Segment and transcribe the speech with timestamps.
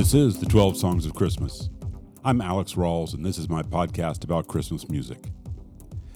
[0.00, 1.68] This is the 12 Songs of Christmas.
[2.24, 5.18] I'm Alex Rawls, and this is my podcast about Christmas music.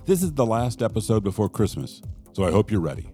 [0.07, 2.01] This is the last episode before Christmas,
[2.33, 3.11] so I hope you're ready.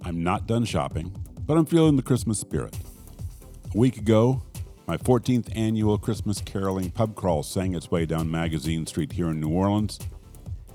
[0.00, 1.14] I'm not done shopping,
[1.44, 2.74] but I'm feeling the Christmas spirit.
[3.74, 4.42] A week ago,
[4.86, 9.38] my 14th annual Christmas caroling pub crawl sang its way down Magazine Street here in
[9.38, 9.98] New Orleans,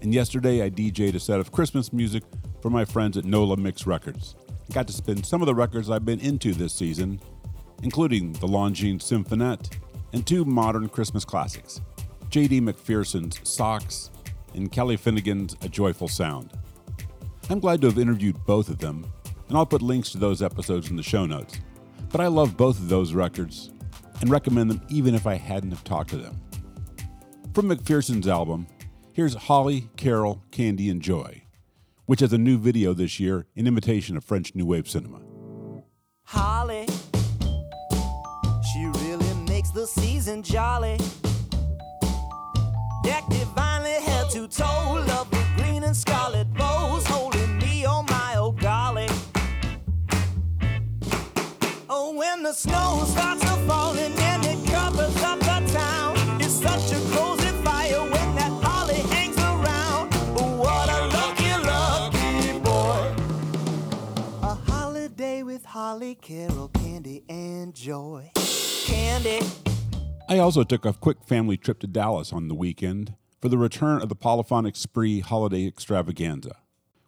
[0.04, 2.22] and yesterday I DJ'd a set of Christmas music
[2.62, 4.36] for my friends at NOLA Mix Records.
[4.70, 7.20] I got to spin some of the records I've been into this season
[7.84, 9.78] including the Longines Symphonette
[10.14, 11.82] and two modern Christmas classics,
[12.30, 12.62] J.D.
[12.62, 14.12] McPherson's Socks
[14.54, 16.52] and Kelly Finnigan's A Joyful Sound.
[17.50, 19.06] I'm glad to have interviewed both of them,
[19.48, 21.60] and I'll put links to those episodes in the show notes.
[22.12, 23.72] But I love both of those records
[24.22, 26.42] and recommend them even if I hadn't have talked to them.
[27.54, 28.68] From McPherson's album,
[29.14, 31.44] here's Holly, Carol, Candy, and Joy,
[32.06, 35.22] which has a new video this year in imitation of French New Wave cinema.
[36.24, 36.88] Holly
[39.86, 40.98] the season jolly.
[43.04, 48.36] Decked divinely head to toe, love with green and scarlet bows, holding me, oh my,
[48.38, 49.08] oh golly.
[51.88, 56.92] Oh, when the snow starts to falling and it covers up the town, it's such
[56.92, 60.12] a cozy fire when that holly hangs around.
[60.58, 63.14] What a lucky, lucky boy.
[64.42, 68.32] A holiday with holly, carol, candy, and joy.
[68.86, 69.42] Candy.
[70.28, 74.02] I also took a quick family trip to Dallas on the weekend for the return
[74.02, 76.56] of the Polyphonic Spree Holiday Extravaganza,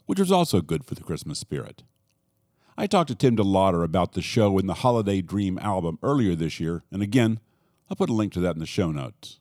[0.06, 1.82] which was also good for the Christmas spirit.
[2.78, 6.60] I talked to Tim DeLaughter about the show in the Holiday Dream album earlier this
[6.60, 7.40] year, and again,
[7.90, 9.40] I'll put a link to that in the show notes.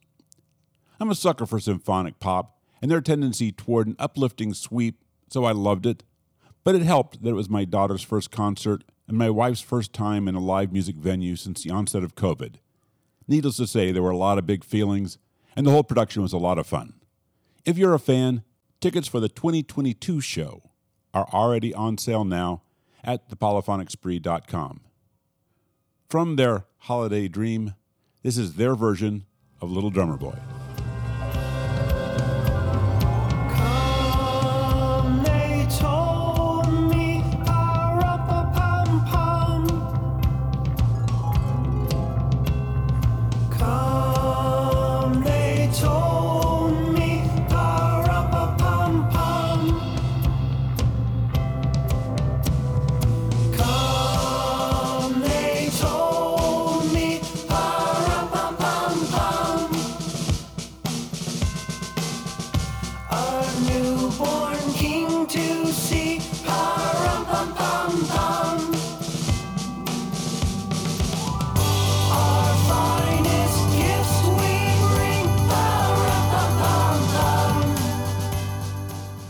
[0.98, 5.52] I'm a sucker for symphonic pop and their tendency toward an uplifting sweep, so I
[5.52, 6.02] loved it.
[6.64, 10.28] But it helped that it was my daughter's first concert and my wife's first time
[10.28, 12.54] in a live music venue since the onset of COVID
[13.28, 15.18] Needless to say, there were a lot of big feelings,
[15.56, 16.94] and the whole production was a lot of fun.
[17.64, 18.42] If you're a fan,
[18.80, 20.70] tickets for the 2022 show
[21.12, 22.62] are already on sale now
[23.02, 24.80] at thepolyphonicspree.com.
[26.08, 27.74] From their holiday dream,
[28.22, 29.26] this is their version
[29.60, 30.36] of Little Drummer Boy.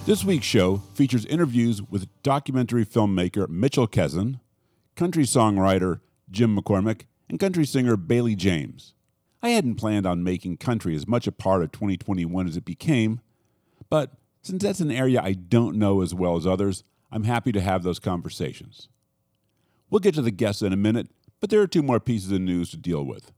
[0.07, 4.39] This week's show features interviews with documentary filmmaker Mitchell Kezin,
[4.95, 5.99] country songwriter
[6.31, 8.95] Jim McCormick, and country singer Bailey James.
[9.43, 13.21] I hadn't planned on making country as much a part of 2021 as it became,
[13.91, 14.13] but
[14.43, 17.83] since that's an area I don't know as well as others, I'm happy to have
[17.83, 18.89] those conversations.
[19.91, 21.09] We'll get to the guests in a minute,
[21.41, 23.33] but there are two more pieces of news to deal with.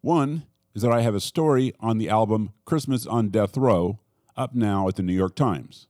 [0.00, 0.42] One
[0.74, 4.00] is that I have a story on the album Christmas on Death Row
[4.36, 5.86] up now at the New York Times.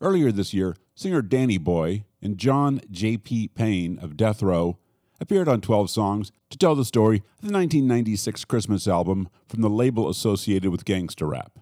[0.00, 3.48] Earlier this year, singer Danny Boy and John J.P.
[3.48, 4.78] Payne of Death Row
[5.20, 9.70] appeared on 12 Songs to tell the story of the 1996 Christmas album from the
[9.70, 11.58] label associated with gangster rap.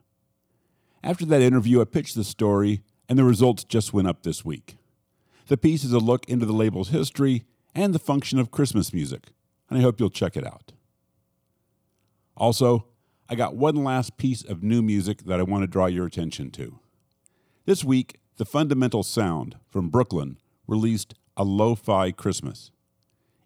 [1.02, 4.76] After that interview, I pitched the story, and the results just went up this week.
[5.46, 7.44] The piece is a look into the label's history
[7.74, 9.28] and the function of Christmas music,
[9.68, 10.72] and I hope you'll check it out.
[12.36, 12.86] Also,
[13.34, 16.52] I got one last piece of new music that I want to draw your attention
[16.52, 16.78] to.
[17.64, 20.38] This week, The Fundamental Sound from Brooklyn
[20.68, 22.70] released A Lo-Fi Christmas.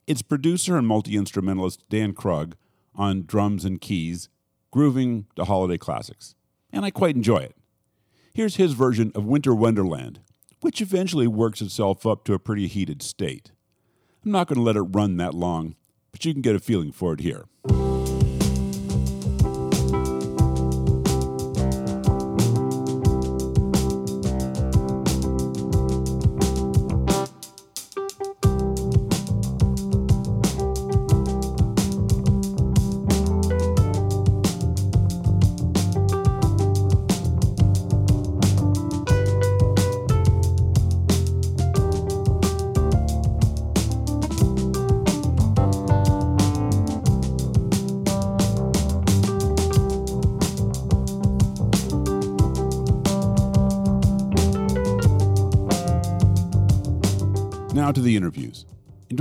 [0.06, 2.54] Its producer and multi-instrumentalist Dan Krug
[2.94, 4.28] on drums and keys,
[4.70, 6.34] grooving to holiday classics.
[6.70, 7.56] And I quite enjoy it.
[8.34, 10.20] Here's his version of Winter Wonderland,
[10.60, 13.52] which eventually works itself up to a pretty heated state.
[14.22, 15.76] I'm not going to let it run that long,
[16.12, 17.46] but you can get a feeling for it here.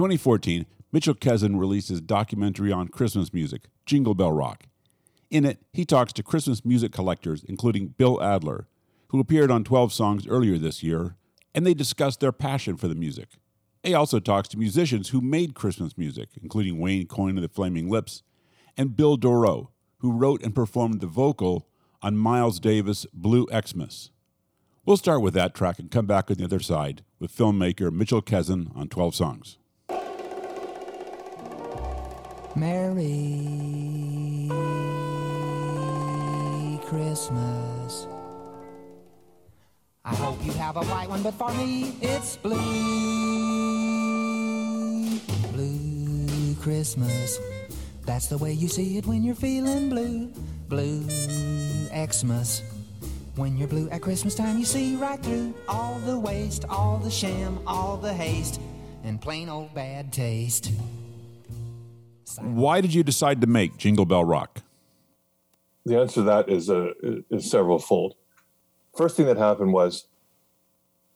[0.08, 4.64] 2014, Mitchell Kezin released his documentary on Christmas music, Jingle Bell Rock.
[5.30, 8.70] In it, he talks to Christmas music collectors, including Bill Adler,
[9.10, 11.18] who appeared on 12 songs earlier this year,
[11.54, 13.32] and they discuss their passion for the music.
[13.84, 17.90] He also talks to musicians who made Christmas music, including Wayne Coyne of the Flaming
[17.90, 18.24] Lips
[18.78, 21.68] and Bill Dorough, who wrote and performed the vocal
[22.02, 24.12] on Miles Davis' Blue Xmas.
[24.86, 28.22] We'll start with that track and come back on the other side with filmmaker Mitchell
[28.22, 29.58] Kezin on 12 songs.
[32.58, 34.50] Merry
[36.88, 38.08] Christmas.
[40.04, 42.58] I hope you have a white one, but for me it's blue.
[45.52, 47.38] Blue Christmas.
[48.08, 50.32] That's the way you see it when you're feeling blue.
[50.68, 51.04] Blue
[51.94, 52.64] Xmas.
[53.36, 57.12] When you're blue at Christmas time, you see right through all the waste, all the
[57.12, 58.60] sham, all the haste,
[59.04, 60.72] and plain old bad taste.
[62.36, 64.62] Why did you decide to make Jingle Bell Rock?
[65.86, 66.92] The answer to that is uh,
[67.32, 68.16] is several fold.
[68.96, 70.08] First thing that happened was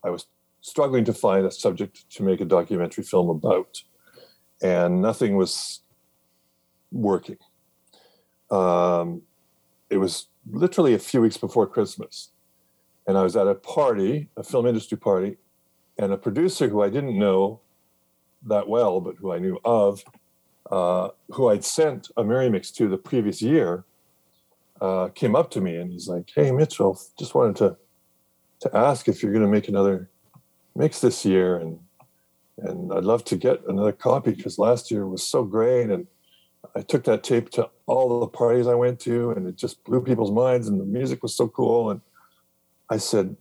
[0.04, 0.28] I was
[0.62, 3.84] struggling to find a subject to make a documentary film about,
[4.62, 5.81] and nothing was
[6.92, 7.38] working.
[8.50, 9.24] Um,
[9.90, 12.31] it was literally a few weeks before Christmas,
[13.06, 15.38] and I was at a party, a film industry party,
[15.98, 17.60] and a producer who I didn't know
[18.48, 20.04] that well, but who I knew of,
[20.72, 23.84] uh, who I'd sent a Merry Mix to the previous year,
[24.80, 27.78] uh, came up to me and he's like, "Hey, Mitchell, just wanted to
[28.62, 30.10] to ask if you're going to make another
[30.76, 31.80] mix this year, and
[32.58, 36.08] and I'd love to get another copy because last year was so great, and
[36.76, 40.02] I took that tape to all the parties I went to, and it just blew
[40.02, 42.02] people's minds, and the music was so cool, and
[42.90, 43.36] I said,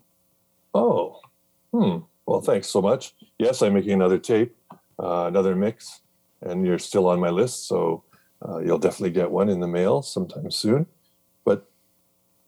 [0.75, 1.21] "Oh,
[1.73, 3.15] hmm, well, thanks so much.
[3.39, 4.57] Yes, I'm making another tape,
[4.99, 6.01] uh, another mix."
[6.43, 8.05] And you're still on my list, so
[8.47, 10.87] uh, you'll definitely get one in the mail sometime soon.
[11.45, 11.71] But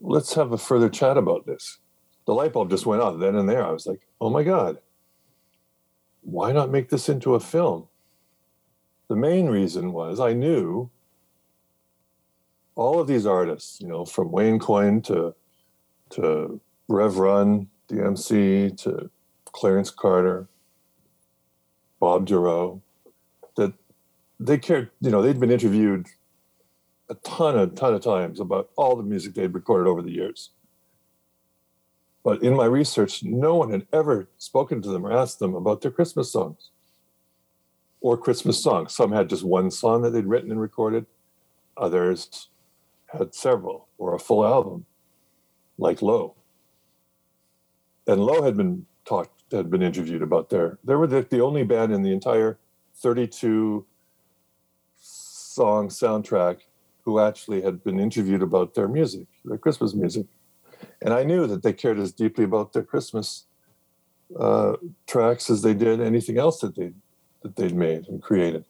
[0.01, 1.79] let's have a further chat about this.
[2.25, 3.65] The light bulb just went off then and there.
[3.65, 4.79] I was like, oh my God,
[6.21, 7.87] why not make this into a film?
[9.09, 10.89] The main reason was I knew
[12.75, 15.35] all of these artists, you know, from Wayne Coyne to
[16.11, 19.09] to Rev Run, DMC to
[19.45, 20.47] Clarence Carter,
[21.99, 22.82] Bob that
[24.39, 26.07] they cared, you know, they'd been interviewed
[27.09, 30.51] a ton, a ton of times about all the music they'd recorded over the years.
[32.23, 35.81] But in my research, no one had ever spoken to them or asked them about
[35.81, 36.69] their Christmas songs
[37.99, 38.93] or Christmas songs.
[38.93, 41.05] Some had just one song that they'd written and recorded,
[41.75, 42.49] others
[43.07, 44.85] had several or a full album,
[45.77, 46.35] like Low.
[48.07, 51.63] And Low had been talked, had been interviewed about their, they were the, the only
[51.63, 52.57] band in the entire
[52.95, 53.85] 32
[55.53, 56.61] song soundtrack
[57.03, 60.25] who actually had been interviewed about their music, their Christmas music.
[61.01, 63.45] And I knew that they cared as deeply about their Christmas
[64.39, 66.91] uh, tracks as they did anything else that they
[67.43, 68.63] that they'd made and created.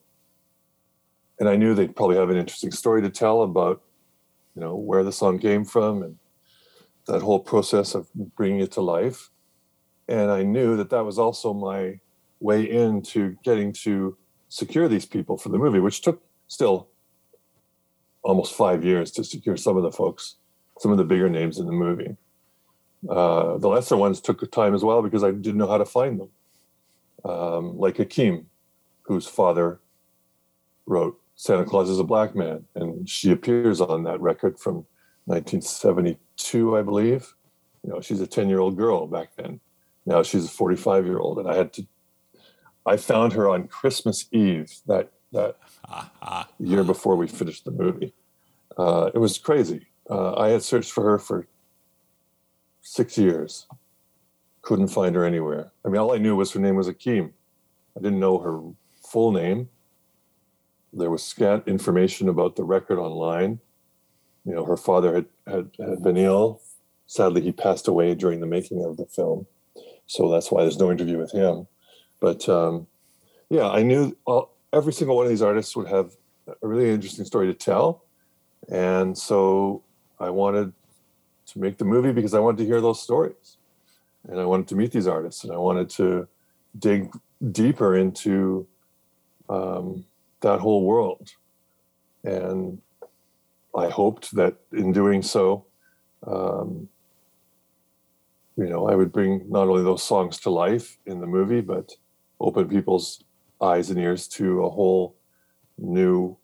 [1.40, 3.82] And I knew they'd probably have an interesting story to tell about,
[4.56, 6.18] you know, where the song came from and
[7.06, 9.30] that whole process of bringing it to life.
[10.08, 12.00] And I knew that that was also my
[12.40, 14.18] way into getting to
[14.50, 16.22] secure these people for the movie, which took
[16.54, 16.90] still
[18.22, 20.36] almost five years to secure some of the folks,
[20.80, 22.16] some of the bigger names in the movie.
[23.10, 26.20] Uh, the lesser ones took time as well because I didn't know how to find
[26.20, 26.30] them.
[27.26, 28.48] Um, like Akim,
[29.04, 29.80] whose father
[30.86, 34.86] wrote Santa Claus is a Black Man, and she appears on that record from
[35.26, 37.34] 1972, I believe.
[37.84, 39.60] You know, she's a 10 year old girl back then.
[40.06, 41.88] Now she's a 45 year old, and I had to.
[42.86, 45.58] I found her on Christmas Eve that that
[46.60, 48.14] year before we finished the movie.
[48.78, 49.88] Uh, it was crazy.
[50.10, 51.48] Uh, I had searched for her for
[52.82, 53.68] six years,
[54.62, 55.72] couldn't find her anywhere.
[55.86, 57.34] I mean, all I knew was her name was Akim.
[57.98, 58.62] I didn't know her
[59.08, 59.70] full name.
[60.92, 63.60] There was scant information about the record online.
[64.46, 66.62] You know, her father had, had, had been ill.
[67.08, 69.48] Sadly, he passed away during the making of the film.
[70.06, 71.68] So that's why there's no interview with him.
[72.20, 72.88] But um,
[73.50, 76.12] yeah, I knew all, every single one of these artists would have
[76.48, 78.04] a really interesting story to tell.
[78.70, 79.84] And so
[80.20, 80.74] I wanted
[81.48, 83.58] to make the movie because I wanted to hear those stories.
[84.28, 86.28] And I wanted to meet these artists and I wanted to
[86.80, 87.14] dig
[87.52, 88.66] deeper into
[89.50, 90.06] um,
[90.42, 91.30] that whole world.
[92.24, 92.82] And
[93.76, 95.66] I hoped that in doing so,
[96.26, 96.88] um,
[98.56, 101.96] you know, I would bring not only those songs to life in the movie, but
[102.40, 103.24] open people's
[103.64, 105.16] eyes and ears to a whole
[105.78, 106.38] new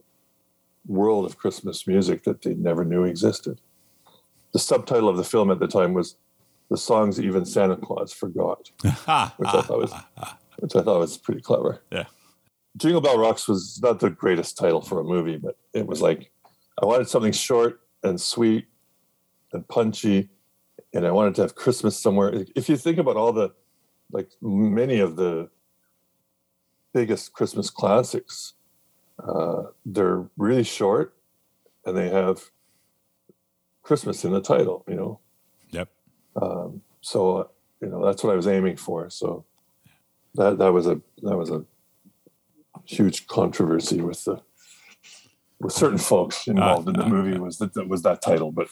[0.88, 3.60] world of Christmas music that they never knew existed.
[4.54, 6.16] The subtitle of the film at the time was
[6.70, 9.94] "The Songs Even Santa Claus Forgot," which I thought was
[10.58, 11.82] which I thought was pretty clever.
[11.92, 12.06] Yeah.
[12.78, 16.32] Jingle Bell Rocks was not the greatest title for a movie, but it was like
[16.82, 18.68] I wanted something short and sweet
[19.54, 20.30] and punchy,
[20.94, 22.46] and I wanted to have Christmas somewhere.
[22.56, 23.50] If you think about all the,
[24.12, 25.50] like many of the
[26.94, 28.54] biggest Christmas classics,
[29.20, 31.16] uh, they're really short,
[31.86, 32.52] and they have
[33.84, 34.84] Christmas in the title.
[34.88, 35.20] You know,
[35.72, 35.90] Yep.
[36.42, 37.44] um, so uh,
[37.82, 39.10] you know that's what I was aiming for.
[39.10, 39.46] So
[40.36, 41.66] that that was a that was a
[42.86, 44.42] huge controversy with the
[45.60, 48.68] with certain folks involved in the uh, movie was that, that was that title, but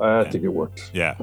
[0.00, 0.90] I think it worked.
[0.94, 1.16] Yeah.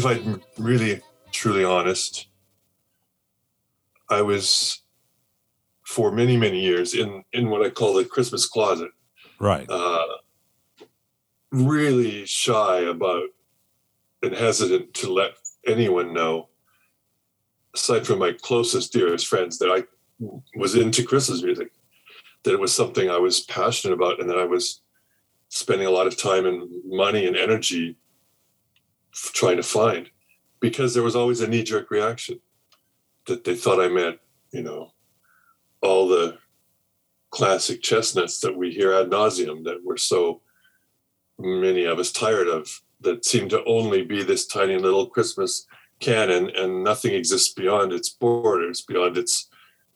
[0.00, 1.00] Think if I'm really
[1.32, 2.28] truly honest,
[4.08, 4.82] I was
[5.82, 8.90] for many many years in in what I call the Christmas closet.
[9.40, 9.68] Right.
[9.68, 10.06] uh,
[11.50, 13.28] really shy about
[14.22, 15.32] and hesitant to let
[15.66, 16.48] anyone know,
[17.74, 19.84] aside from my closest, dearest friends, that I
[20.56, 21.72] was into Christmas music,
[22.44, 24.80] that it was something I was passionate about, and that I was
[25.48, 27.96] spending a lot of time and money and energy
[29.14, 30.10] trying to find,
[30.60, 32.40] because there was always a knee jerk reaction
[33.26, 34.18] that they thought I meant,
[34.50, 34.92] you know,
[35.82, 36.38] all the
[37.30, 40.40] classic chestnuts that we hear ad nauseum that we're so
[41.38, 45.66] many of us tired of that seem to only be this tiny little Christmas
[46.00, 49.48] canon and nothing exists beyond its borders, beyond its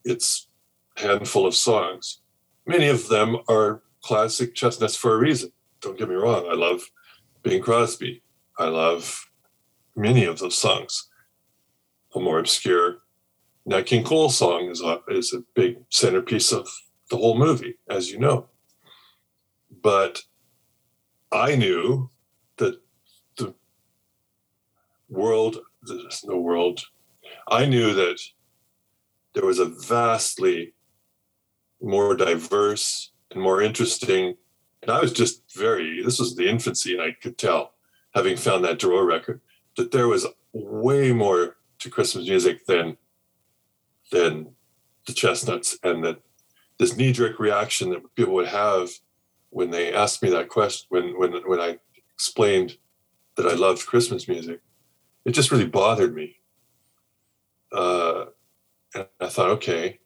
[0.04, 0.48] its
[0.96, 2.20] handful of songs.
[2.66, 5.52] Many of them are classic chestnuts for a reason.
[5.80, 6.46] Don't get me wrong.
[6.50, 6.82] I love
[7.42, 8.22] Bing Crosby.
[8.58, 9.30] I love
[9.94, 11.08] many of those songs.
[12.14, 12.98] A more obscure
[13.66, 16.66] Nat King Cole song is a, is a big centerpiece of
[17.10, 18.48] the whole movie, as you know.
[19.82, 20.22] But
[21.30, 22.10] I knew
[22.56, 22.80] that
[23.36, 23.54] the
[25.10, 26.80] world, the world,
[27.48, 28.18] I knew that
[29.34, 30.72] there was a vastly
[31.82, 34.34] more diverse and more interesting,
[34.80, 37.74] and I was just very, this was the infancy, and I could tell,
[38.18, 39.40] having found that Duro record,
[39.76, 42.96] that there was way more to Christmas music than
[44.10, 44.48] than
[45.06, 46.18] the chestnuts and that
[46.78, 48.90] this knee-jerk reaction that people would have
[49.50, 51.78] when they asked me that question when when when I
[52.14, 52.76] explained
[53.36, 54.60] that I loved Christmas music,
[55.24, 56.40] it just really bothered me.
[57.70, 58.24] Uh,
[58.96, 60.00] and I thought, okay,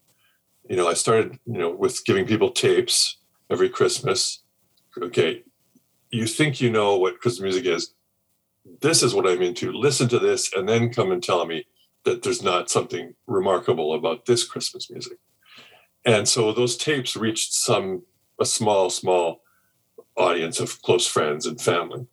[0.69, 3.16] you know, I started, you know, with giving people tapes
[3.50, 4.42] every Christmas.
[5.00, 5.45] Okay,
[6.11, 7.95] you think you know what Christmas music is.
[8.81, 9.73] This is what I'm into.
[9.73, 11.66] Listen to this, and then come and tell me
[12.04, 15.19] that there's not something remarkable about this Christmas music.
[16.04, 18.02] And so those tapes reached some
[18.40, 19.42] a small, small
[20.16, 22.07] audience of close friends and family.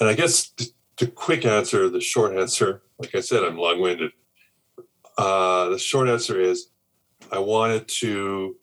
[0.00, 0.68] And I guess the,
[0.98, 4.10] the quick answer, the short answer, like I said, I'm long winded.
[5.16, 6.68] Uh, the short answer is
[7.30, 8.56] I wanted to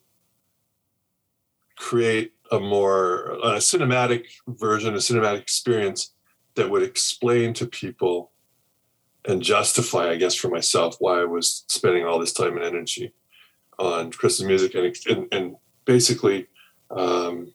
[1.77, 6.13] create a more a cinematic version, a cinematic experience
[6.55, 8.31] that would explain to people
[9.25, 13.13] and justify, I guess, for myself why I was spending all this time and energy
[13.77, 16.47] on Christmas music and and, and basically
[16.91, 17.53] um,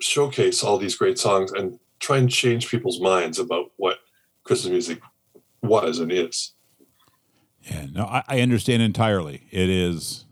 [0.00, 3.98] showcase all these great songs and try and change people's minds about what
[4.44, 5.00] Christmas music
[5.62, 6.52] was and is.
[7.62, 9.46] Yeah, no, I, I understand entirely.
[9.50, 10.24] It is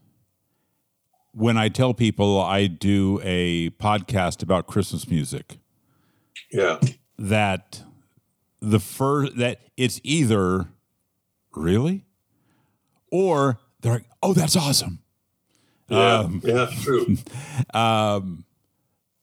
[1.32, 5.58] when I tell people I do a podcast about Christmas music
[6.52, 6.78] Yeah,
[7.18, 7.82] that
[8.60, 10.68] the first that it's either
[11.54, 12.04] really
[13.10, 15.00] or they're like, oh, that's awesome.
[15.88, 17.16] yeah, Um, yeah, true.
[17.74, 18.44] Um,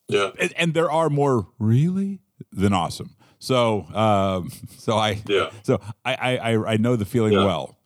[0.07, 2.19] Yeah, and, and there are more really
[2.51, 3.15] than awesome.
[3.39, 5.51] So, um, so I, yeah.
[5.63, 7.45] so I, I, I- know the feeling Yeah.
[7.45, 7.77] well.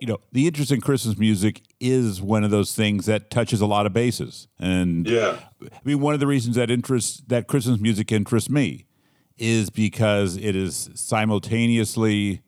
[0.00, 3.66] you know, the interest in Christmas music is one of those things that touches a
[3.66, 4.46] lot of bases.
[4.58, 5.38] And Yeah.
[5.62, 8.84] I mean, one of the reasons that interests that Christmas music interests me
[9.38, 12.42] is because it is simultaneously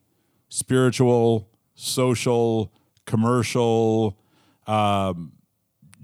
[0.51, 2.71] spiritual, social,
[3.07, 4.19] commercial,
[4.67, 5.33] um,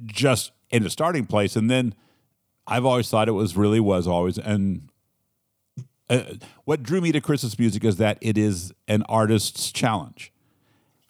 [0.06, 1.54] just in a starting place.
[1.54, 1.94] And then
[2.66, 4.88] I've always thought it was really was always and.
[6.11, 6.23] Uh,
[6.64, 10.32] what drew me to Christmas music is that it is an artist's challenge.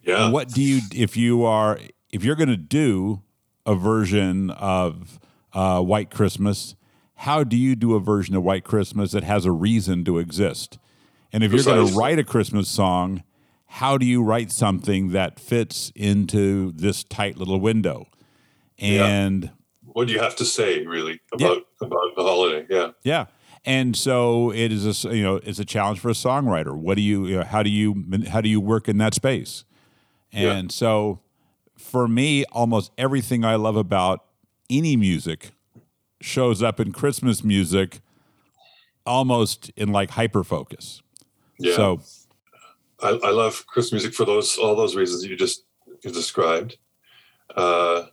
[0.02, 0.30] Yeah.
[0.30, 1.78] What do you if you are
[2.10, 3.22] if you're going to do
[3.66, 5.20] a version of
[5.52, 6.74] uh, White Christmas?
[7.22, 10.78] How do you do a version of White Christmas that has a reason to exist?
[11.32, 13.22] And if you're going to write a Christmas song,
[13.66, 18.06] how do you write something that fits into this tight little window?
[18.78, 19.50] And
[19.82, 22.66] what do you have to say really about about the holiday?
[22.70, 22.90] Yeah.
[23.02, 23.26] yeah.
[23.64, 26.74] And so it is a you know it's a challenge for a songwriter.
[26.74, 29.64] What do you, you know, how do you how do you work in that space?
[30.30, 30.52] Yeah.
[30.52, 31.20] And so
[31.78, 34.24] for me, almost everything I love about
[34.68, 35.52] any music
[36.20, 38.00] shows up in Christmas music,
[39.06, 41.02] almost in like hyper focus.
[41.58, 41.76] Yeah.
[41.76, 42.00] So
[43.00, 45.64] I, I love Christmas music for those all those reasons you just
[46.02, 46.76] you described,
[47.56, 48.06] uh,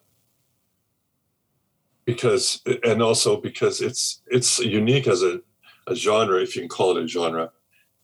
[2.06, 5.42] because and also because it's it's unique as a,
[5.88, 7.52] a genre, if you can call it a genre,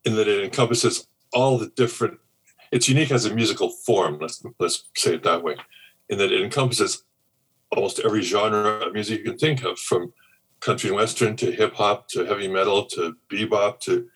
[0.06, 2.18] in that it encompasses all the different.
[2.72, 4.18] It's unique as a musical form.
[4.20, 5.56] Let's let's say it that way,
[6.10, 7.04] in that it encompasses
[7.72, 10.14] almost every genre of music you can think of, from
[10.60, 14.08] country and western to hip hop to heavy metal to bebop to,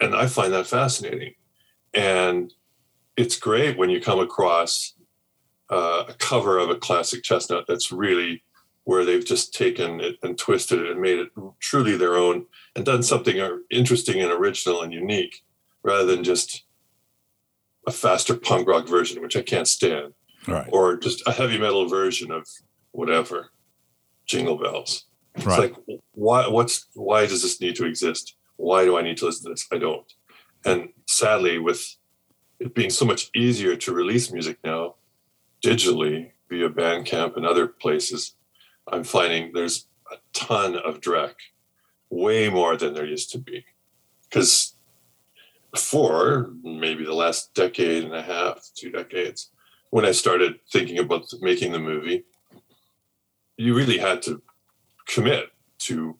[0.00, 1.34] and I find that fascinating
[1.96, 2.52] and
[3.16, 4.92] it's great when you come across
[5.70, 8.44] uh, a cover of a classic chestnut that's really
[8.84, 12.84] where they've just taken it and twisted it and made it truly their own and
[12.84, 15.42] done something uh, interesting and original and unique
[15.82, 16.65] rather than just
[17.86, 20.12] a faster punk rock version which i can't stand.
[20.48, 20.68] Right.
[20.70, 22.46] or just a heavy metal version of
[22.92, 23.50] whatever
[24.26, 25.04] jingle bells.
[25.34, 25.58] It's Right.
[25.58, 28.36] like why what's why does this need to exist?
[28.56, 29.66] Why do i need to listen to this?
[29.72, 30.06] I don't.
[30.64, 31.96] And sadly with
[32.60, 34.94] it being so much easier to release music now
[35.64, 38.34] digitally via bandcamp and other places
[38.92, 41.34] i'm finding there's a ton of dreck
[42.08, 43.64] way more than there used to be.
[44.22, 44.75] Because
[45.72, 49.50] before maybe the last decade and a half two decades
[49.90, 52.24] when i started thinking about making the movie
[53.56, 54.42] you really had to
[55.06, 56.16] commit to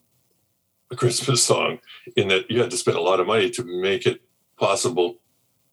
[0.91, 1.79] a christmas song
[2.17, 4.21] in that you had to spend a lot of money to make it
[4.59, 5.17] possible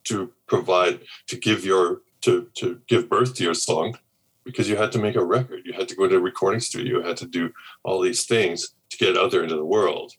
[0.03, 3.97] to provide to give your to to give birth to your song
[4.43, 5.61] because you had to make a record.
[5.65, 7.51] You had to go to a recording studio you had to do
[7.83, 10.13] all these things to get out there into the world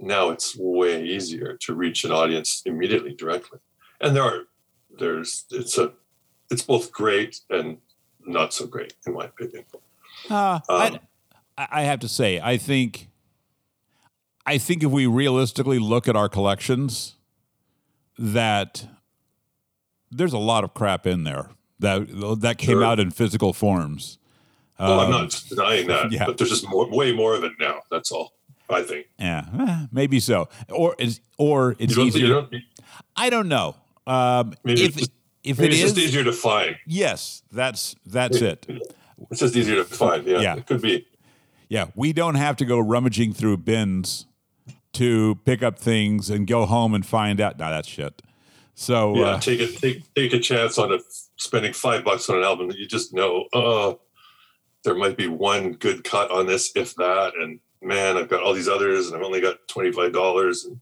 [0.00, 3.58] now it's way easier to reach an audience immediately directly
[4.00, 4.42] and there are
[4.98, 5.92] there's it's a
[6.50, 7.78] it's both great and
[8.26, 9.64] not so great in my opinion
[10.30, 10.98] Uh, Um,
[11.56, 13.08] I, I have to say, I think,
[14.46, 17.16] I think if we realistically look at our collections,
[18.18, 18.86] that
[20.10, 22.06] there's a lot of crap in there that
[22.40, 22.84] that came Sure.
[22.84, 24.18] out in physical forms.
[24.78, 26.26] well i'm Um, not denying that yeah.
[26.26, 28.32] but there's just more, way more of it now that's all
[28.70, 32.28] i think Yeah, eh, maybe so, or is or it's easier.
[32.28, 32.54] don't
[33.16, 33.76] I don't know.
[34.06, 35.12] Um, Maybe if it's just-
[35.44, 38.66] if it it's is, just easier to find yes, that's that's it.
[39.30, 40.26] It's just easier to find.
[40.26, 40.56] Yeah, Yeah.
[40.56, 41.06] it could be.
[41.68, 44.26] Yeah, we don't have to go rummaging through bins
[44.94, 47.58] to pick up things and go home and find out.
[47.58, 48.22] Now that's shit.
[48.74, 50.98] So Yeah, uh, take a Take take a chance on a,
[51.36, 53.46] spending five bucks on an album that you just know.
[53.52, 54.00] Oh,
[54.84, 57.32] there might be one good cut on this, if that.
[57.40, 60.64] And man, I've got all these others, and I've only got twenty five dollars.
[60.64, 60.80] And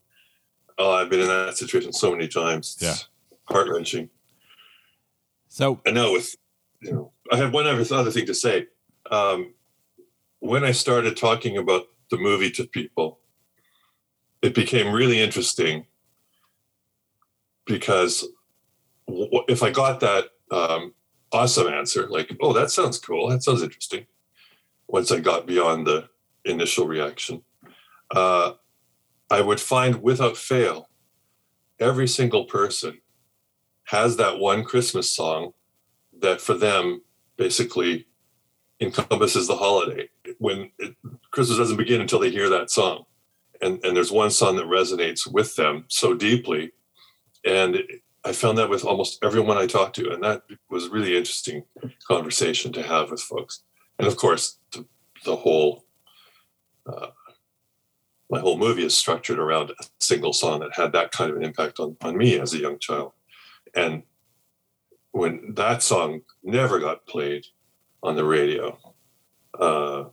[0.77, 2.77] oh, I've been in that situation so many times.
[2.79, 2.95] Yeah.
[3.45, 4.09] heart wrenching.
[5.47, 6.35] so I know with,
[6.81, 8.67] you know, I have one other other thing to say.
[9.09, 9.53] Um,
[10.39, 13.19] when I started talking about the movie to people,
[14.41, 15.85] it became really interesting
[17.65, 18.25] because
[19.07, 20.93] if I got that um,
[21.31, 23.29] awesome answer, like, "Oh, that sounds cool.
[23.29, 24.05] That sounds interesting,"
[24.87, 26.09] once I got beyond the
[26.45, 27.43] initial reaction,
[28.11, 28.53] uh,
[29.29, 30.89] I would find without fail,
[31.79, 32.99] every single person
[33.85, 35.53] has that one Christmas song
[36.19, 37.01] that for them
[37.37, 38.07] basically
[38.79, 40.09] encompasses the holiday.
[40.39, 40.95] When it,
[41.31, 43.05] Christmas doesn't begin until they hear that song.
[43.61, 46.71] And, and there's one song that resonates with them so deeply.
[47.43, 47.81] And
[48.23, 50.11] I found that with almost everyone I talked to.
[50.11, 51.63] And that was a really interesting
[52.07, 53.63] conversation to have with folks.
[53.97, 54.85] And of course, the,
[55.25, 55.85] the whole,
[56.87, 57.07] uh,
[58.29, 61.43] my whole movie is structured around a single song that had that kind of an
[61.43, 63.13] impact on, on me as a young child.
[63.73, 64.03] And
[65.11, 67.45] when that song never got played
[68.03, 68.77] on the radio.
[69.59, 70.05] Uh,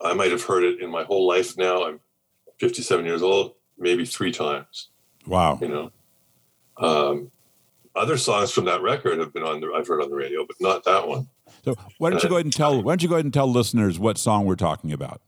[0.00, 1.84] I might have heard it in my whole life now.
[1.84, 2.00] I'm
[2.58, 4.88] 57 years old, maybe three times.
[5.26, 5.58] Wow.
[5.60, 5.90] You know,
[6.78, 7.30] um,
[7.94, 10.56] other songs from that record have been on the I've heard on the radio, but
[10.60, 11.28] not that one.
[11.64, 13.46] So why don't you go ahead and tell why don't you go ahead and tell
[13.46, 15.20] listeners what song we're talking about?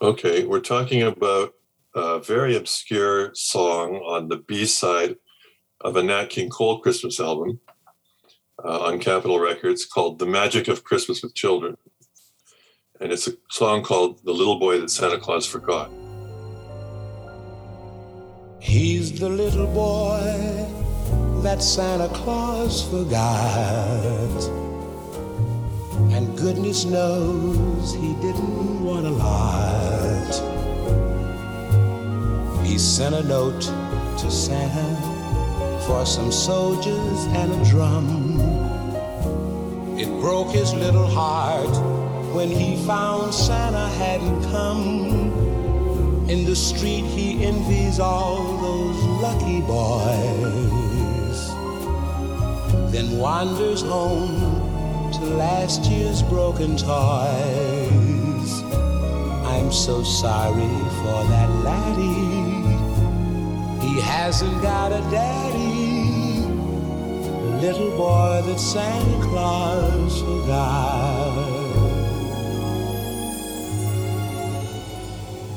[0.00, 1.54] Okay, we're talking about
[1.94, 5.16] a very obscure song on the B side
[5.80, 7.60] of a Nat King Cole Christmas album
[8.64, 11.76] uh, on Capitol Records called The Magic of Christmas with Children.
[13.00, 15.90] And it's a song called The Little Boy That Santa Claus Forgot.
[18.60, 20.66] He's the little boy
[21.42, 24.71] that Santa Claus forgot.
[26.14, 30.32] And goodness knows he didn't want a lot.
[32.62, 34.96] He sent a note to Santa
[35.86, 38.38] for some soldiers and a drum.
[39.98, 41.74] It broke his little heart
[42.34, 45.32] when he found Santa hadn't come.
[46.28, 51.48] In the street, he envies all those lucky boys.
[52.92, 54.61] Then wanders home
[55.12, 58.62] to last year's broken toys.
[59.44, 60.62] I'm so sorry
[61.02, 62.62] for that laddie.
[63.86, 66.40] He hasn't got a daddy.
[66.40, 71.62] The little boy that Santa Claus forgot.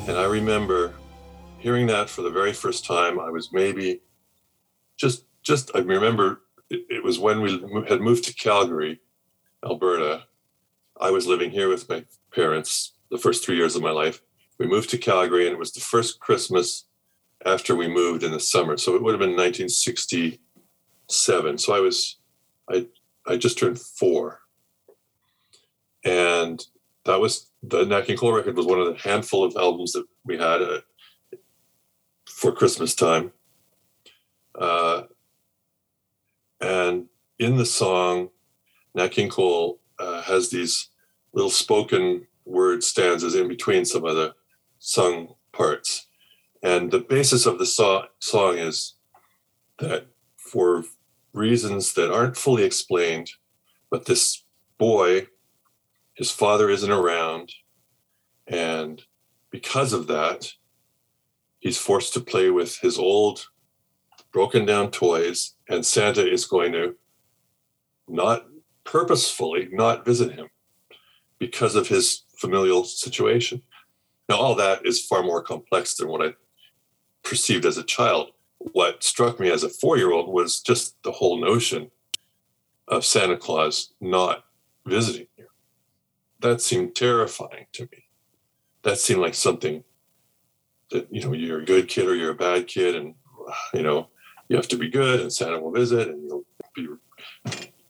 [0.10, 0.94] And I remember
[1.60, 3.20] hearing that for the very first time.
[3.20, 4.02] I was maybe
[4.98, 7.52] just, just, I remember it, it was when we
[7.88, 9.00] had moved to Calgary,
[9.66, 10.24] Alberta.
[11.00, 14.22] I was living here with my parents the first three years of my life.
[14.58, 16.86] We moved to Calgary, and it was the first Christmas
[17.46, 18.78] after we moved in the summer.
[18.78, 21.58] So it would have been 1967.
[21.58, 22.18] So I was,
[22.70, 22.88] I,
[23.28, 24.42] I just turned four.
[26.04, 26.64] And
[27.06, 30.06] that was the Nat King Cole record was one of the handful of albums that
[30.24, 30.80] we had uh,
[32.28, 33.32] for Christmas time.
[34.58, 35.04] Uh,
[36.62, 37.08] and
[37.40, 38.30] in the song,
[38.96, 40.90] Nat King Cole uh, has these
[41.34, 44.34] little spoken word stanzas in between some of the
[44.80, 46.08] sung parts.
[46.64, 48.94] And the basis of the so- song is
[49.80, 50.84] that for
[51.34, 53.32] reasons that aren't fully explained,
[53.90, 54.44] but this
[54.78, 55.28] boy,
[56.14, 57.52] his father isn't around.
[58.48, 59.04] And
[59.50, 60.54] because of that,
[61.60, 63.48] he's forced to play with his old
[64.32, 66.96] broken down toys, and Santa is going to
[68.08, 68.46] not
[68.86, 70.48] purposefully not visit him
[71.40, 73.62] because of his familial situation.
[74.30, 76.34] Now, all that is far more complex than what I
[77.24, 78.32] perceived as a child.
[78.58, 81.92] What struck me as a four year old was just the whole notion
[82.88, 84.46] of Santa Claus not
[84.86, 85.48] visiting you.
[86.40, 88.06] That seemed terrifying to me.
[88.84, 89.84] That seemed like something
[90.92, 93.16] that, you know, you're a good kid or you're a bad kid, and,
[93.74, 94.10] you know,
[94.48, 96.46] you have to be good, and Santa will visit, and you'll
[96.76, 96.88] be,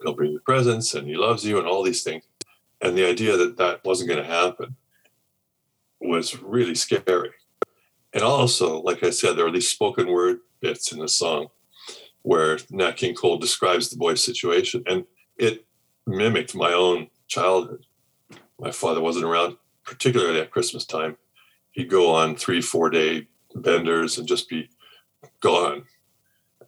[0.06, 2.24] he'll bring you presents, and he loves you, and all these things.
[2.82, 4.76] And the idea that that wasn't going to happen
[6.00, 7.32] was really scary.
[8.14, 11.48] And also, like I said, there are these spoken word bits in the song
[12.22, 15.06] where Nat King Cole describes the boy's situation, and
[15.38, 15.66] it
[16.08, 17.86] mimicked my own childhood.
[18.60, 21.18] My father wasn't around, particularly at Christmas time.
[21.72, 24.70] He'd go on three, four day benders and just be
[25.42, 25.84] gone,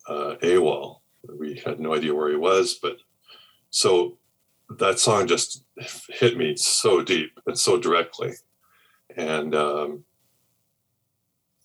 [0.07, 0.99] uh, AWOL.
[1.39, 2.97] We had no idea where he was, but
[3.77, 4.17] so
[4.79, 5.63] that song just
[6.09, 8.33] hit me so deep and so directly.
[9.15, 10.03] And um,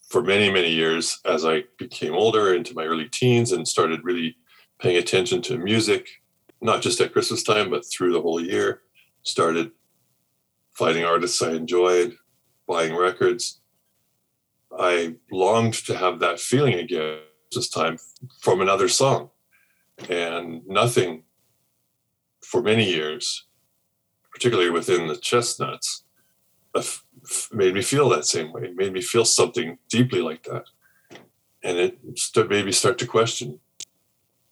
[0.09, 4.37] for many, many years, as I became older into my early teens and started really
[4.79, 6.07] paying attention to music,
[6.61, 8.81] not just at Christmas time, but through the whole year,
[9.23, 9.71] started
[10.71, 12.15] finding artists I enjoyed,
[12.67, 13.59] buying records.
[14.77, 17.21] I longed to have that feeling again
[17.51, 17.97] this time
[18.39, 19.31] from another song.
[20.09, 21.23] And nothing
[22.53, 23.45] for many years,
[24.31, 26.03] particularly within the chestnuts,
[26.75, 26.83] uh,
[27.51, 28.65] made me feel that same way.
[28.65, 30.65] It made me feel something deeply like that,
[31.63, 31.97] and it
[32.47, 33.59] made me start to question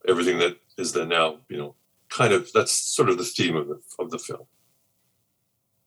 [0.08, 1.76] everything that is there now, you know,
[2.10, 4.48] kind of that's sort of the theme of the of the film.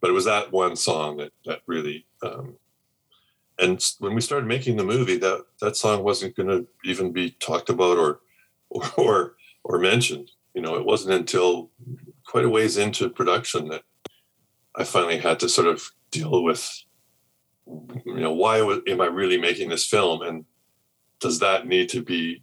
[0.01, 2.55] But it was that one song that that really, um,
[3.59, 7.33] and when we started making the movie, that that song wasn't going to even be
[7.41, 8.21] talked about or
[8.97, 10.31] or, or mentioned.
[10.55, 11.71] You know, it wasn't until
[12.27, 13.83] quite a ways into production that
[14.77, 16.69] I finally had to sort of deal with,
[17.67, 20.45] you know, why am I really making this film, and
[21.21, 22.43] does that need to be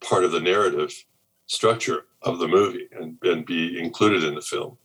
[0.00, 1.04] part of the narrative
[1.46, 4.78] structure of the movie and, and be included in the film.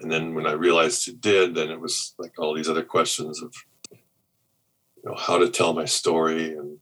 [0.00, 3.42] And then when I realized it did, then it was like all these other questions
[3.42, 3.54] of,
[3.90, 6.52] you know, how to tell my story.
[6.52, 6.78] And,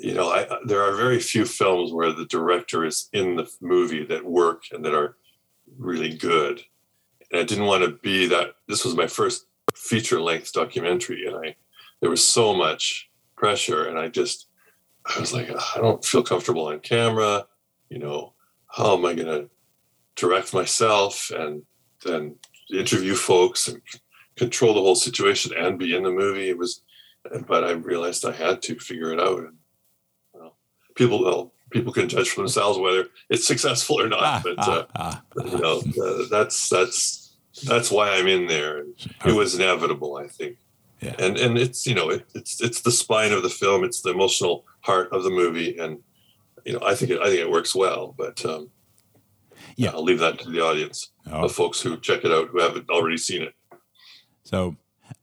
[0.00, 4.04] you know, I, there are very few films where the director is in the movie
[4.04, 5.16] that work and that are
[5.76, 6.62] really good.
[7.32, 8.54] And I didn't want to be that.
[8.68, 11.26] This was my first feature length documentary.
[11.26, 11.56] And I,
[12.00, 13.88] there was so much pressure.
[13.88, 14.46] And I just,
[15.04, 17.46] I was like, I don't feel comfortable on camera.
[17.90, 18.34] You know,
[18.68, 19.50] how am I going to
[20.14, 21.62] direct myself and
[22.04, 22.36] then
[22.72, 23.82] interview folks and
[24.36, 26.50] control the whole situation and be in the movie?
[26.50, 26.82] It was,
[27.48, 29.42] but I realized I had to figure it out.
[30.98, 34.42] People, well, people can judge for themselves whether it's successful or not.
[34.42, 38.84] but uh, ah, you know, uh, that's that's that's why I'm in there.
[39.24, 40.56] It was inevitable, I think.
[41.00, 41.14] Yeah.
[41.18, 43.84] And and it's you know it, it's it's the spine of the film.
[43.84, 45.98] It's the emotional heart of the movie, and
[46.64, 48.14] you know I think it I think it works well.
[48.18, 48.70] But um,
[49.76, 49.90] Yeah.
[49.90, 51.42] I'll leave that to the audience, Oh.
[51.42, 53.54] the folks who check it out who haven't already seen it.
[54.42, 54.76] So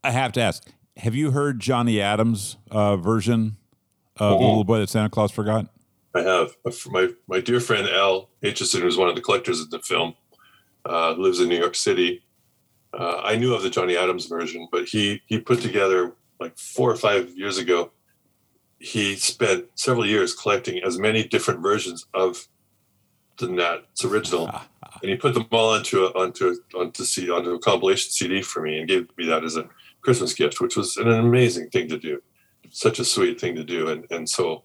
[0.04, 0.64] I have to ask:
[0.98, 3.58] Have you heard Johnny Adams' uh, version
[4.18, 4.48] of the Mhm.
[4.50, 5.68] little boy that Santa Claus forgot?
[6.14, 9.70] I have Uh, my my dear friend Al Aitchison, who's one of the collectors of
[9.70, 10.16] the film,
[10.86, 12.24] uh, lives in New York City.
[12.94, 16.90] Uh, I knew of the Johnny Adams version, but he he put together like four
[16.90, 17.92] or five years ago.
[18.80, 22.48] He spent several years collecting as many different versions of
[23.38, 24.48] the Nats original,
[25.02, 28.42] and he put them all onto a, onto a, onto C, onto a compilation CD
[28.42, 29.68] for me, and gave me that as a
[30.02, 32.22] Christmas gift, which was an amazing thing to do,
[32.76, 34.64] such a sweet thing to do, and and so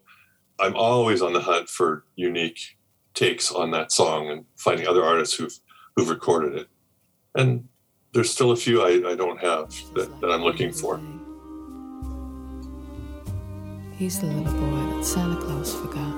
[0.58, 2.76] I'm always on the hunt for unique
[3.14, 5.56] takes on that song and finding other artists who've
[5.94, 6.68] who've recorded it.
[7.36, 7.68] And
[8.12, 11.00] there's still a few I, I don't have that, that I'm looking for.
[13.96, 16.14] He's the little boy that Santa Claus forgot.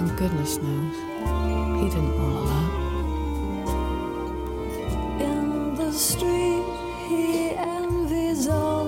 [0.00, 0.96] And goodness knows,
[1.80, 2.70] he didn't want a lot.
[5.22, 6.64] In the street,
[7.08, 8.81] he envies all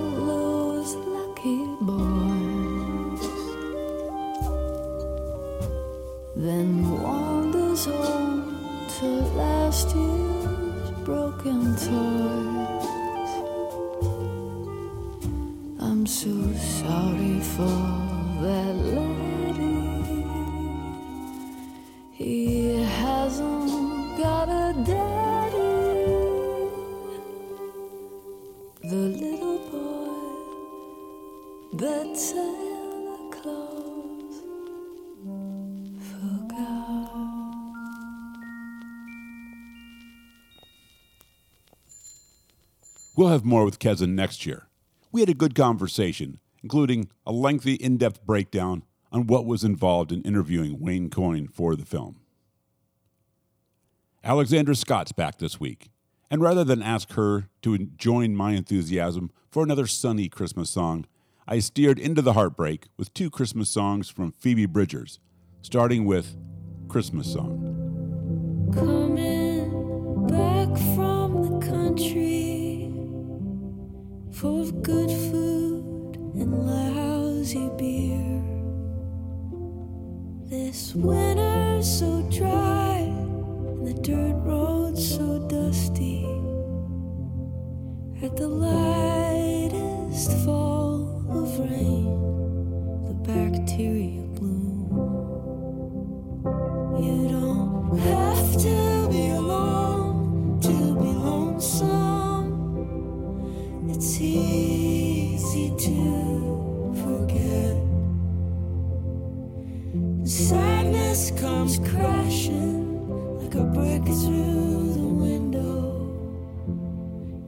[6.45, 9.05] Then wanders home to
[9.35, 13.33] last year's broken toys.
[15.79, 17.77] I'm so sorry for
[18.43, 20.23] that laddie.
[22.11, 25.73] He hasn't got a daddy.
[28.83, 30.19] The little boy
[31.73, 32.64] that Santa
[43.15, 44.67] We'll have more with Kezin next year.
[45.11, 50.11] We had a good conversation, including a lengthy, in depth breakdown on what was involved
[50.11, 52.17] in interviewing Wayne Coyne for the film.
[54.23, 55.91] Alexandra Scott's back this week,
[56.29, 61.05] and rather than ask her to join my enthusiasm for another sunny Christmas song,
[61.47, 65.19] I steered into the heartbreak with two Christmas songs from Phoebe Bridgers,
[65.61, 66.35] starting with
[66.89, 68.71] Christmas Song.
[68.73, 72.44] Coming back from the country,
[74.45, 78.43] full of good food and lousy beer.
[80.47, 86.25] This winter's so dry, and the dirt road's so dusty.
[88.21, 92.05] At the lightest fall of rain,
[93.07, 94.77] the bacteria bloom.
[97.01, 101.94] You don't have to be alone to be lonesome.
[104.07, 107.75] It's easy to forget.
[110.27, 113.09] Sadness comes crashing
[113.41, 116.05] like a brick through the window.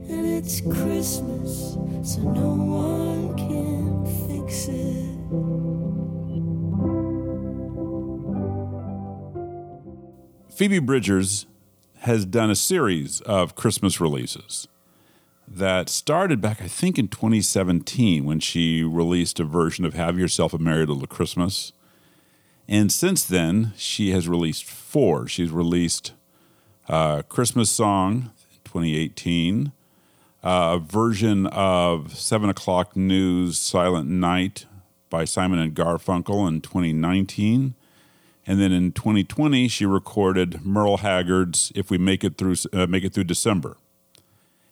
[0.10, 5.14] And it's Christmas, so no one can fix it.
[10.58, 11.46] Phoebe Bridgers
[12.00, 14.68] has done a series of Christmas releases
[15.48, 20.54] that started back, I think, in 2017 when she released a version of Have Yourself
[20.54, 21.72] a Merry Little Christmas.
[22.68, 25.28] And since then, she has released four.
[25.28, 26.14] She's released
[26.90, 29.72] uh, Christmas Song in 2018,
[30.44, 34.66] uh, a version of Seven O'Clock News Silent Night
[35.10, 37.74] by Simon and Garfunkel in 2019.
[38.46, 43.04] And then in 2020, she recorded Merle Haggard's "If We Make It Through uh, Make
[43.04, 43.78] It Through December,"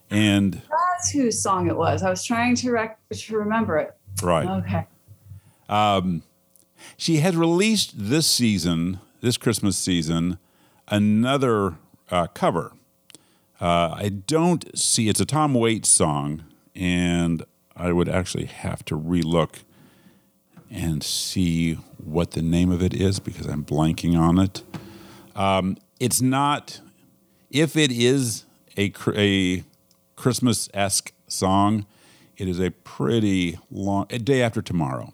[0.10, 2.04] and That's whose song it was.
[2.04, 3.96] I was trying to rec- to remember it.
[4.24, 4.88] right, Okay.
[6.98, 10.38] She has released this season, this Christmas season,
[10.88, 11.76] another
[12.12, 12.74] uh, cover.
[13.60, 16.44] Uh, I don't see it's a Tom Waits song,
[16.76, 17.44] and
[17.76, 19.64] I would actually have to relook
[20.70, 24.62] and see what the name of it is because I'm blanking on it.
[25.36, 26.82] Um, it's not.
[27.50, 28.46] If it is
[28.78, 29.64] a a
[30.16, 31.86] Christmas esque song,
[32.38, 34.08] it is a pretty long.
[34.10, 35.14] A day after tomorrow,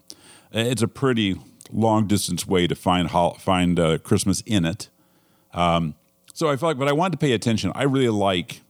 [0.54, 1.36] Uh, it's a pretty
[1.72, 3.10] long distance way to find
[3.40, 4.90] find uh, Christmas in it.
[5.54, 5.94] Um,
[6.34, 7.72] so I felt like, but I wanted to pay attention.
[7.74, 8.60] I really like,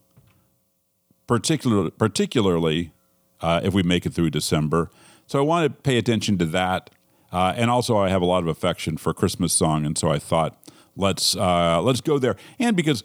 [1.27, 2.93] particular, particularly
[3.41, 4.91] uh, if we make it through December.
[5.27, 6.91] So I wanted to pay attention to that,
[7.33, 10.19] uh, and also I have a lot of affection for Christmas song, and so I
[10.19, 10.57] thought
[10.97, 12.37] let's uh, let's go there.
[12.59, 13.05] And because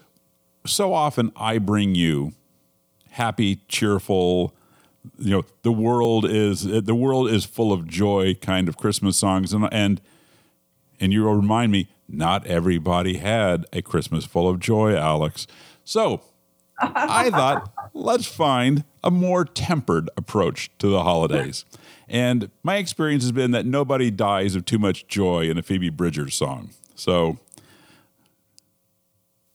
[0.66, 2.34] so often I bring you
[3.18, 4.56] happy, cheerful,
[5.18, 9.54] you know, the world is the world is full of joy kind of Christmas songs,
[9.54, 10.02] and and
[11.00, 15.48] and you remind me not everybody had a Christmas full of joy, Alex.
[15.84, 16.22] So
[16.80, 21.66] I thought, let's find a more tempered approach to the holidays.
[22.08, 25.90] And my experience has been that nobody dies of too much joy in a Phoebe
[25.90, 26.70] Bridgers song.
[26.96, 27.38] So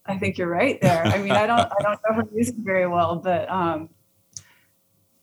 [0.07, 1.05] I think you're right there.
[1.05, 3.89] I mean, I don't I don't know her music very well, but um,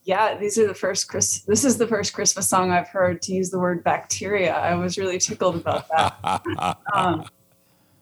[0.04, 1.40] yeah, these are the first Chris.
[1.42, 4.54] This is the first Christmas song I've heard to use the word bacteria.
[4.54, 6.78] I was really tickled about that.
[6.94, 7.26] um,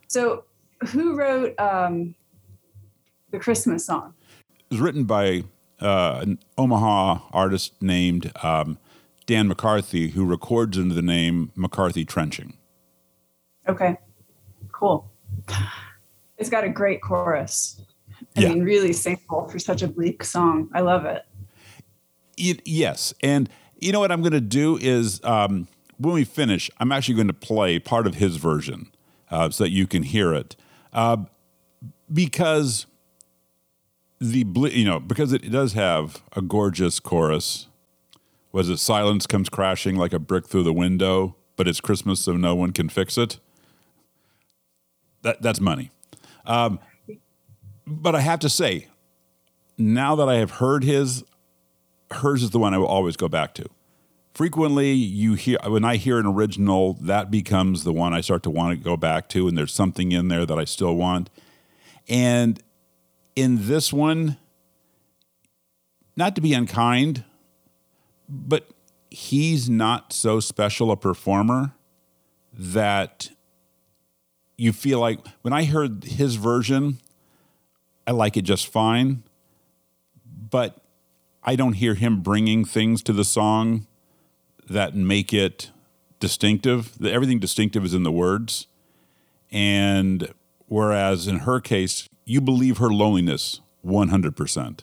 [0.07, 0.45] so,
[0.89, 2.15] who wrote um,
[3.31, 4.15] the Christmas song?
[4.71, 5.45] it was written by
[5.81, 8.79] uh, an Omaha artist named um,
[9.27, 12.57] Dan McCarthy, who records under the name McCarthy Trenching.
[13.69, 13.97] Okay,
[14.73, 15.11] cool.
[16.39, 17.81] It's got a great chorus.
[18.37, 18.49] I Yeah.
[18.51, 20.71] mean, really singable for such a bleak song.
[20.73, 21.25] I love it.
[22.37, 23.49] It, yes, and
[23.81, 25.67] you know what I'm going to do is um,
[25.99, 28.93] when we finish, I'm actually going to play part of his version
[29.31, 30.55] uh, so that you can hear it,
[30.93, 31.17] uh,
[32.13, 32.87] because
[34.21, 37.67] the ble- you know because it does have a gorgeous chorus.
[38.53, 42.33] Was it silence comes crashing like a brick through the window, but it's Christmas so
[42.37, 43.39] no one can fix it.
[45.23, 45.91] That that's money.
[46.49, 46.81] Um,
[47.87, 48.89] but I have to say,
[49.77, 51.23] now that I have heard his,
[52.11, 53.67] hers is the one I will always go back to.
[54.35, 58.51] Frequently, you hear when I hear an original, that becomes the one I start to
[58.51, 61.29] want to go back to, and there's something in there that I still want.
[62.09, 62.63] And
[63.37, 64.37] in this one,
[66.17, 67.25] not to be unkind,
[68.29, 68.71] but
[69.11, 71.73] he's not so special a performer
[72.53, 73.31] that
[74.59, 76.99] you feel like when I heard his version,
[78.07, 79.23] I like it just fine,
[80.51, 80.83] but
[81.45, 83.87] I don't hear him bringing things to the song
[84.69, 85.71] that make it
[86.21, 86.99] distinctive.
[87.05, 88.67] Everything distinctive is in the words.
[89.51, 90.35] And
[90.67, 94.81] whereas in her case, you believe her loneliness 100%.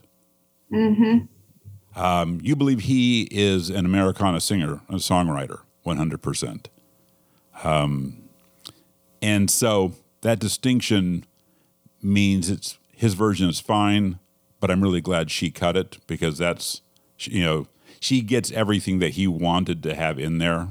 [1.96, 6.66] Um, you believe he is an Americana singer, a songwriter, 100%.
[7.64, 8.25] Um,
[9.22, 11.26] and so that distinction
[12.02, 14.20] means it's his version is fine,
[14.60, 16.82] but I'm really glad she cut it because that's
[17.20, 17.68] you know
[18.00, 20.70] she gets everything that he wanted to have in there.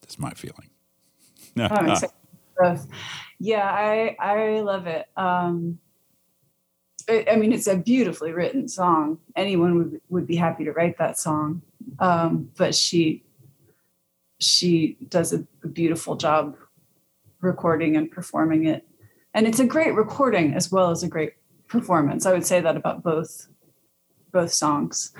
[0.00, 0.70] That's my feeling.
[1.58, 1.98] Oh,
[2.58, 2.86] both.
[3.38, 5.06] Yeah, I I love it.
[5.16, 5.78] Um,
[7.08, 9.18] I, I mean, it's a beautifully written song.
[9.34, 11.62] Anyone would would be happy to write that song.
[11.98, 13.24] Um, but she
[14.38, 16.56] she does a, a beautiful job
[17.40, 18.86] recording and performing it,
[19.34, 21.34] and it's a great recording as well as a great
[21.68, 22.26] performance.
[22.26, 23.48] I would say that about both
[24.32, 25.12] both songs.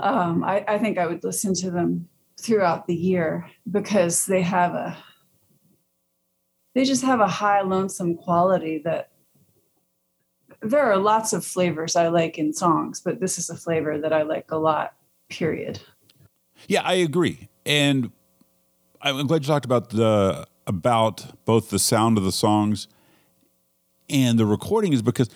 [0.00, 2.08] Um, I, I think I would listen to them
[2.40, 4.96] throughout the year because they have a
[6.74, 9.10] they just have a high lonesome quality that
[10.60, 14.12] there are lots of flavors I like in songs, but this is a flavor that
[14.12, 14.94] I like a lot,
[15.28, 15.80] period.
[16.66, 18.10] Yeah, I agree, and
[19.00, 22.86] I'm glad you talked about the about both the sound of the songs
[24.10, 25.28] and the recording is because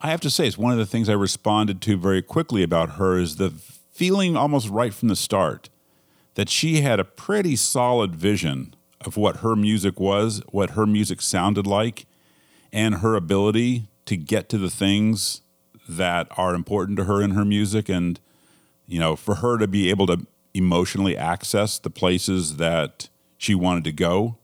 [0.00, 2.92] I have to say it's one of the things I responded to very quickly about
[2.92, 5.68] her is the feeling almost right from the start
[6.34, 11.20] that she had a pretty solid vision of what her music was, what her music
[11.20, 12.06] sounded like,
[12.72, 15.42] and her ability to get to the things
[15.88, 17.88] that are important to her in her music.
[17.88, 18.20] And
[18.86, 23.84] you know, for her to be able to emotionally access the places that she wanted
[23.84, 24.36] to go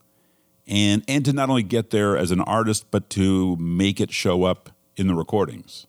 [0.67, 4.45] and and to not only get there as an artist but to make it show
[4.45, 5.87] up in the recordings.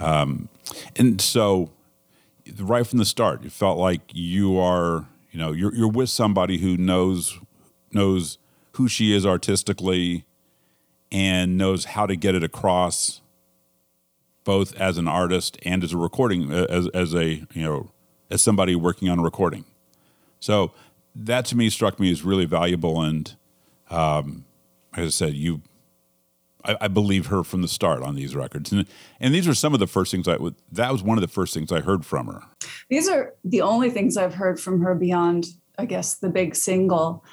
[0.00, 0.48] Um,
[0.96, 1.70] and so
[2.58, 6.58] right from the start, it felt like you are You know, you're you're with somebody
[6.58, 7.38] who knows
[7.90, 8.38] knows
[8.72, 10.24] who she is artistically
[11.10, 13.20] and knows how to get it across
[14.44, 17.90] both as an artist and as a recording uh, as as a you know
[18.30, 19.64] as somebody working on a recording.
[20.40, 20.72] So
[21.14, 23.34] that to me struck me as really valuable and
[23.92, 24.44] um,
[24.96, 25.62] as I said, you
[26.64, 28.86] I, I believe her from the start on these records, and
[29.20, 30.54] and these are some of the first things I would.
[30.70, 32.42] That was one of the first things I heard from her.
[32.88, 35.46] These are the only things I've heard from her beyond,
[35.78, 37.24] I guess, the big single.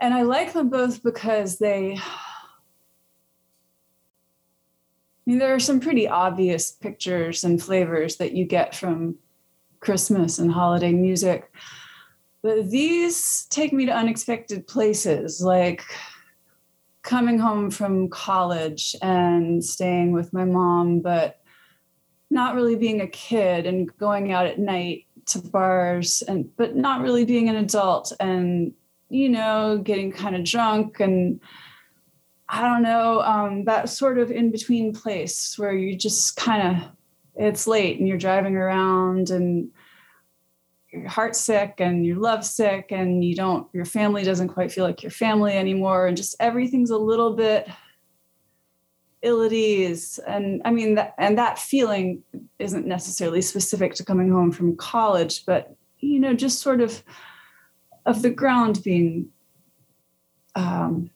[0.00, 2.00] And I like them both because they, I
[5.26, 9.16] mean, there are some pretty obvious pictures and flavors that you get from
[9.80, 11.52] Christmas and holiday music.
[12.42, 15.82] But these take me to unexpected places, like
[17.02, 21.40] coming home from college and staying with my mom, but
[22.30, 27.02] not really being a kid and going out at night to bars and but not
[27.02, 28.72] really being an adult and
[29.08, 31.40] you know getting kind of drunk and
[32.48, 36.90] i don't know um, that sort of in between place where you just kind of
[37.36, 39.70] it's late and you're driving around and
[41.00, 45.10] you're heartsick and you're lovesick and you don't your family doesn't quite feel like your
[45.10, 46.06] family anymore.
[46.06, 47.68] And just everything's a little bit
[49.22, 50.18] ill at ease.
[50.26, 52.22] And i mean that and that feeling
[52.58, 57.02] isn't necessarily specific to coming home from college but you know just sort of
[58.06, 59.28] of the ground being
[60.54, 61.10] um,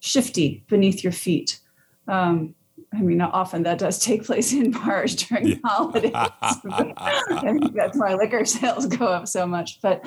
[0.00, 1.60] shifty beneath your feet.
[2.08, 2.54] Um,
[2.94, 5.56] I mean, often that does take place in bars during Yeah.
[5.64, 6.12] holidays.
[6.14, 9.80] I think that's why liquor sales go up so much.
[9.80, 10.04] But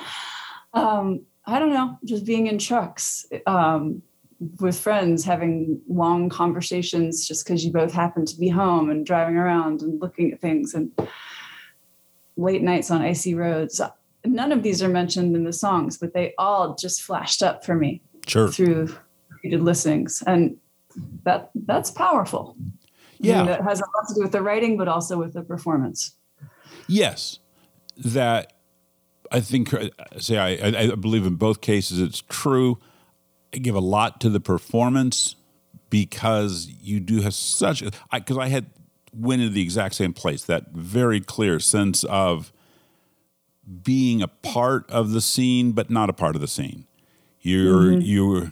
[0.73, 4.01] um, I don't know, just being in trucks um,
[4.59, 9.35] with friends, having long conversations just because you both happen to be home and driving
[9.37, 10.91] around and looking at things and
[12.37, 13.81] late nights on icy roads.
[14.25, 17.75] None of these are mentioned in the songs, but they all just flashed up for
[17.75, 18.49] me Sure.
[18.49, 18.95] through
[19.29, 20.21] repeated listenings.
[20.27, 20.57] And
[21.23, 22.55] that that's powerful.
[23.21, 23.43] I Yeah.
[23.45, 26.13] that has a lot to do with the writing, but also with the performance.
[26.87, 27.39] Yes,
[27.97, 28.53] that
[29.31, 29.73] I think.
[29.73, 29.89] uh,
[30.19, 32.77] Say, I, I I believe in both cases it's true.
[33.53, 35.35] I give a lot to the performance
[35.89, 37.83] because you do have such.
[38.11, 38.67] Because I, had
[39.13, 40.43] went into the exact same place.
[40.45, 42.51] That very clear sense of
[43.83, 46.85] being a part of the scene, but not a part of the scene.
[47.41, 48.51] You're you're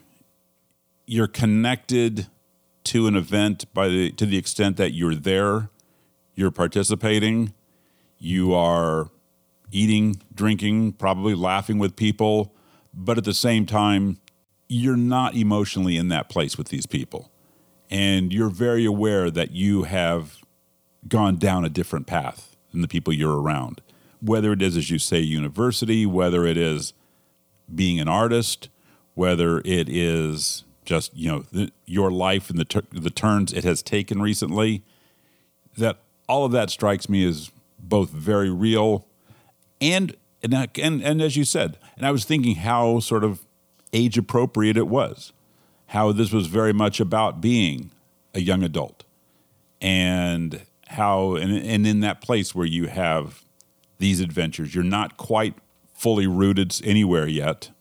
[1.06, 2.28] you're connected
[2.86, 5.70] to an event by the to the extent that you're there,
[6.36, 7.54] you're participating,
[8.18, 9.10] you are
[9.72, 12.54] eating, drinking, probably laughing with people,
[12.94, 14.20] but at the same time,
[14.68, 17.32] you're not emotionally in that place with these people.
[17.90, 20.38] And you're very aware that you have
[21.08, 23.82] gone down a different path than the people you're around.
[24.22, 26.94] Whether it is, as you say, university, whether it is
[27.74, 28.70] being an artist,
[29.14, 33.64] whether it is just you know the, your life and the tur the turns it
[33.64, 34.84] has taken recently,
[35.78, 39.06] that all of that strikes me as both very real
[39.82, 43.46] and and and, and as you said, and I was thinking how sort of
[43.94, 45.34] age appropriate it was,
[45.88, 47.92] how this was very much about being
[48.34, 49.04] a young adult,
[49.82, 53.44] and how and, and in that place where you have
[53.98, 55.56] these adventures, you're not quite
[55.94, 57.72] fully rooted anywhere yet.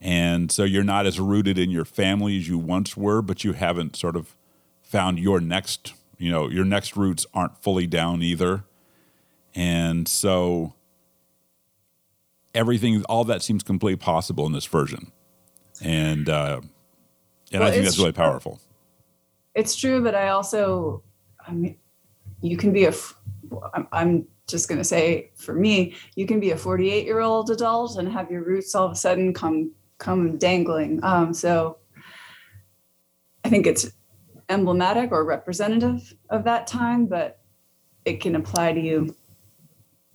[0.00, 3.52] And so you're not as rooted in your family as you once were, but you
[3.52, 4.36] haven't sort of
[4.82, 8.64] found your next, you know, your next roots aren't fully down either.
[9.54, 10.74] And so
[12.54, 15.12] everything, all that seems completely possible in this version.
[15.82, 16.60] And, uh,
[17.52, 18.60] and I think that's really powerful.
[19.54, 21.02] It's true, but I also,
[21.46, 21.78] I mean,
[22.42, 22.92] you can be a,
[23.72, 27.50] I'm, I'm just going to say for me, you can be a 48 year old
[27.50, 31.00] adult and have your roots all of a sudden come, come dangling.
[31.02, 31.78] Um, so
[33.44, 33.90] I think it's
[34.48, 37.40] emblematic or representative of that time, but
[38.04, 39.14] it can apply to you.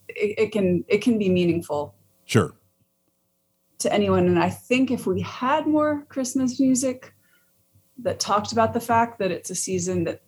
[0.07, 2.53] It, it can, it can be meaningful Sure.
[3.79, 4.27] to anyone.
[4.27, 7.13] And I think if we had more Christmas music
[7.99, 10.21] that talked about the fact that it's a season that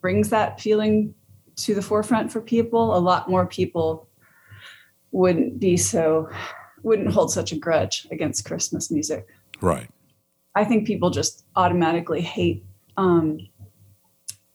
[0.00, 1.14] brings that feeling
[1.56, 4.08] to the forefront for people, a lot more people
[5.12, 6.28] wouldn't be so,
[6.86, 9.26] wouldn't hold such a grudge against Christmas music.
[9.60, 9.88] Right.
[10.54, 12.64] I think people just automatically hate
[12.96, 13.40] um,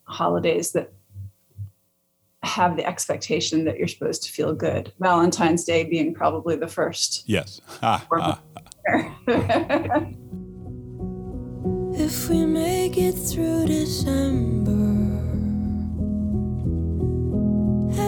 [0.05, 0.93] holidays that
[2.43, 4.93] have the expectation that you're supposed to feel good.
[4.99, 7.23] Valentine's Day being probably the first.
[7.27, 7.59] Yes.
[7.81, 8.39] Ha, ha.
[11.93, 14.71] If we make it through December,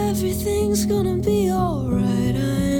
[0.08, 2.73] everything's gonna be alright.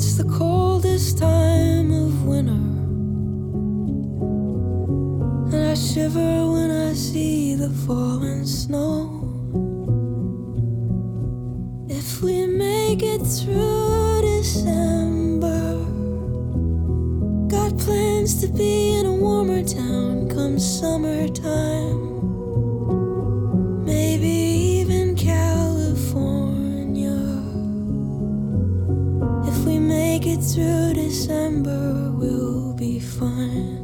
[0.00, 2.52] I the coldest time of winter.
[5.54, 9.28] And I shiver when I see the falling snow.
[11.90, 15.74] If we make it through December,
[17.48, 22.09] got plans to be in a warmer town come summertime.
[30.40, 33.80] Through December, we'll be fine.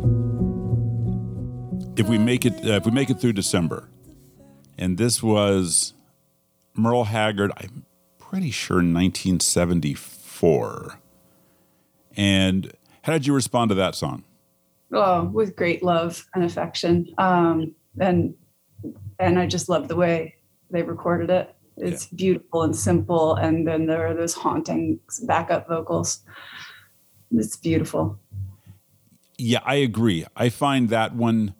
[1.96, 3.88] if we make it uh, if we make it through December,
[4.78, 5.94] and this was
[6.74, 7.86] Merle Haggard, I'm
[8.18, 11.00] pretty sure 1974.
[12.16, 14.24] And how did you respond to that song?
[14.92, 17.14] Oh, with great love and affection.
[17.18, 18.34] Um, and
[19.18, 20.34] and I just love the way
[20.70, 21.55] they recorded it.
[21.76, 23.34] It's beautiful and simple.
[23.34, 26.20] And then there are those haunting backup vocals.
[27.30, 28.18] It's beautiful.
[29.38, 30.24] Yeah, I agree.
[30.34, 31.54] I find that one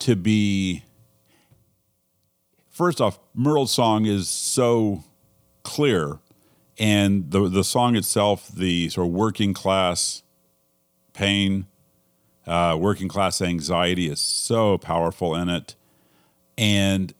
[0.00, 0.84] to be
[2.70, 5.04] first off, Merle's song is so
[5.62, 6.18] clear,
[6.78, 10.22] and the the song itself, the sort of working class
[11.12, 11.66] pain,
[12.46, 15.74] uh, working class anxiety is so powerful in it,
[16.56, 17.12] and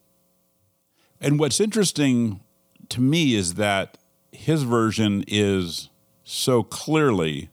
[1.21, 2.41] and what's interesting
[2.89, 3.99] to me is that
[4.33, 5.89] his version is
[6.25, 7.51] so clearly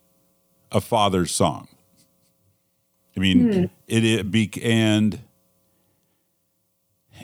[0.72, 1.68] a father's song.
[3.15, 5.22] I mean, it, it be and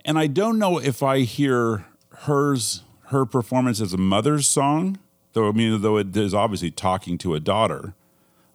[0.04, 4.98] and I don't know if I hear hers her performance as a mother's song,
[5.34, 7.94] though I mean, though it is obviously talking to a daughter.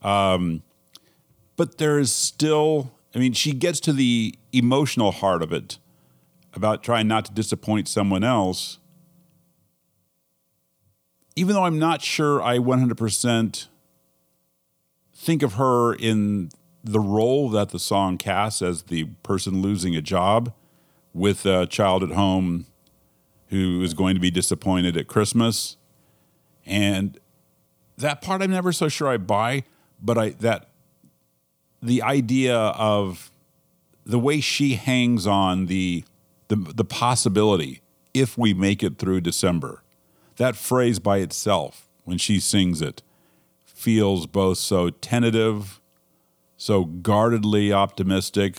[0.03, 0.62] Um,
[1.57, 5.78] but there is still, I mean, she gets to the emotional heart of it
[6.59, 8.78] about trying not to disappoint someone else.
[11.36, 13.68] Even though I'm not sure I 100%
[15.14, 16.50] think of her in
[16.82, 20.52] the role that the song casts as the person losing a job
[21.14, 22.66] with a child at home
[23.48, 25.76] who is going to be disappointed at Christmas.
[26.66, 27.18] And
[27.96, 29.62] that part I'm never so sure I buy,
[30.02, 30.70] but I that
[31.80, 33.30] the idea of
[34.04, 36.04] the way she hangs on the
[36.49, 37.82] the, the possibility
[38.14, 39.82] if we make it through December.
[40.36, 43.03] That phrase by itself, when she sings it,
[43.64, 45.80] feels both so tentative,
[46.57, 48.59] so guardedly optimistic,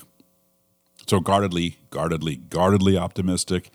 [1.07, 3.71] so guardedly, guardedly, guardedly optimistic,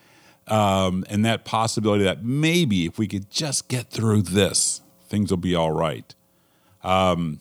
[0.46, 5.38] um, and that possibility that maybe if we could just get through this, things will
[5.38, 6.14] be all right.
[6.82, 7.40] Um,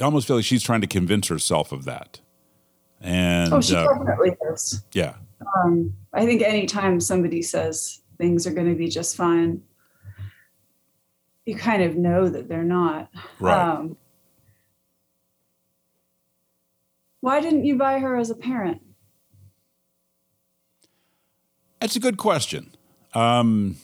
[0.00, 2.20] I almost feel like she's trying to convince herself of that.
[3.00, 4.82] And Oh, she uh, definitely is.
[4.92, 5.14] yeah,
[5.56, 9.62] Um, I think anytime somebody says things are going to be just fine,
[11.44, 13.10] you kind of know that they're not.
[13.40, 13.58] Right.
[13.58, 13.96] Um,
[17.20, 18.80] why didn't you buy her as a parent?
[21.80, 22.74] that's a good question.
[23.12, 23.76] Um,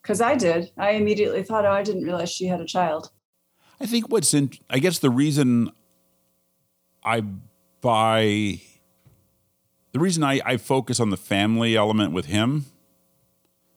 [0.00, 0.70] Because I did.
[0.78, 3.10] I immediately thought, oh, I didn't realize she had a child.
[3.78, 5.70] I think what's in, I guess the reason
[7.04, 7.22] I
[7.82, 8.62] buy,
[9.92, 12.66] the reason I, I focus on the family element with him,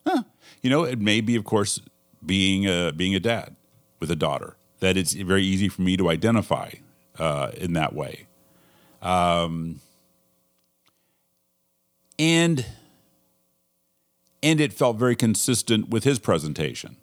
[0.06, 0.24] huh,
[0.62, 1.80] you know, it may be, of course,
[2.26, 3.56] being a, being a dad
[4.00, 6.72] with a daughter, that it's very easy for me to identify
[7.20, 8.26] uh, in that way.
[9.02, 9.82] Um,
[12.18, 12.66] and,
[14.42, 16.98] and it felt very consistent with his presentation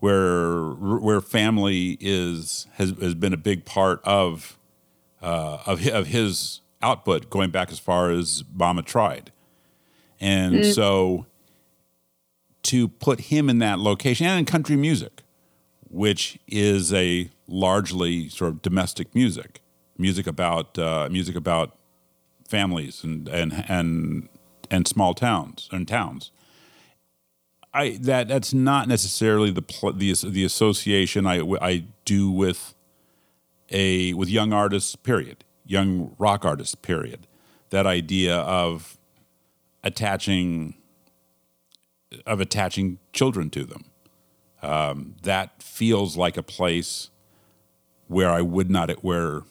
[0.00, 4.58] where where family is has, has been a big part of
[5.22, 9.32] uh, of of his output going back as far as Mama tried,
[10.20, 11.26] and so
[12.62, 15.22] to put him in that location and in country music,
[15.88, 19.60] which is a largely sort of domestic music,
[19.98, 21.76] music about uh, music about
[22.48, 24.28] families and and and
[24.70, 26.30] and small towns and towns.
[27.72, 32.74] I that that's not necessarily the pl- the the association I I do with
[33.70, 34.96] a with young artists.
[34.96, 35.44] Period.
[35.70, 36.74] Young rock artists.
[36.74, 37.26] Period.
[37.70, 38.98] That idea of
[39.84, 40.74] attaching
[42.26, 43.84] of attaching children to them.
[44.62, 47.10] Um, that feels like a place
[48.08, 49.42] where I would not where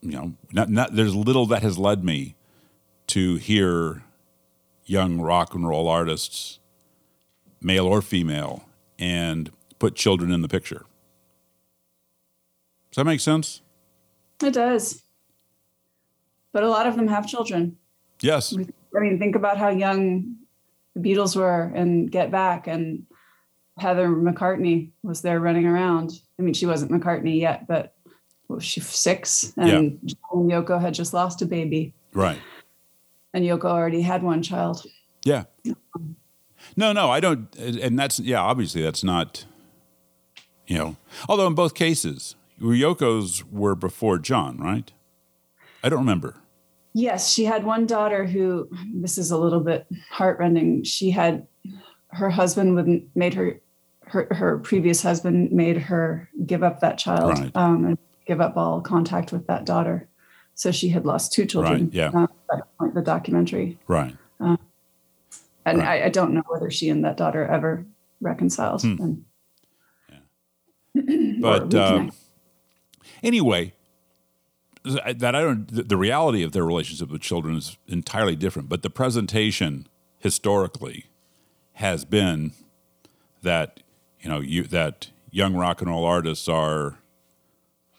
[0.00, 2.34] you know not, not there's little that has led me
[3.08, 4.02] to hear
[4.84, 6.58] young rock and roll artists
[7.62, 8.64] male or female,
[8.98, 10.84] and put children in the picture.
[12.90, 13.62] Does that make sense?
[14.42, 15.02] It does.
[16.52, 17.76] But a lot of them have children.
[18.20, 18.54] Yes.
[18.54, 20.36] I mean, think about how young
[20.94, 23.04] the Beatles were and Get Back, and
[23.78, 27.94] Heather McCartney was there running around I mean, she wasn't McCartney yet, but
[28.48, 29.52] was she six?
[29.56, 29.70] And
[30.32, 32.38] and Yoko had just lost a baby, Right.
[33.32, 34.84] and Yoko already had one child.
[35.24, 35.44] Yeah.
[36.76, 37.54] No, no, I don't.
[37.56, 39.44] And that's, yeah, obviously that's not,
[40.66, 40.96] you know,
[41.28, 44.90] although in both cases, Yoko's were before John, right?
[45.84, 46.36] I don't remember.
[46.94, 48.68] Yes, she had one daughter who.
[48.94, 50.84] This is a little bit heartrending.
[50.84, 51.46] She had
[52.08, 53.60] her husband would made her.
[54.04, 57.50] Her, her previous husband made her give up that child Right.
[57.54, 60.06] um, and give up all contact with that daughter.
[60.54, 61.84] So she had lost two children.
[61.84, 62.10] Right, yeah.
[62.12, 63.78] uh, the point the documentary.
[63.88, 64.14] Right.
[64.38, 64.58] and
[65.64, 65.78] Right.
[65.80, 67.86] I, I don't know whether she and that daughter ever
[68.20, 68.84] reconciled.
[68.84, 69.24] And,
[70.94, 72.12] or But um,
[73.22, 73.72] anyway,
[74.84, 75.88] that I don't.
[75.88, 78.68] The reality of their relationship with children is entirely different.
[78.68, 79.86] But the presentation
[80.18, 81.06] historically
[81.74, 82.52] has been
[83.42, 83.80] that
[84.20, 86.98] you know you that young rock and roll artists are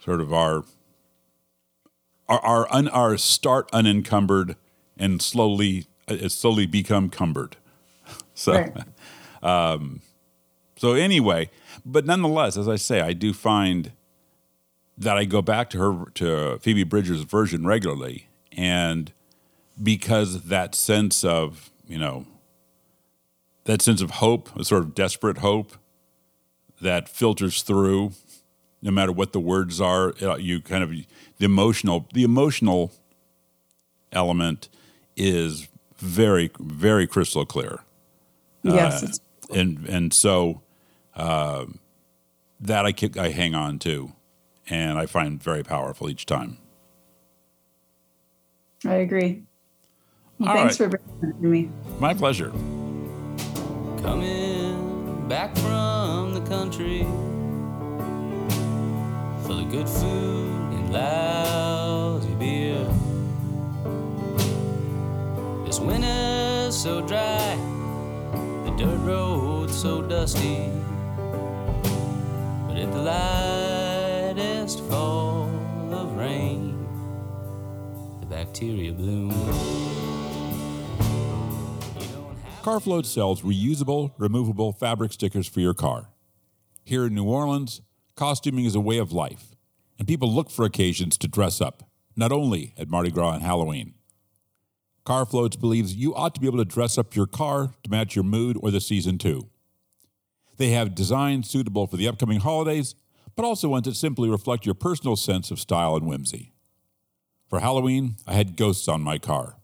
[0.03, 0.65] sort of our
[2.27, 4.55] are are, un, are start unencumbered
[4.97, 7.57] and slowly uh, slowly become cumbered.
[8.36, 8.53] So.
[8.53, 8.86] Right.
[10.84, 11.49] So anyway,
[11.86, 13.93] but nonetheless, as I say, I do find
[14.97, 19.11] that I go back to her to Phoebe Bridgers' version regularly, and
[19.81, 22.25] because that sense of you know
[23.65, 25.73] that sense of hope, a sort of desperate hope
[26.81, 28.11] that filters through,
[28.81, 31.05] no matter what the words are, you kind of the
[31.45, 32.91] emotional the emotional
[34.11, 34.69] element
[35.15, 35.67] is
[35.97, 37.79] very very crystal clear.
[38.63, 39.19] Yes, uh, it's,
[39.55, 40.61] and and so
[41.15, 41.65] uh,
[42.59, 44.11] that I kick, I hang on to,
[44.70, 46.57] and I find very powerful each time.
[48.86, 49.43] I agree.
[50.39, 50.91] Well, All thanks right.
[50.91, 51.70] for bringing that to me.
[51.99, 52.51] My pleasure.
[54.01, 57.07] Coming back from the country
[59.43, 62.86] full of good food and lousy beer.
[65.66, 67.55] This winter's so dry,
[68.66, 70.70] the dirt road's so dusty.
[72.68, 73.01] But at the
[74.34, 75.47] lightest fall
[75.91, 76.88] of rain,
[78.19, 79.29] the bacteria bloom.
[82.63, 86.09] Carfloat sells reusable, removable fabric stickers for your car.
[86.84, 87.81] Here in New Orleans,
[88.15, 89.55] costuming is a way of life,
[89.99, 91.84] and people look for occasions to dress up,
[92.15, 93.93] not only at Mardi Gras and Halloween.
[95.05, 98.23] Carfloats believes you ought to be able to dress up your car to match your
[98.23, 99.49] mood or the season too.
[100.57, 102.95] They have designs suitable for the upcoming holidays,
[103.36, 106.53] but also ones that simply reflect your personal sense of style and whimsy.
[107.49, 109.57] For Halloween, I had ghosts on my car.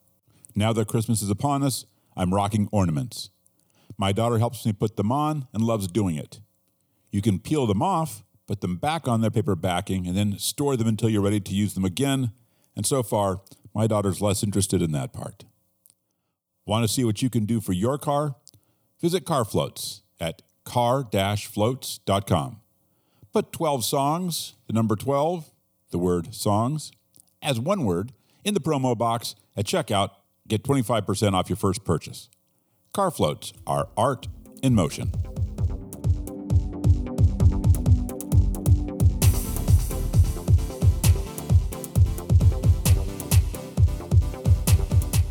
[0.55, 3.30] Now that Christmas is upon us, I'm rocking ornaments.
[3.97, 6.39] My daughter helps me put them on and loves doing it.
[7.11, 10.78] You can peel them off, put them back on their paper backing, and then store
[10.78, 12.32] them until you're ready to use them again.
[12.76, 13.41] And so far,
[13.74, 15.45] my daughter's less interested in that part.
[16.65, 18.36] Want to see what you can do for your car?
[19.01, 22.59] Visit CarFloats at car-floats.com.
[23.32, 25.51] Put 12 songs, the number 12,
[25.91, 26.91] the word songs,
[27.43, 28.11] as one word
[28.43, 30.09] in the promo box at checkout.
[30.47, 32.27] Get 25% off your first purchase.
[32.91, 34.27] Car floats are art
[34.63, 35.11] in motion.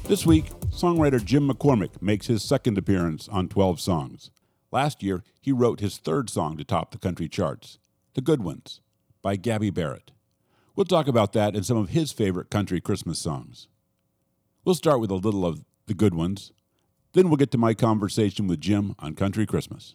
[0.05, 4.31] This week, songwriter Jim McCormick makes his second appearance on 12 Songs.
[4.71, 7.79] Last year, he wrote his third song to top the country charts,
[8.19, 8.81] The Good Ones,
[9.23, 10.11] by Gabby Barrett.
[10.75, 13.69] We'll talk about that and some of his favorite country Christmas songs.
[14.65, 16.51] We'll start with a little of the good ones.
[17.13, 19.95] Then we'll get to my conversation with Jim on Country Christmas.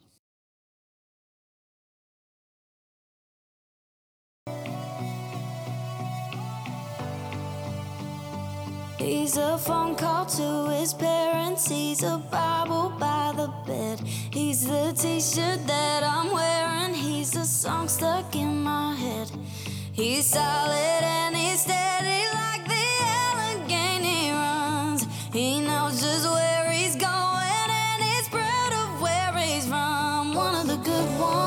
[9.03, 11.67] He's a phone call to his parents.
[11.67, 13.99] He's a Bible by the bed.
[13.99, 16.93] He's the t shirt that I'm wearing.
[16.93, 19.29] He's a song stuck in my head.
[19.91, 22.85] He's solid and he's steady like the
[23.25, 25.05] Allegheny runs.
[25.33, 30.33] He knows just where he's going and he's proud of where he's from.
[30.33, 31.43] One of the good ones.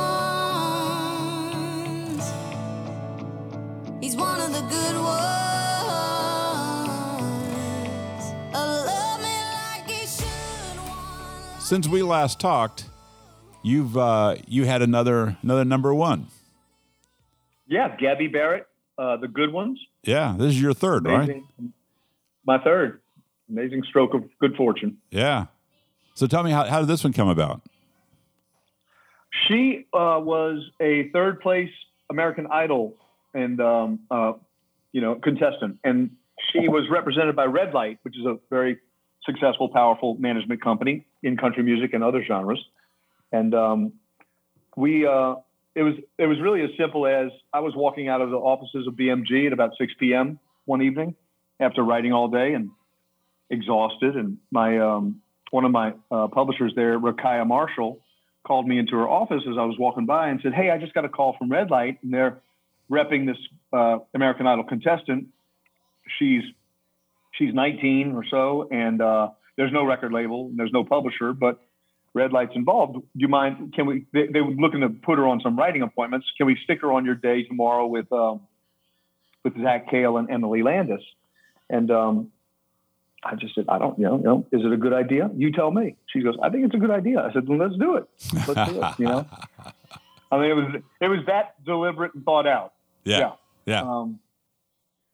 [4.02, 5.45] He's one of the good ones.
[11.67, 12.85] Since we last talked,
[13.64, 16.29] you've uh, you had another another number one.
[17.67, 19.81] Yeah, Gabby Barrett, uh, the good ones.
[20.05, 21.43] Yeah, this is your third, right?
[22.45, 23.01] My third.
[23.51, 24.99] Amazing stroke of good fortune.
[25.11, 25.47] Yeah.
[26.14, 27.62] So tell me how how did this one come about?
[29.49, 31.71] She uh, was a third place
[32.09, 32.95] American Idol
[33.35, 34.35] and um, uh,
[34.93, 36.12] you know contestant, and
[36.53, 38.79] she was represented by Red Light, which is a very
[39.27, 42.64] successful, powerful management company in country music and other genres.
[43.33, 43.93] And um,
[44.77, 45.37] we, uh,
[45.74, 48.87] it was it was really as simple as I was walking out of the offices
[48.87, 50.39] of BMG at about 6 p.m.
[50.64, 51.14] one evening
[51.61, 52.70] after writing all day and
[53.51, 55.20] exhausted, and my um,
[55.51, 58.01] one of my uh, publishers there, Rakaya Marshall,
[58.47, 60.95] called me into her office as I was walking by and said, "Hey, I just
[60.95, 62.41] got a call from Red Light, and they're
[62.91, 63.39] repping this
[63.72, 65.29] uh, American Idol contestant.
[66.18, 66.43] She's
[67.39, 71.61] she's 19 or so, and uh, there's no record label, and there's no publisher, but
[72.14, 72.95] Red Light's involved.
[72.95, 73.74] Do you mind?
[73.74, 74.07] Can we?
[74.12, 76.26] They, they were looking to put her on some writing appointments.
[76.37, 78.41] Can we stick her on your day tomorrow with um,
[79.45, 81.03] with Zach Kale and Emily Landis?"
[81.68, 82.32] And um,
[83.22, 85.30] I just said, I don't, you know, you know, is it a good idea?
[85.34, 85.97] You tell me.
[86.07, 87.20] She goes, I think it's a good idea.
[87.20, 88.09] I said, well, let's do it.
[88.47, 88.95] Let's do it.
[88.99, 89.26] You know,
[90.30, 92.72] I mean, it was it was that deliberate and thought out.
[93.05, 93.32] Yeah.
[93.64, 93.82] Yeah.
[93.82, 94.20] Um,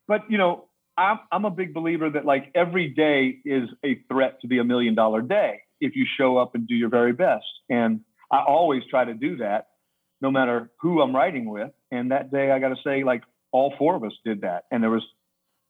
[0.06, 0.64] but you know,
[1.02, 4.64] I'm I'm a big believer that like every day is a threat to be a
[4.64, 7.44] million dollar day if you show up and do your very best.
[7.68, 8.00] And
[8.30, 9.66] I always try to do that,
[10.20, 11.72] no matter who I'm writing with.
[11.90, 14.64] And that day, I got to say, like all four of us did that.
[14.70, 15.02] And there was,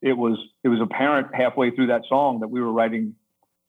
[0.02, 3.14] it was it was apparent halfway through that song that we were writing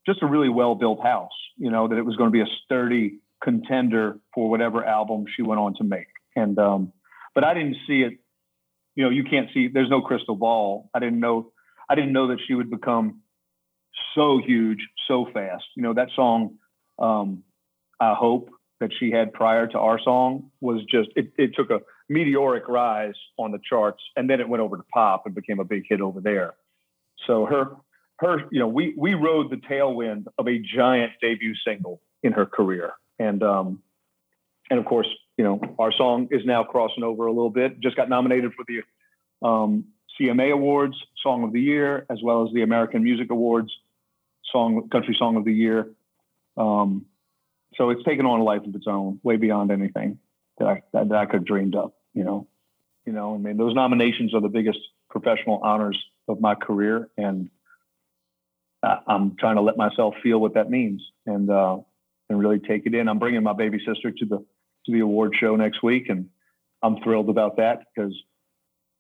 [0.06, 1.32] just a really well built house.
[1.58, 5.44] You know that it was going to be a sturdy contender for whatever album she
[5.44, 6.08] went on to make.
[6.36, 6.92] And um,
[7.34, 8.20] but I didn't see it
[8.96, 9.68] you know, you can't see.
[9.68, 10.90] There's no crystal ball.
[10.94, 11.52] I didn't know.
[11.94, 13.22] I didn't know that she would become
[14.16, 15.64] so huge so fast.
[15.76, 16.58] You know, that song,
[16.98, 17.44] um,
[18.00, 21.82] I hope that she had prior to our song was just it, it took a
[22.10, 25.64] meteoric rise on the charts, and then it went over to pop and became a
[25.64, 26.56] big hit over there.
[27.28, 27.76] So her
[28.18, 32.48] her you know we we rode the tailwind of a giant debut single in her
[32.48, 33.84] career, and um,
[34.72, 37.80] and of course you know, our song is now crossing over a little bit.
[37.80, 39.86] Just got nominated for the um,
[40.20, 43.72] CMA Awards Song of the Year, as well as the American Music Awards
[44.52, 45.90] Song Country Song of the Year.
[46.58, 47.06] Um,
[47.76, 50.20] so it's taken on a life of its own, way beyond anything
[50.60, 51.92] that I, that, that I could have dreamed of.
[52.14, 52.48] You know,
[53.06, 55.98] you know, I mean, those nominations are the biggest professional honors
[56.28, 57.50] of my career, and
[58.84, 61.78] I, I'm trying to let myself feel what that means and uh,
[62.30, 63.08] and really take it in.
[63.08, 66.30] I'm bringing my baby sister to the to the award show next week, and
[66.82, 68.14] I'm thrilled about that because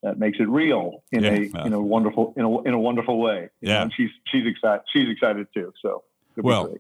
[0.04, 1.32] that makes it real in Yeah.
[1.32, 3.50] a in a wonderful in a in a wonderful way.
[3.62, 3.82] Yeah.
[3.84, 4.82] and she's she's excited.
[4.94, 5.74] She's excited too.
[5.82, 6.04] So
[6.38, 6.76] Well,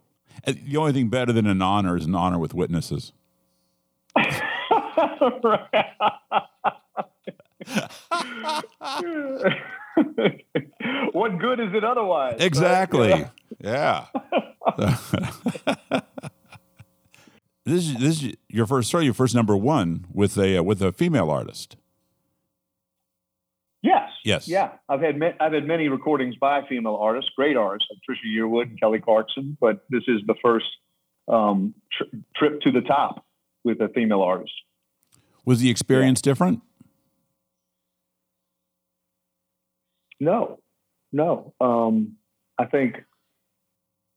[0.45, 3.13] uh, the only thing better than an honor is an honor with witnesses.
[11.11, 12.33] what good is it otherwise?
[12.33, 12.41] right?
[12.41, 13.25] Exactly.
[13.59, 14.05] Yeah.
[17.65, 20.81] this is this is your first sorry, your first number one with a uh, with
[20.81, 21.77] a female artist.
[24.23, 24.47] Yes.
[24.47, 24.71] Yeah.
[24.87, 28.63] I've had ma- I've had many recordings by female artists, great artists like Trisha Yearwood
[28.69, 30.65] and Kelly Clarkson, but this is the first
[31.27, 33.25] um, tri- trip to the top
[33.63, 34.53] with a female artist.
[35.45, 36.61] Was the experience different?
[40.19, 40.59] No,
[41.11, 41.53] no.
[41.59, 42.15] Um,
[42.57, 43.03] I think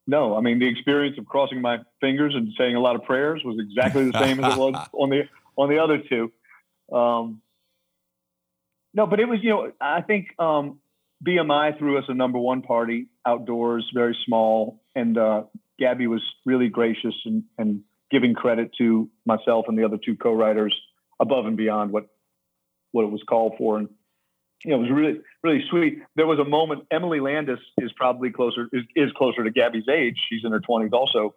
[0.07, 0.37] no.
[0.37, 3.57] I mean, the experience of crossing my fingers and saying a lot of prayers was
[3.59, 5.23] exactly the same as it was on the
[5.57, 6.33] on the other two.
[6.97, 7.43] Um,
[8.97, 10.81] no, but it was you know I think um,
[11.25, 15.45] BMI threw us a number one party outdoors, very small, and uh,
[15.79, 20.75] Gabby was really gracious and, and giving credit to myself and the other two co-writers
[21.21, 22.09] above and beyond what
[22.93, 23.89] what it was called for, and
[24.65, 26.03] you know, it was really, really sweet.
[26.17, 26.87] There was a moment.
[26.91, 30.17] Emily Landis is probably closer is, is closer to Gabby's age.
[30.29, 31.35] She's in her twenties also.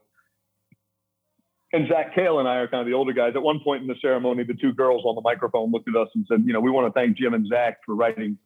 [1.72, 3.34] And Zach Kale and I are kind of the older guys.
[3.36, 6.10] At one point in the ceremony, the two girls on the microphone looked at us
[6.16, 8.38] and said, "You know, we want to thank Jim and Zach for writing.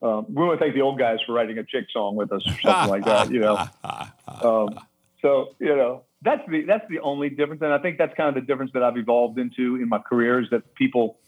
[0.00, 2.42] Um, we want to thank the old guys for writing a chick song with us,
[2.46, 3.66] or something like that." You know.
[4.42, 4.80] Um,
[5.20, 8.34] so you know, that's the that's the only difference, and I think that's kind of
[8.34, 11.18] the difference that I've evolved into in my career is that people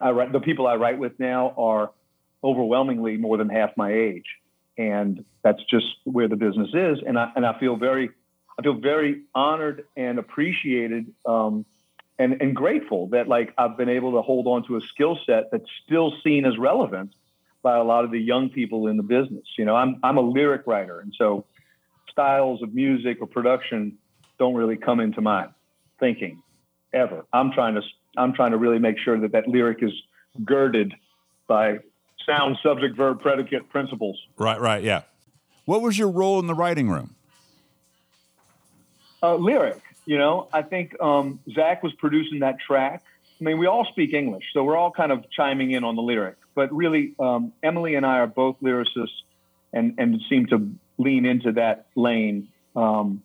[0.00, 1.90] I write the people I write with now are
[2.44, 4.26] overwhelmingly more than half my age,
[4.76, 6.98] and that's just where the business is.
[7.06, 8.10] And I and I feel very,
[8.58, 11.64] I feel very honored and appreciated, um,
[12.18, 15.50] and and grateful that like I've been able to hold on to a skill set
[15.52, 17.12] that's still seen as relevant
[17.62, 19.44] by a lot of the young people in the business.
[19.56, 21.44] You know, I'm I'm a lyric writer, and so
[22.10, 23.96] styles of music or production
[24.38, 25.46] don't really come into my
[26.00, 26.42] thinking
[26.92, 27.24] ever.
[27.32, 27.82] I'm trying to
[28.16, 29.92] I'm trying to really make sure that that lyric is
[30.44, 30.94] girded
[31.46, 31.78] by
[32.26, 34.18] sound, subject, verb, predicate principles.
[34.36, 35.02] Right, right, yeah.
[35.64, 37.14] What was your role in the writing room?
[39.22, 43.02] Uh, lyric, you know, I think um, Zach was producing that track,
[43.40, 46.02] I mean, we all speak English, so we're all kind of chiming in on the
[46.02, 46.36] lyric.
[46.54, 49.22] But really, um, Emily and I are both lyricists,
[49.72, 52.48] and and seem to lean into that lane.
[52.74, 53.22] Um,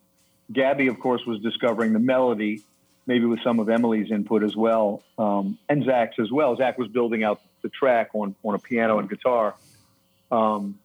[0.51, 2.61] Gabby, of course, was discovering the melody,
[3.07, 6.55] maybe with some of Emily's input as well, um, and Zach's as well.
[6.57, 9.55] Zach was building out the track on on a piano and guitar.
[10.31, 10.77] Um,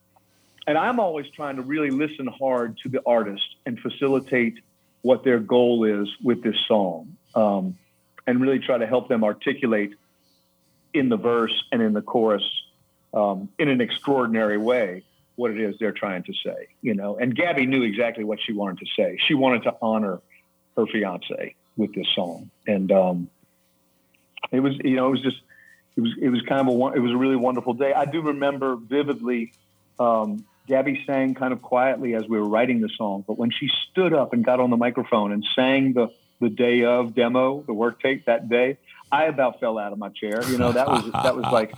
[0.65, 4.59] and I'm always trying to really listen hard to the artist and facilitate
[5.01, 7.77] what their goal is with this song, um,
[8.27, 9.93] and really try to help them articulate
[10.93, 12.43] in the verse and in the chorus
[13.13, 15.03] um, in an extraordinary way
[15.35, 16.67] what it is they're trying to say.
[16.81, 19.17] You know, and Gabby knew exactly what she wanted to say.
[19.25, 20.19] She wanted to honor
[20.75, 23.29] her fiance with this song, and um,
[24.51, 25.37] it was you know it was just
[25.95, 27.93] it was it was kind of a it was a really wonderful day.
[27.93, 29.53] I do remember vividly.
[29.97, 33.69] Um, Gabby sang kind of quietly as we were writing the song, but when she
[33.89, 36.07] stood up and got on the microphone and sang the
[36.39, 38.77] the day of demo, the work tape that day,
[39.11, 40.41] I about fell out of my chair.
[40.49, 41.73] You know, that was that was like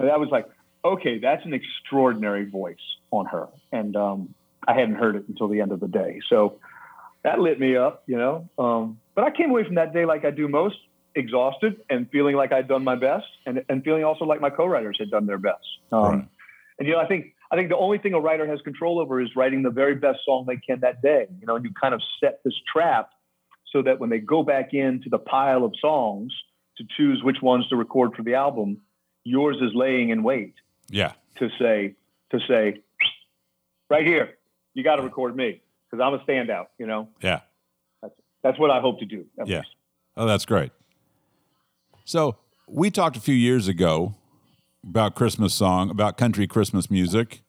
[0.00, 0.48] that was like
[0.84, 2.76] okay, that's an extraordinary voice
[3.10, 4.34] on her, and um,
[4.66, 6.20] I hadn't heard it until the end of the day.
[6.28, 6.58] So
[7.22, 8.48] that lit me up, you know.
[8.58, 10.78] Um, but I came away from that day like I do most,
[11.14, 14.96] exhausted and feeling like I'd done my best, and and feeling also like my co-writers
[14.98, 15.66] had done their best.
[15.92, 16.28] Um, Right.
[16.78, 19.20] And you know, I think I think the only thing a writer has control over
[19.20, 21.26] is writing the very best song they can that day.
[21.40, 23.10] You know, and you kind of set this trap
[23.72, 26.32] so that when they go back into the pile of songs
[26.76, 28.80] to choose which ones to record for the album,
[29.24, 30.54] yours is laying in wait
[30.90, 31.12] Yeah.
[31.38, 31.94] to say
[32.30, 32.82] to say
[33.90, 34.34] right here,
[34.74, 36.66] you got to record me because I'm a standout.
[36.78, 37.40] You know, Yeah.
[38.02, 39.24] that's that's what I hope to do.
[39.46, 39.58] Yeah.
[39.58, 39.74] least.
[40.16, 40.72] Oh, that's great.
[42.04, 42.36] So
[42.66, 44.14] we talked a few years ago
[44.88, 47.42] about Christmas song, about country Christmas music,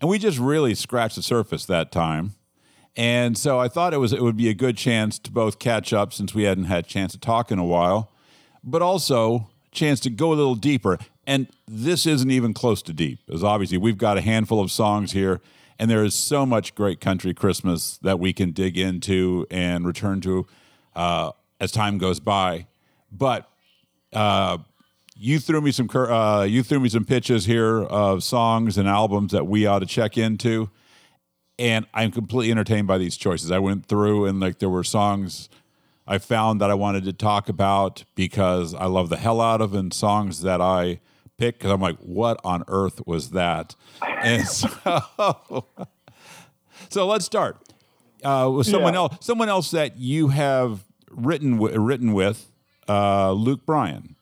[0.00, 2.34] and we just really scratched the surface that time.
[2.96, 5.92] And so I thought it was it would be a good chance to both catch
[5.92, 8.10] up since we hadn't had a chance to talk in a while,
[8.64, 10.98] but also chance to go a little deeper.
[11.26, 15.12] And this isn't even close to deep, as obviously we've got a handful of songs
[15.12, 15.40] here,
[15.78, 20.20] and there is so much great country Christmas that we can dig into and return
[20.22, 20.46] to
[20.94, 22.66] uh, as time goes by.
[23.10, 23.50] But
[24.12, 24.58] uh,
[25.18, 29.32] you threw me some uh, you threw me some pitches here of songs and albums
[29.32, 30.70] that we ought to check into,
[31.58, 33.50] and I'm completely entertained by these choices.
[33.50, 35.48] I went through and like there were songs
[36.06, 39.74] I found that I wanted to talk about because I love the hell out of,
[39.74, 41.00] and songs that I
[41.38, 43.74] picked because I'm like, what on earth was that?
[44.22, 44.68] And so,
[46.88, 47.58] so let's start
[48.24, 49.00] uh, with someone Yeah.
[49.00, 49.16] else.
[49.20, 52.50] Someone else that you have written written with,
[52.88, 54.15] uh, Luke Bryan.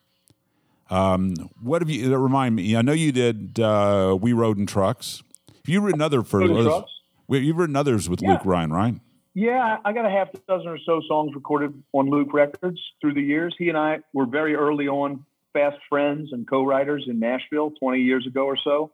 [0.94, 2.16] Um, what have you?
[2.16, 2.76] Remind me.
[2.76, 3.58] I know you did.
[3.58, 5.22] Uh, we rode in trucks.
[5.48, 6.42] Have you written other for?
[6.42, 6.84] Others-
[7.28, 8.32] You've written others with Yeah.
[8.32, 8.94] Luke Bryan, right?
[9.32, 13.22] Yeah, I got a half dozen or so songs recorded on Luke Records through the
[13.22, 13.54] years.
[13.58, 18.26] He and I were very early on fast friends and co-writers in Nashville 20 years
[18.26, 18.92] ago or so.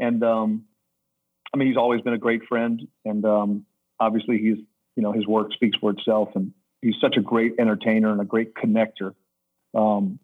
[0.00, 0.64] And um,
[1.54, 3.66] I mean, he's always been a great friend, and um,
[4.00, 4.58] obviously, he's
[4.96, 8.24] you know his work speaks for itself, and he's such a great entertainer and a
[8.24, 9.14] great connector.
[9.74, 10.18] Um,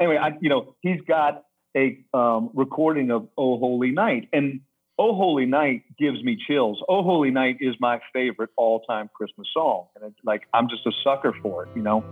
[0.00, 1.44] anyway, I you know he's got
[1.76, 4.60] a um, recording of "Oh Holy Night," and
[4.98, 6.82] "Oh Holy Night" gives me chills.
[6.88, 10.92] "Oh Holy Night" is my favorite all-time Christmas song, and it's like I'm just a
[11.04, 12.02] sucker for it, you know.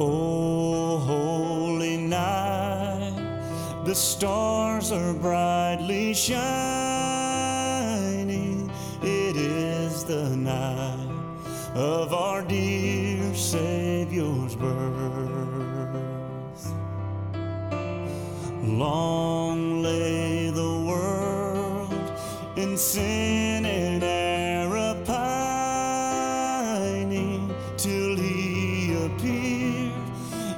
[0.00, 6.42] Oh, holy night, the stars are brightly shining.
[9.02, 11.08] It is the night
[11.74, 15.71] of our dear Savior's birth.
[18.62, 21.92] Long lay the world
[22.56, 26.32] in sin and error pining
[27.76, 29.92] till he appeared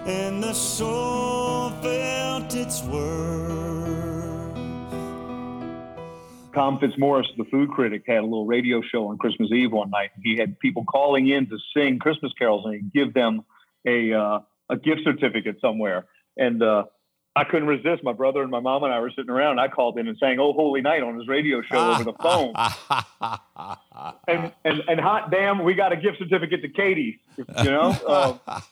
[0.07, 3.65] and the soul felt its worth.
[6.55, 10.11] Tom Fitzmaurice, the food critic, had a little radio show on Christmas Eve one night.
[10.23, 13.45] He had people calling in to sing Christmas carols, and he'd give them
[13.87, 16.05] a uh, a gift certificate somewhere.
[16.37, 16.85] And uh,
[17.37, 18.05] I couldn't resist.
[18.05, 19.53] My brother and my mom and I were sitting around.
[19.53, 22.13] And I called in and sang "Oh Holy Night" on his radio show over the
[22.13, 22.55] phone.
[24.29, 27.21] and, and and hot damn, we got a gift certificate to Katie.
[27.37, 27.97] You know.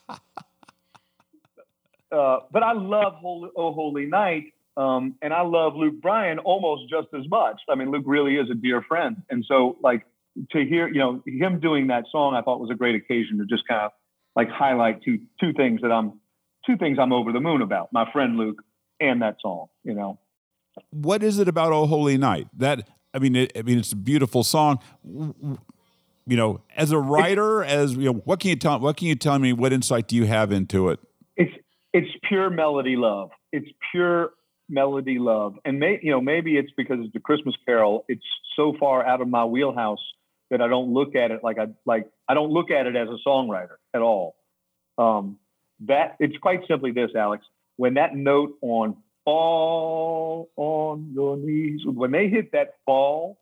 [2.12, 6.38] Uh, uh, but I love Holy, "Oh Holy Night," um, and I love Luke Bryan
[6.38, 7.58] almost just as much.
[7.70, 10.04] I mean, Luke really is a dear friend, and so like
[10.50, 13.46] to hear you know him doing that song, I thought was a great occasion to
[13.46, 13.92] just kind of
[14.36, 16.20] like highlight two two things that I'm
[16.66, 17.92] two things I'm over the moon about.
[17.92, 18.62] My friend Luke
[19.00, 19.66] and that song.
[19.84, 20.18] You know.
[20.90, 23.36] what is it about Oh Holy Night that I mean?
[23.36, 24.78] It, I mean, it's a beautiful song.
[25.04, 28.78] You know, as a writer, as you know, what can you tell?
[28.78, 29.52] What can you tell me?
[29.52, 31.00] What insight do you have into it?
[31.36, 31.52] it's
[31.92, 33.30] it's pure melody love.
[33.52, 34.30] It's pure
[34.68, 38.04] melody love, and may, you know maybe it's because it's the Christmas Carol.
[38.08, 38.24] It's
[38.56, 40.02] so far out of my wheelhouse
[40.50, 42.08] that I don't look at it like I like.
[42.28, 44.36] I don't look at it as a songwriter at all.
[44.98, 45.38] Um,
[45.88, 47.44] that it's quite simply this, Alex.
[47.76, 53.38] When that note on fall on your knees, when they hit that fall,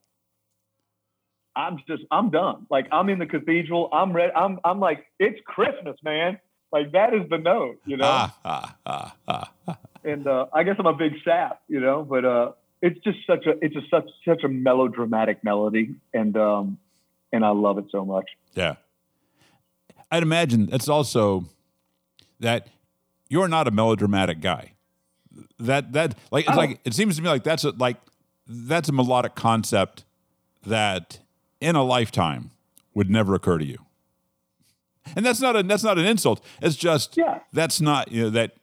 [1.56, 2.66] I'm just I'm done.
[2.70, 3.88] Like I'm in the cathedral.
[3.92, 4.32] I'm ready.
[4.32, 6.38] I'm I'm like it's Christmas, man.
[6.72, 8.06] Like that is the note, you know.
[8.06, 9.78] Ah, ah, ah, ah, ah.
[10.04, 12.02] and uh, I guess I'm a big sap, you know.
[12.08, 16.78] But uh, it's just such a it's just such such a melodramatic melody, and um,
[17.32, 18.26] and I love it so much.
[18.54, 18.76] Yeah.
[20.12, 21.44] I'd imagine that's also
[22.40, 22.66] that
[23.28, 24.72] you're not a melodramatic guy.
[25.58, 26.60] That that like it's Oh.
[26.60, 27.96] like it seems to me like that's a like
[28.46, 30.04] that's a melodic concept
[30.66, 31.20] that
[31.60, 32.50] in a lifetime
[32.94, 33.78] would never occur to you.
[35.16, 36.44] And that's not a that's not an insult.
[36.60, 37.40] It's just Yeah.
[37.52, 38.56] that's not you know that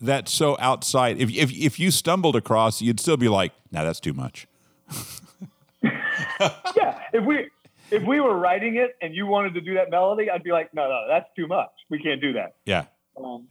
[0.00, 1.18] that's so outside.
[1.20, 4.46] If if if you stumbled across, you'd still be like, "Nah, that's too much."
[5.82, 7.48] yeah, if we
[7.90, 10.72] if we were writing it and you wanted to do that melody, I'd be like,
[10.74, 11.70] no, no, that's too much.
[11.90, 12.54] We can't do that.
[12.64, 12.86] Yeah.
[13.16, 13.48] Um,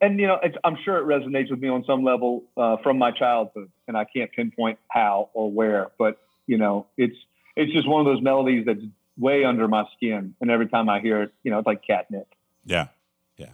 [0.00, 2.98] and you know, it's, I'm sure it resonates with me on some level uh, from
[2.98, 7.16] my childhood, and I can't pinpoint how or where, but you know, it's
[7.56, 8.80] it's just one of those melodies that's
[9.18, 12.28] way under my skin, and every time I hear it, you know, it's like catnip.
[12.64, 12.88] Yeah.
[13.36, 13.50] Yeah.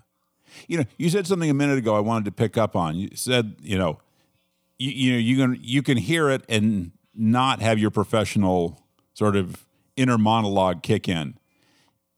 [0.68, 2.96] You know, you said something a minute ago I wanted to pick up on.
[2.96, 3.98] You said, you know,
[4.78, 8.82] you, you know, you can you can hear it and not have your professional
[9.14, 9.66] sort of
[9.96, 11.38] inner monologue kick in.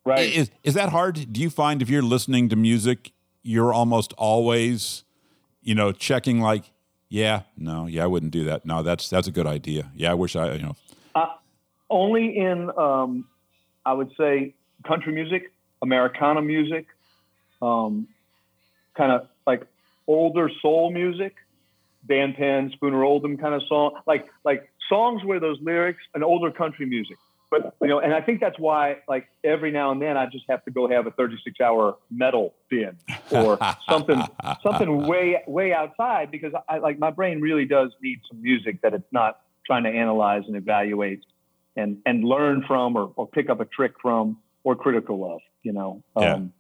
[0.04, 0.32] Right.
[0.32, 1.32] Is is that hard?
[1.32, 3.12] Do you find if you're listening to music,
[3.48, 5.04] you're almost always,
[5.62, 6.64] you know, checking like,
[7.08, 8.66] yeah, no, yeah, I wouldn't do that.
[8.66, 9.90] No, that's that's a good idea.
[9.94, 10.76] Yeah, I wish I, you know,
[11.88, 13.26] only in um,
[13.86, 14.54] I would say
[14.86, 16.88] country music, Americana music,
[17.62, 18.06] um,
[18.94, 19.66] kind of like
[20.06, 21.34] older soul music,
[22.06, 26.50] Dan Penn, Spooner Oldham kind of song, like like songs where those lyrics and older
[26.50, 27.16] country music.
[27.50, 30.44] But you know, and I think that's why like every now and then I just
[30.48, 32.96] have to go have a 36 hour metal bin
[33.30, 34.20] or something
[34.62, 38.92] something way way outside because I like my brain really does need some music that
[38.92, 41.24] it's not trying to analyze and evaluate
[41.76, 45.72] and and learn from or, or pick up a trick from or critical of, you
[45.72, 46.02] know.
[46.18, 46.34] Yeah.
[46.34, 46.52] Um,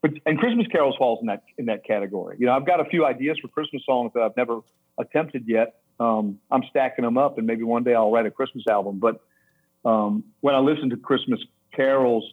[0.00, 2.36] but and Christmas carols falls in that in that category.
[2.38, 4.60] You know, I've got a few ideas for Christmas songs that I've never
[4.98, 5.80] attempted yet.
[5.98, 9.00] Um, I'm stacking them up, and maybe one day I'll write a Christmas album.
[9.00, 9.20] But
[9.84, 11.40] um, when I listen to Christmas
[11.74, 12.24] carols,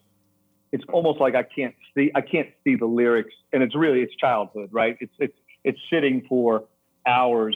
[0.72, 4.16] it's almost like I can't see I can't see the lyrics, and it's really it's
[4.16, 4.98] childhood, right?
[5.00, 6.66] It's it's it's sitting for
[7.06, 7.56] hours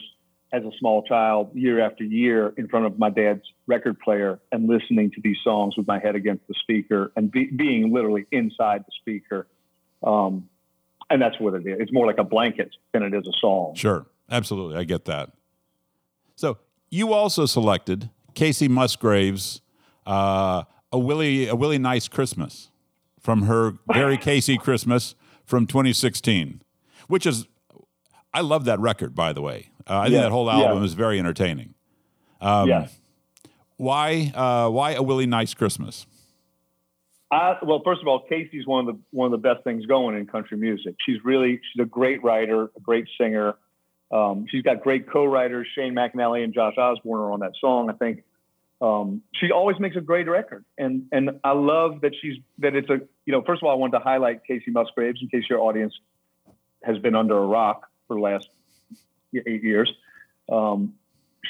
[0.52, 4.68] as a small child, year after year, in front of my dad's record player and
[4.68, 8.80] listening to these songs with my head against the speaker and be, being literally inside
[8.80, 9.46] the speaker.
[10.02, 10.48] Um,
[11.08, 11.76] and that's what it is.
[11.78, 13.74] It's more like a blanket than it is a song.
[13.76, 15.30] Sure, absolutely, I get that.
[16.34, 16.58] So
[16.90, 19.60] you also selected Kacey Musgraves,
[20.06, 22.70] uh, a Willie a Willie Nice Christmas
[23.18, 26.62] from her very Kacey Christmas from 2016,
[27.08, 27.46] which is
[28.32, 29.70] I love that record by the way.
[29.88, 30.84] Uh, I think that whole album yeah.
[30.84, 31.74] is very entertaining.
[32.40, 32.96] Um, yes.
[33.76, 36.06] Why uh, why a Willie Nice Christmas?
[37.32, 40.16] I, well, first of all, Kacey's one of the one of the best things going
[40.16, 40.96] in country music.
[41.06, 43.56] She's really she's a great writer, a great singer.
[44.10, 47.88] Um, she's got great co-writers, Shane McAnally and Josh Osborne are on that song.
[47.88, 48.24] I think
[48.80, 52.88] um, she always makes a great record, and and I love that she's that it's
[52.88, 55.60] a you know first of all I wanted to highlight Kacey Musgraves in case your
[55.60, 55.94] audience
[56.82, 58.48] has been under a rock for the last
[59.34, 59.92] eight years.
[60.50, 60.94] Um,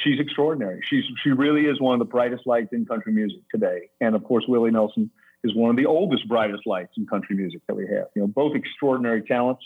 [0.03, 0.81] she's extraordinary.
[0.89, 4.24] She's she really is one of the brightest lights in country music today, and of
[4.24, 5.11] course Willie Nelson
[5.45, 8.07] is one of the oldest, brightest lights in country music that we have.
[8.14, 9.64] You know, both extraordinary talents.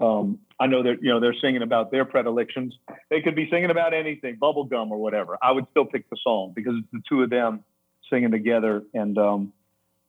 [0.00, 2.74] Um, I know that you know they're singing about their predilections.
[3.10, 5.36] They could be singing about anything, bubblegum or whatever.
[5.42, 7.64] I would still pick the song because it's the two of them
[8.10, 8.82] singing together.
[8.94, 9.52] And um,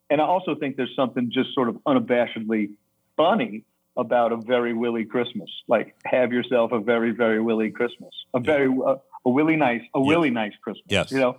[0.09, 2.71] and I also think there's something just sort of unabashedly
[3.17, 3.65] funny
[3.97, 5.49] about a very Willy Christmas.
[5.67, 10.01] Like have yourself a very very Willy Christmas, a very uh, a Willy nice a
[10.01, 10.85] Willy nice Christmas.
[10.87, 11.11] Yes.
[11.11, 11.37] you know.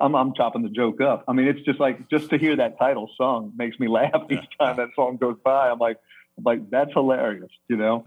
[0.00, 1.24] I'm, I'm chopping the joke up.
[1.28, 4.46] I mean, it's just like just to hear that title song makes me laugh each
[4.58, 5.68] time that song goes by.
[5.68, 5.98] I'm like,
[6.44, 8.06] like that's hilarious, you know.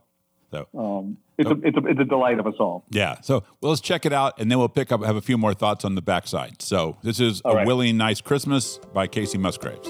[0.51, 2.85] So Um, it's a it's a it's a delight of us all.
[2.91, 5.37] yeah, so well, let's check it out, and then we'll pick up have a few
[5.37, 6.61] more thoughts on the backside.
[6.61, 7.67] So this is All a right.
[7.67, 9.89] Willie Nice Christmas by Kacey Musgraves.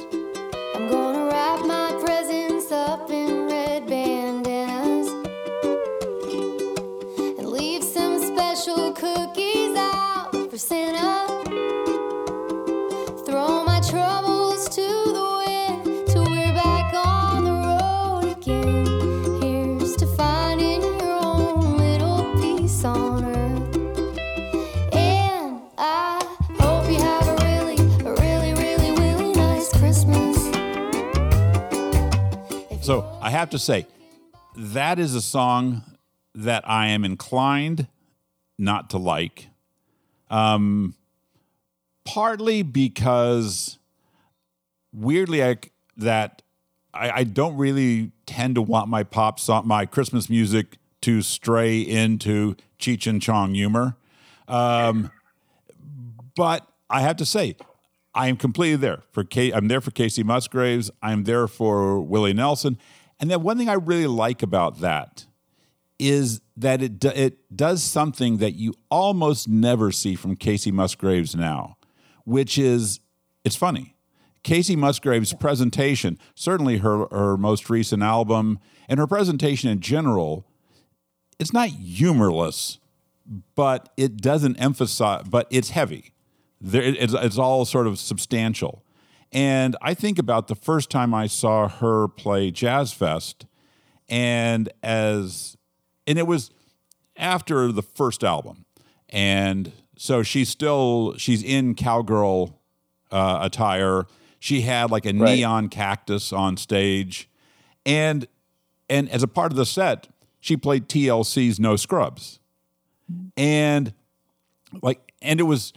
[33.23, 33.87] I have to say,
[34.57, 35.81] that is a song
[36.35, 37.87] that I am inclined
[38.57, 39.47] not to like.
[40.29, 40.95] Um,
[42.03, 43.77] partly because
[44.91, 45.55] weirdly, I
[45.95, 46.41] that
[46.93, 51.79] I, I don't really tend to want my pop song, my Christmas music to stray
[51.79, 53.95] into Cheech and Chong humor.
[54.49, 55.11] Um,
[56.35, 57.55] but I have to say,
[58.13, 59.51] I am completely there for K.
[59.53, 60.91] I'm there for Kacey Musgraves.
[61.01, 62.77] I'm there for Willie Nelson.
[63.19, 65.25] And then one thing I really like about that
[65.99, 71.35] is that it do, it does something that you almost never see from Kacey Musgraves
[71.35, 71.77] now,
[72.25, 72.99] which is
[73.45, 73.95] it's funny.
[74.43, 78.59] Kacey Musgraves' presentation, certainly her her most recent album,
[78.89, 80.45] and her presentation in general,
[81.39, 82.79] it's not humorless,
[83.55, 85.23] but it doesn't emphasize.
[85.29, 86.13] But it's heavy.
[86.59, 88.82] There, it's, it's all sort of substantial.
[89.33, 93.45] And I think about the first time I saw her play Jazz Fest,
[94.07, 95.57] and as
[96.05, 96.51] and it was
[97.17, 98.65] after the first album,
[99.09, 102.59] and so she's still she's in cowgirl
[103.11, 104.05] uh, attire.
[104.39, 105.35] She had like a Right.
[105.37, 107.27] neon cactus on stage,
[107.85, 108.27] and
[108.89, 110.09] and as a part of the set,
[110.41, 112.39] she played TLC's No Scrubs,
[113.35, 113.93] and
[114.83, 115.73] like and it was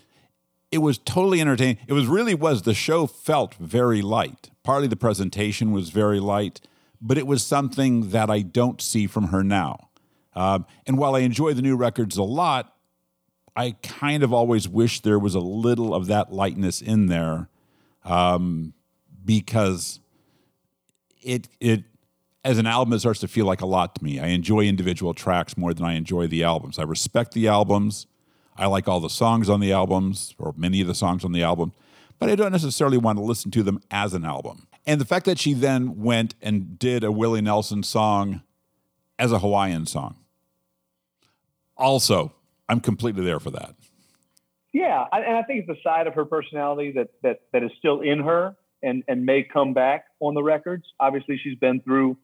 [0.77, 1.79] it was totally entertaining.
[1.87, 4.51] It was really was the show felt very light.
[4.63, 6.61] Partly the presentation was very light,
[7.01, 9.89] but it was something that I don't see from her now.
[10.35, 12.75] Um, and while I enjoy the new records a lot,
[13.57, 17.49] I kind of always wish there was a little of that lightness in there,
[18.05, 18.75] um,
[19.25, 20.01] because
[21.23, 21.85] it it
[22.45, 24.21] as an album it starts to feel like a lot to me.
[24.21, 26.79] I enjoy individual tracks more than I enjoy the albums.
[26.79, 28.07] I respect the albums.
[28.59, 31.43] I like all the songs on the albums, or many of the songs on the
[31.43, 31.73] album,
[32.19, 34.67] but I don't necessarily want to listen to them as an album.
[34.87, 38.43] And the fact that she then went and did a Willie Nelson song
[39.19, 40.17] as a Hawaiian song,
[41.77, 42.33] also,
[42.69, 43.75] I'm completely there for that.
[44.73, 48.01] Yeah, and I think it's the side of her personality that that that is still
[48.01, 50.85] in her and and may come back on the records.
[51.01, 52.19] Obviously, she's been through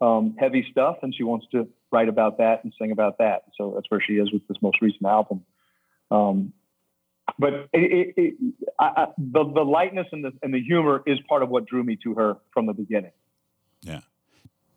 [0.00, 3.44] um, heavy stuff, and she wants to write about that and sing about that.
[3.56, 5.44] So that's where she is with this most recent album.
[6.10, 6.52] Um,
[7.38, 8.34] but it, it, it,
[8.78, 11.84] I, I, the the lightness and the and the humor is part of what drew
[11.84, 13.12] me to her from the beginning.
[13.82, 14.00] Yeah.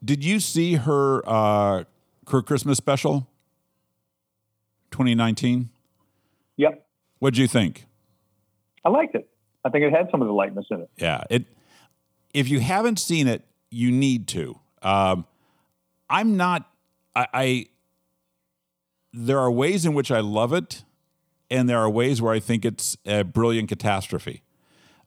[0.03, 1.83] Did you see her uh,
[2.29, 3.27] her Christmas special,
[4.91, 5.69] 2019?
[6.57, 6.85] Yep,
[7.21, 7.85] What'd you think?
[8.83, 9.29] I liked it.
[9.63, 10.89] I think it had some of the lightness in it.
[10.97, 11.45] Yeah, it.
[12.33, 14.59] If you haven't seen it, you need to.
[14.81, 15.25] Um,
[16.09, 16.67] I'm not.
[17.15, 17.65] I, I.
[19.13, 20.83] There are ways in which I love it,
[21.51, 24.41] and there are ways where I think it's a brilliant catastrophe,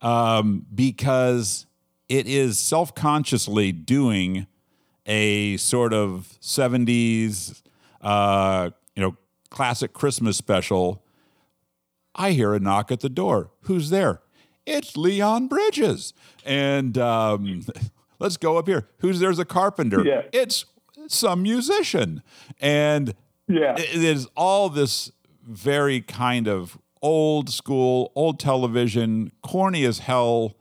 [0.02, 1.66] um, because
[2.08, 4.46] it is self-consciously doing
[5.06, 7.62] a sort of '70s,
[8.02, 9.16] uh, you know,
[9.50, 11.02] classic Christmas special.
[12.14, 13.50] I hear a knock at the door.
[13.62, 14.20] Who's there?
[14.66, 16.14] It's Leon Bridges.
[16.44, 17.62] And um,
[18.18, 18.88] let's go up here.
[18.98, 20.04] Who's there's a carpenter?
[20.04, 20.22] Yeah.
[20.32, 20.64] It's
[21.08, 22.22] some musician.
[22.60, 23.14] And
[23.48, 25.10] Yeah, it is all this
[25.46, 30.56] very kind of old school, old television, corny as hell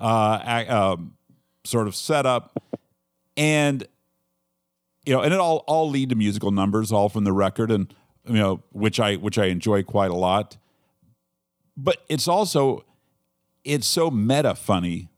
[0.00, 1.16] uh, um,
[1.64, 2.58] sort of setup.
[3.36, 3.86] And
[5.06, 7.92] you know, and it all all lead to musical numbers, all from the record, and
[8.26, 10.56] you know, which I which I enjoy quite a lot.
[11.76, 12.84] But it's also
[13.64, 15.08] it's so meta funny,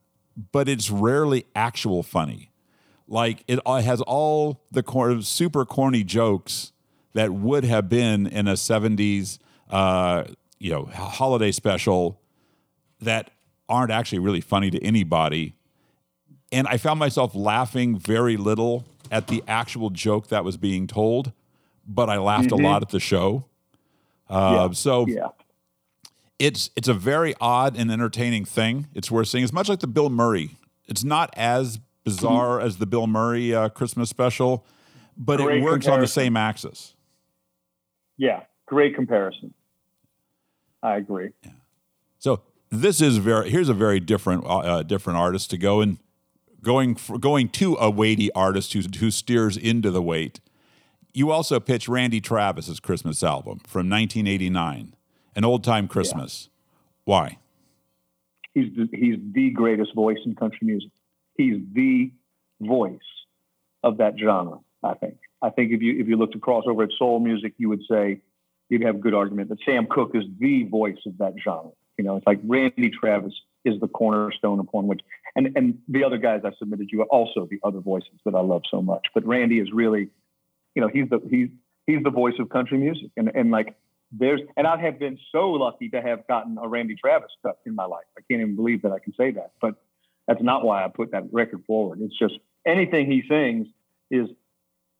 [0.53, 2.51] but it's rarely actual funny.
[3.09, 6.73] Like it has all the cor- super corny jokes
[7.17, 9.39] that would have been in a '70s,
[9.71, 10.25] uh,
[10.59, 12.21] you know, holiday special
[13.01, 13.31] that
[13.69, 15.55] aren't actually really funny to anybody.
[16.53, 21.33] And I found myself laughing very little at the actual joke that was being told,
[21.87, 23.47] but I laughed a lot at the show.
[24.29, 25.29] Uh, So yeah.
[26.39, 28.89] it's it's a very odd and entertaining thing.
[28.95, 29.43] It's worth seeing.
[29.43, 30.51] It's much like the Bill Murray.
[30.87, 34.65] It's not as bizarre as the Bill Murray uh, Christmas special,
[35.17, 36.96] but it Great works on the same axis.
[38.17, 39.55] Yeah, great comparison.
[40.83, 41.31] I agree.
[41.45, 41.53] Yeah.
[42.19, 45.99] So this is very here's a very different uh, uh, different artist to go and
[46.63, 50.41] going for, going to a weighty artist who who steers into the weight.
[51.13, 54.95] You also pitch Randy Travis's Christmas album from 1989,
[55.35, 56.51] an old time Christmas.
[57.05, 57.39] Why?
[58.53, 60.91] He's the, he's the greatest voice in country music.
[61.37, 62.11] He's the
[62.61, 62.99] voice
[63.83, 64.59] of that genre.
[64.83, 65.17] I think.
[65.43, 68.21] I think if you if you looked across over at soul music, you would say
[68.69, 71.71] you'd have a good argument that Sam Cooke is the voice of that genre.
[71.99, 73.33] You know, it's like Randy Travis
[73.65, 75.01] is the cornerstone upon which
[75.35, 78.41] and and the other guys I submitted you are also the other voices that I
[78.41, 79.07] love so much.
[79.15, 80.09] But Randy is really,
[80.75, 81.49] you know, he's the he's
[81.87, 83.75] he's the voice of country music, and and like
[84.13, 87.75] there's and I have been so lucky to have gotten a Randy Travis cut in
[87.75, 88.05] my life.
[88.17, 89.75] I can't even believe that I can say that, but
[90.27, 92.01] that's not why I put that record forward.
[92.01, 93.69] It's just anything he sings
[94.11, 94.29] is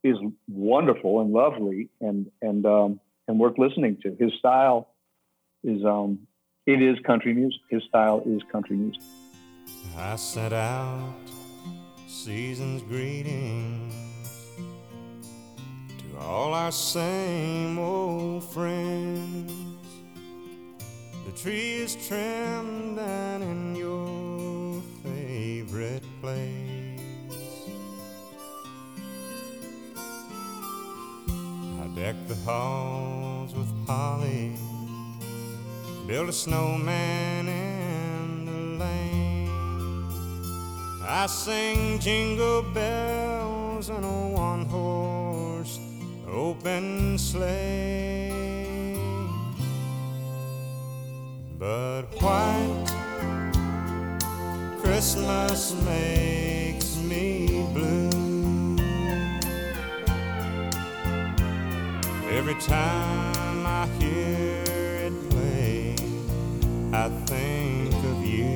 [0.07, 0.17] is
[0.49, 4.17] wonderful and lovely and and um, and worth listening to.
[4.19, 4.89] His style
[5.65, 6.27] is um,
[6.67, 7.61] it is country music.
[7.71, 9.03] His style is country music.
[9.97, 11.15] I sent out
[12.07, 13.95] season's greetings
[15.99, 19.53] to all our same old friends.
[21.27, 26.86] The tree is trimmed and in your favorite place.
[31.97, 34.53] I decked the halls with holly,
[36.07, 39.49] Build a snowman in the lane.
[41.03, 45.81] I sing jingle bells and a one horse
[46.29, 48.31] open sleigh.
[51.59, 52.87] But white
[54.83, 56.56] Christmas makes
[62.37, 65.95] Every time I hear it play,
[66.93, 68.55] I think of you.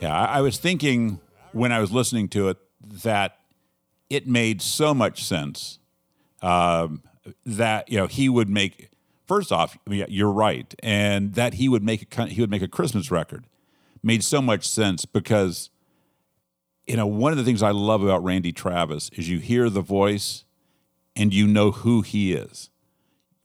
[0.00, 1.20] Yeah, I, I was thinking
[1.52, 3.40] when I was listening to it that
[4.08, 5.80] it made so much sense
[6.40, 7.02] um,
[7.44, 8.88] that you know he would make.
[9.26, 13.10] First off, you're right, and that he would make a he would make a Christmas
[13.10, 13.44] record
[14.02, 15.68] made so much sense because
[16.86, 19.82] you know one of the things I love about Randy Travis is you hear the
[19.82, 20.45] voice
[21.16, 22.70] and you know who he is.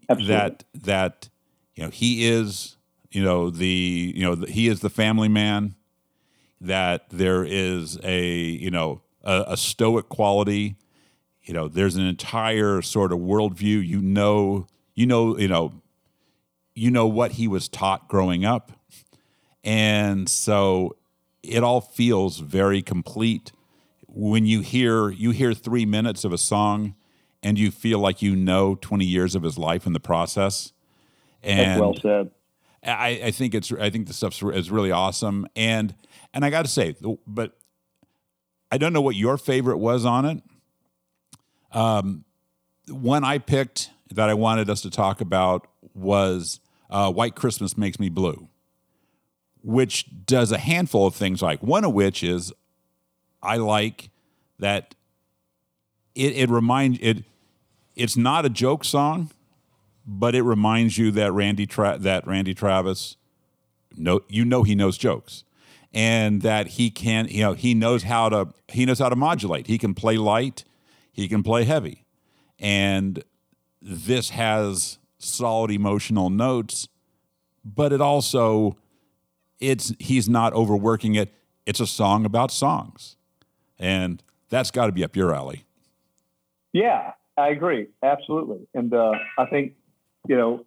[0.10, 0.35] Absolutely.
[0.35, 1.30] That that
[1.73, 2.76] you know he is
[3.10, 5.76] you know the you know the, he is the family man.
[6.60, 10.76] That there is a you know a, a stoic quality.
[11.43, 13.88] You know there's an entire sort of worldview.
[13.88, 15.81] You know you know you know
[16.76, 18.72] you know what he was taught growing up.
[19.64, 20.95] And so
[21.43, 23.52] it all feels very complete.
[24.07, 26.95] When you hear you hear three minutes of a song
[27.43, 30.73] and you feel like you know 20 years of his life in the process
[31.43, 32.31] and That's well said.
[32.84, 35.93] I, I think it's I think the stuff is really awesome, and
[36.34, 36.95] and I got to say,
[37.27, 37.57] but
[38.72, 40.43] I don't know what your favorite was on it.
[41.72, 42.26] Um,
[42.88, 46.59] one I picked that I wanted us to talk about was
[46.89, 48.47] uh, "White Christmas Makes Me Blue,"
[49.61, 51.41] which does a handful of things.
[51.41, 52.51] Like one of which is
[53.43, 54.09] I like
[54.57, 54.95] that
[56.15, 57.26] it it reminds it
[57.95, 59.30] it's not a joke song
[60.05, 63.18] but it reminds you that Randy Tra- that Randy Travis
[63.95, 65.43] know you know he knows jokes
[65.93, 69.68] and that he can you know he knows how to he knows how to modulate.
[69.68, 70.63] He can play light
[71.13, 72.05] he can play heavy.
[72.57, 73.23] And
[73.81, 76.88] this has solid emotional notes
[77.63, 78.77] but it also
[79.59, 81.31] it's he's not overworking it.
[81.65, 83.18] It's a song about songs.
[83.77, 85.65] And that's got to be up your alley.
[86.73, 87.87] Yeah, I agree.
[88.03, 88.67] Absolutely.
[88.73, 89.73] And uh, I think,
[90.27, 90.65] you know,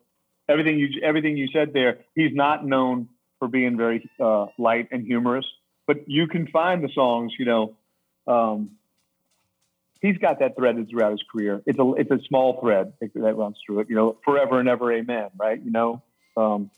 [0.49, 3.09] everything you everything you said there, he's not known
[3.39, 5.47] for being very uh, light and humorous,
[5.87, 7.77] but you can find the songs, you know,
[8.27, 8.71] um,
[10.01, 11.63] he's got that threaded throughout his career.
[11.67, 14.93] It's a it's a small thread that runs through it, you know, forever and ever
[14.93, 15.61] amen, right?
[15.63, 16.03] You know,
[16.37, 16.71] um,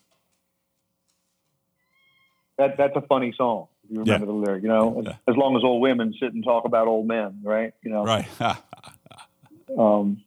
[2.59, 3.69] that that's a funny song.
[3.85, 4.33] If you remember Yeah.
[4.33, 7.07] the lyric, you know, as, as long as old women sit and talk about old
[7.07, 7.73] men, right?
[7.83, 8.27] You know, right
[9.79, 10.23] um,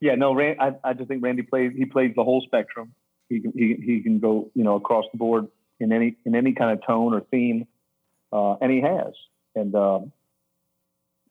[0.00, 1.72] yeah, no, Rand, I, I just think Randy plays.
[1.76, 2.92] He plays the whole spectrum.
[3.28, 5.48] He can he, he can go you know across the board
[5.80, 7.66] in any in any kind of tone or theme,
[8.32, 9.14] uh, and he has.
[9.54, 10.12] And um,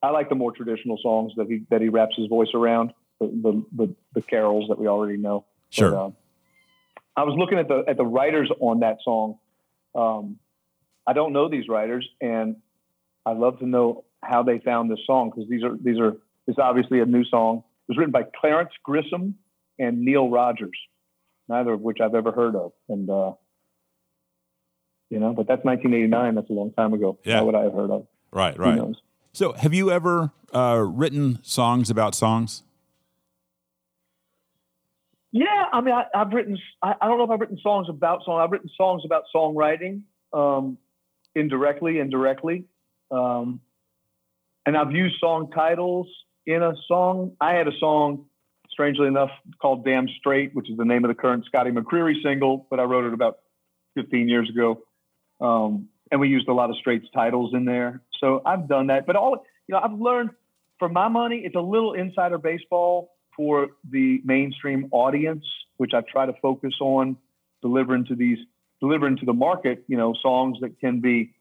[0.01, 3.27] I like the more traditional songs that he that he wraps his voice around the
[3.27, 5.45] the, the, the carols that we already know.
[5.69, 5.91] Sure.
[5.91, 6.15] But, um,
[7.17, 9.37] I was looking at the at the writers on that song.
[9.93, 10.37] Um,
[11.07, 12.57] I don't know these writers, and
[13.25, 16.17] I'd love to know how they found this song because these are these are
[16.47, 17.63] it's obviously a new song.
[17.87, 19.35] It was written by Clarence Grissom
[19.77, 20.77] and Neil Rogers,
[21.47, 22.71] neither of which I've ever heard of.
[22.89, 23.33] And uh,
[25.09, 26.35] you know, but that's 1989.
[26.35, 27.19] That's a long time ago.
[27.23, 27.37] Yeah.
[27.37, 28.07] How would I have heard of?
[28.35, 28.79] right right
[29.31, 32.63] so have you ever uh, written songs about songs
[35.31, 36.57] Yeah, I mean, I, I've written.
[36.81, 38.39] I, I don't know if I've written songs about song.
[38.39, 40.77] I've written songs about songwriting, um,
[41.33, 42.65] indirectly and directly,
[43.11, 43.59] um,
[44.65, 46.07] and I've used song titles
[46.45, 47.35] in a song.
[47.39, 48.25] I had a song
[48.75, 49.31] strangely enough,
[49.61, 52.83] called Damn Strait, which is the name of the current Scotty McCreery single, but I
[52.83, 53.37] wrote it about
[53.95, 54.81] 15 years ago.
[55.39, 58.01] Um, and we used a lot of Straits titles in there.
[58.19, 59.07] So I've done that.
[59.07, 60.31] But all, you know, I've learned
[60.77, 65.45] for my money, it's a little insider baseball for the mainstream audience,
[65.77, 67.15] which I try to focus on
[67.61, 68.39] delivering to these,
[68.81, 71.33] delivering to the market, you know, songs that can be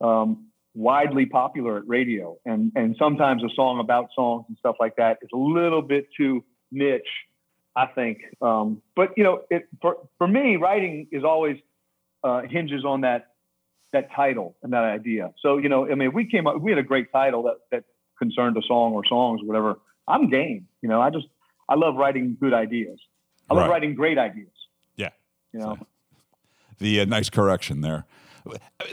[0.00, 2.36] um, widely popular at radio.
[2.44, 6.06] And, and sometimes a song about songs and stuff like that is a little bit
[6.16, 7.02] too niche,
[7.74, 8.18] I think.
[8.42, 11.56] Um, but, you know, it, for, for me, writing is always
[12.22, 13.28] uh, hinges on that
[13.92, 15.32] that title and that idea.
[15.40, 17.84] So, you know, I mean, we came up, we had a great title that, that
[18.18, 19.78] concerned a song or songs or whatever.
[20.06, 20.66] I'm game.
[20.82, 21.26] You know, I just,
[21.68, 22.98] I love writing good ideas.
[23.48, 23.70] I love Right.
[23.70, 24.50] writing great ideas.
[24.96, 25.10] Yeah.
[25.52, 25.78] You know,
[26.78, 28.04] The uh, nice correction there.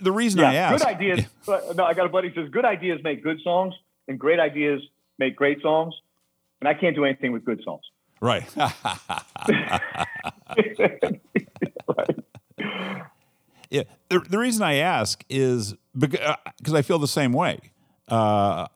[0.01, 1.25] The reason yeah, I asked, good ideas.
[1.45, 3.73] but, no, I got a buddy who says good ideas make good songs
[4.07, 4.81] and great ideas
[5.19, 5.93] make great songs.
[6.61, 7.83] And I can't do anything with good songs.
[8.21, 8.45] right?
[8.55, 8.71] right.
[13.69, 13.83] Yeah.
[14.09, 16.19] The, the reason I ask is because
[16.57, 17.59] because I feel the same way.
[18.07, 18.67] Uh,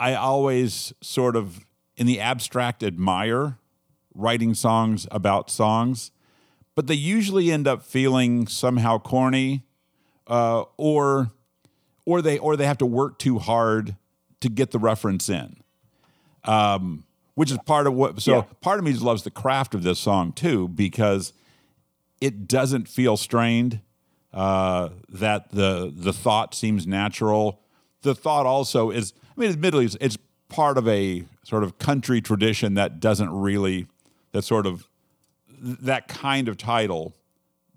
[0.00, 1.64] I always sort of,
[1.96, 3.58] in the abstract, admire
[4.14, 6.10] writing songs about songs,
[6.74, 9.62] but they usually end up feeling somehow corny,
[10.28, 11.30] uh, or
[12.04, 13.96] or they or they have to work too hard
[14.40, 15.56] to get the reference in.
[16.44, 18.20] Um, which is part of what.
[18.20, 18.42] So Yeah.
[18.60, 21.32] part of me just loves the craft of this song too because
[22.20, 23.80] it doesn't feel strained.
[24.32, 27.60] Uh, that the the thought seems natural.
[28.02, 30.18] The thought also is, I mean, admittedly, it's, it's
[30.48, 33.86] part of a sort of country tradition that doesn't really,
[34.32, 34.86] that sort of,
[35.60, 37.14] that kind of title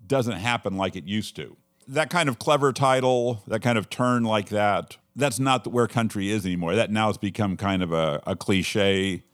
[0.06, 1.56] doesn't happen like it used to.
[1.88, 6.30] That kind of clever title, that kind of turn like that, that's not where country
[6.30, 6.74] is anymore.
[6.74, 9.24] That now has become kind of a, a cliche,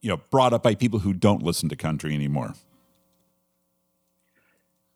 [0.00, 2.54] you know, brought up by people who don't listen to country anymore.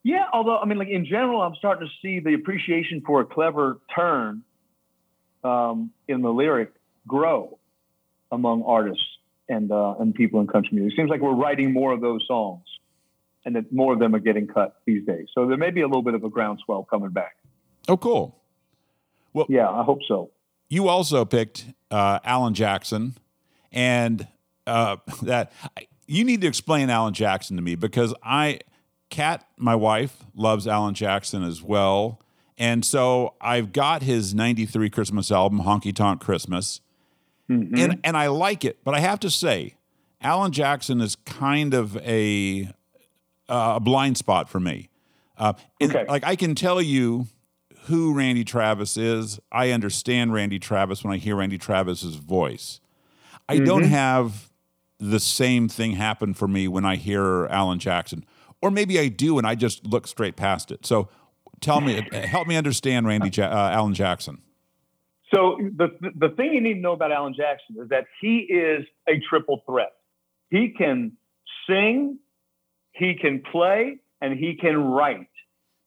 [0.05, 3.25] Yeah, although I mean, like in general, I'm starting to see the appreciation for a
[3.25, 4.43] clever turn
[5.45, 6.73] um, in the lyric
[7.07, 7.59] grow
[8.31, 9.05] among artists
[9.49, 10.95] and uh, and people in country music.
[10.95, 12.65] It seems like we're writing more of those songs,
[13.45, 15.29] and that more of them are getting cut these days.
[15.35, 17.37] So there may be a little bit of a groundswell coming back.
[17.89, 18.39] Oh, cool.
[19.33, 20.31] Well, yeah, I hope so.
[20.69, 23.15] You also picked uh, Alan Jackson,
[23.71, 24.27] and
[24.67, 25.53] uh, that
[26.07, 28.61] you need to explain Alan Jackson to me because I,
[29.11, 32.21] Kat, my wife, loves Alan Jackson as well,
[32.59, 36.81] and so I've got his '93 Christmas album, Honky Tonk Christmas,
[37.49, 39.75] and and I like it, but I have to say,
[40.21, 42.71] Alan Jackson is kind of a
[43.49, 44.89] uh, a blind spot for me.
[45.37, 47.27] Uh, and, Like I can tell you
[47.87, 49.41] who Randy Travis is.
[49.51, 52.81] I understand Randy Travis when I hear Randy Travis's voice.
[53.49, 53.89] I don't Mhm.
[53.89, 54.51] have
[54.99, 58.25] the same thing happen for me when I hear Alan Jackson,
[58.61, 60.87] or maybe I do and I just look straight past it.
[60.87, 61.09] So
[61.61, 64.43] tell me, help me understand Randy ja- uh, Alan Jackson.
[65.35, 68.87] So the the thing you need to know about Alan Jackson is that he is
[69.09, 69.93] a triple threat.
[70.51, 71.17] He can
[71.67, 72.19] sing,
[72.93, 75.29] he can play, and he can write.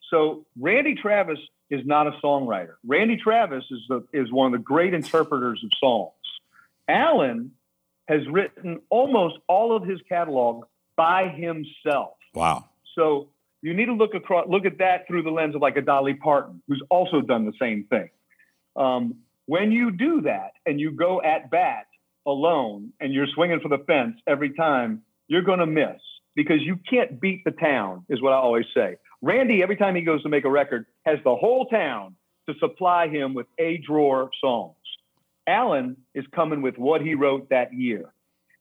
[0.10, 2.76] So Randy Travis is not a songwriter.
[2.86, 6.12] Randy Travis is the, is one of the great interpreters of songs.
[6.88, 7.52] Alan
[8.08, 10.66] has written almost all of his catalog
[10.96, 12.14] by himself.
[12.34, 12.66] Wow.
[12.96, 13.30] So
[13.62, 16.14] you need to look across, look at that through the lens of like a Dolly
[16.14, 18.10] Parton, who's also done the same thing.
[18.76, 19.16] Um,
[19.48, 21.88] when you do that and you go at bat
[22.28, 26.00] alone and you're swinging for the fence every time, you're going to miss
[26.36, 28.98] because you can't beat the town, is what I always say.
[29.22, 32.16] Randy, every time he goes to make a record, has the whole town
[32.48, 34.76] to supply him with a drawer songs.
[35.48, 38.14] Alan is coming with what he wrote that year.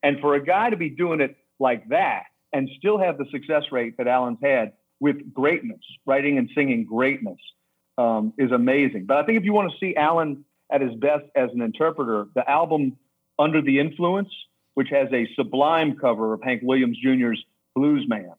[0.03, 3.65] And for a guy to be doing it like that and still have the success
[3.73, 7.39] rate that Alan's had with greatness, writing and singing greatness,
[7.99, 9.07] um, is amazing.
[9.07, 12.27] But I think if you want to see Alan at his best as an interpreter,
[12.35, 12.97] the album
[13.39, 14.29] Under the Influence,
[14.75, 17.43] which has a sublime cover of Hank Williams Jr.'s
[17.75, 18.33] Blues Man,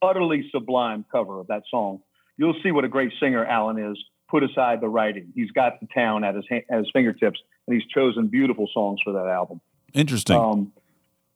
[0.00, 2.00] utterly sublime cover of that song,
[2.36, 3.98] you'll see what a great singer Alan is.
[4.30, 7.74] Put aside the writing, he's got the town at his ha- at his fingertips, and
[7.74, 9.60] he's chosen beautiful songs for that album.
[9.94, 10.36] Interesting.
[10.36, 10.72] Um,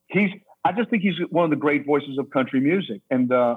[0.08, 0.30] he's.
[0.64, 3.00] I just think he's one of the great voices of country music.
[3.10, 3.56] And uh,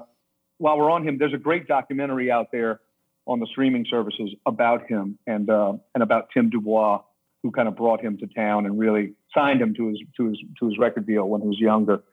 [0.58, 2.80] while we're on him, there's a great documentary out there
[3.28, 7.02] on the streaming services about him and uh, and about Tim DuBois,
[7.44, 10.40] who kind of brought him to town and really signed him to his to his
[10.60, 12.04] to his record deal when he was younger.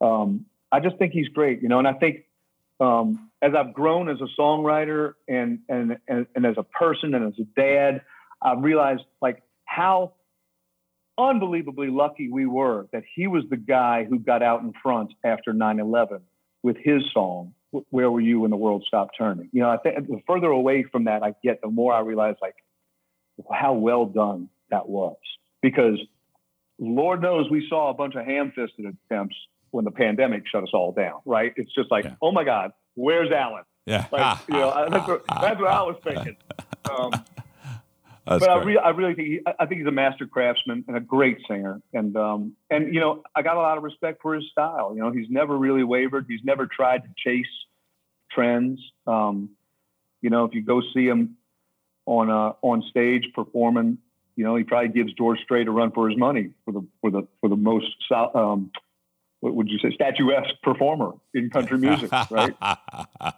[0.00, 1.78] Um, I just think he's great, you know.
[1.78, 2.24] And I think
[2.80, 7.26] um, as I've grown as a songwriter and, and and and as a person and
[7.26, 8.00] as a dad,
[8.40, 10.14] I've realized like how
[11.18, 15.52] unbelievably lucky we were that he was the guy who got out in front after
[15.52, 16.22] 9/11
[16.62, 17.52] with his song
[17.90, 20.84] "Where Were You When the World Stopped Turning." You know, I think the further away
[20.84, 22.56] from that I get, the more I realize like
[23.50, 25.16] how well done that was
[25.60, 25.98] because
[26.78, 29.36] Lord knows we saw a bunch of ham-fisted attempts
[29.72, 31.20] when the pandemic shut us all down.
[31.26, 31.52] Right?
[31.56, 33.64] It's just like, oh my God, where's Alan?
[33.86, 34.06] Yeah.
[34.12, 36.36] Like, you know, that's, what, that's what I was thinking.
[36.88, 37.10] Um,
[38.24, 40.96] but I, re- I really think he, I- I think he's a master craftsman and
[40.96, 41.80] a great singer.
[41.92, 44.92] And um, and you know, I got a lot of respect for his style.
[44.94, 46.26] You know, he's never really wavered.
[46.28, 47.46] He's never tried to chase
[48.30, 48.80] trends.
[49.06, 49.50] Um,
[50.20, 51.36] you know, if you go see him
[52.06, 53.98] on uh, on stage performing,
[54.36, 57.10] you know, he probably gives George Strait a run for his money for the for
[57.10, 58.70] the for the most um,
[59.42, 62.54] what would you say statuesque performer in country music, right?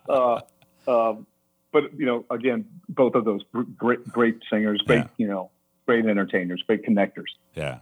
[0.06, 0.40] uh,
[0.86, 1.26] um,
[1.72, 3.40] but you know, again, both of those
[3.78, 5.06] great, great singers, great, Yeah.
[5.16, 5.50] you know,
[5.86, 7.30] great entertainers, great connectors.
[7.54, 7.78] Yeah.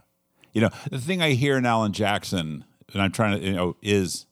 [0.53, 2.63] You know, the thing I hear in Alan Jackson,
[2.93, 4.25] and I'm trying to, you know, is,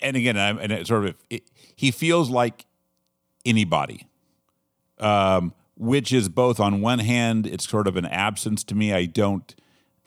[0.00, 1.44] and again, I'm, and it sort of, it,
[1.76, 2.66] he feels like
[3.44, 4.08] anybody,
[4.98, 8.92] um, which is both on one hand, it's sort of an absence to me.
[8.92, 9.54] I don't,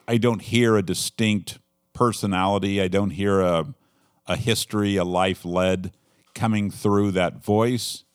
[0.05, 1.59] I don't hear a distinct
[1.99, 2.81] personality.
[2.81, 3.75] I don't hear a,
[4.25, 5.91] a history, a life led
[6.33, 8.05] coming through that voice.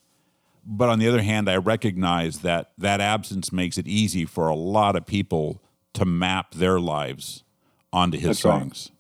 [0.67, 4.55] But on the other hand, I recognize that that absence makes it easy for a
[4.55, 5.63] lot of people
[5.93, 7.45] to map their lives
[7.93, 8.61] onto his That's right.
[8.61, 8.91] songs.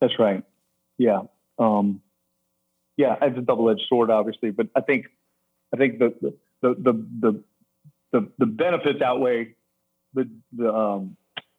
[0.00, 0.42] That's right.
[0.98, 1.20] Yeah.
[1.58, 2.02] Um,
[2.96, 5.06] yeah, it's a double-edged sword, obviously, but I think,
[5.72, 7.42] I think the the the the the,
[8.12, 9.54] the, the benefits outweigh
[10.14, 11.16] the the um,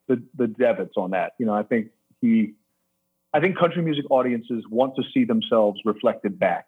[0.07, 1.33] the the debits on that.
[1.39, 1.91] You know, I think
[2.21, 2.53] he,
[3.33, 6.67] I think country music audiences want to see themselves reflected back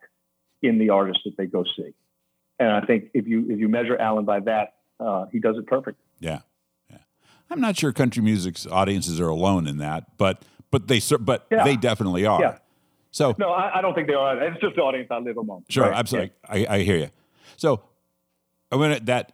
[0.62, 1.94] in the artist that they go see,
[2.60, 5.68] and I think if you if you measure Alan by that, uh, he does it
[5.68, 6.00] perfect.
[6.20, 6.40] Yeah,
[6.90, 6.98] yeah.
[7.50, 11.64] I'm not sure country music's audiences are alone in that, but but they but Yeah.
[11.66, 12.42] they definitely are.
[12.42, 12.58] Yeah.
[13.12, 14.42] So No, I, I don't think they are.
[14.42, 15.66] It's just the audience I live among.
[15.70, 15.94] Sure, Right.
[15.94, 16.32] absolutely.
[16.50, 17.10] I, I hear you.
[17.58, 17.84] So
[18.72, 19.34] I'm gonna that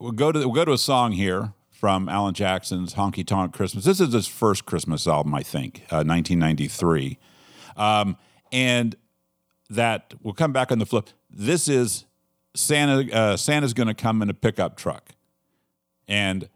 [0.00, 1.52] we'll go to we'll go to a song here
[1.84, 3.84] from Alan Jackson's Honky Tonk Christmas.
[3.84, 7.18] This is his first Christmas album, I think, uh, 1993,
[7.76, 8.16] um,
[8.50, 8.96] and
[9.68, 11.10] that we'll come back on the flip.
[11.28, 12.06] This is
[12.54, 13.14] Santa.
[13.14, 15.10] Uh, Santa's going to come in a pickup truck,
[16.08, 16.48] and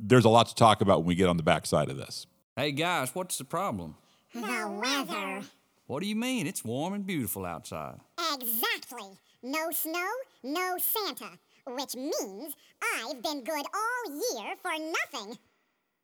[0.00, 2.26] there's a lot to talk about when we get on the backside of this.
[2.56, 3.94] Hey guys, what's the problem?
[4.34, 5.42] The weather.
[5.86, 6.48] What do you mean?
[6.48, 8.00] It's warm and beautiful outside.
[8.34, 9.16] Exactly.
[9.44, 10.08] No snow,
[10.42, 11.38] no Santa.
[11.76, 15.38] Which means I've been good all year for nothing.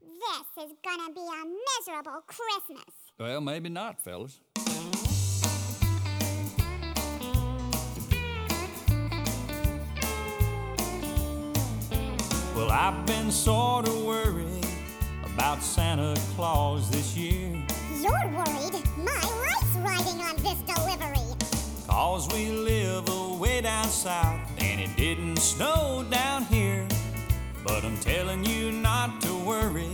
[0.01, 1.45] This is gonna be a
[1.81, 2.95] miserable Christmas.
[3.19, 4.39] Well, maybe not, fellas.
[12.55, 14.67] Well, I've been sort of worried
[15.25, 17.61] about Santa Claus this year.
[18.01, 21.16] You're worried my life's riding on this delivery.
[21.89, 26.87] Cause we live away down south and it didn't snow down here.
[27.65, 29.91] But I'm telling you not to worry,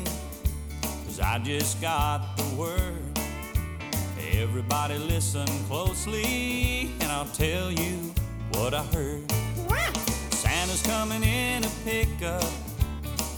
[1.05, 3.19] cause I just got the word.
[4.33, 8.15] Everybody listen closely and I'll tell you
[8.53, 9.31] what I heard.
[10.33, 12.45] Santa's coming in a pickup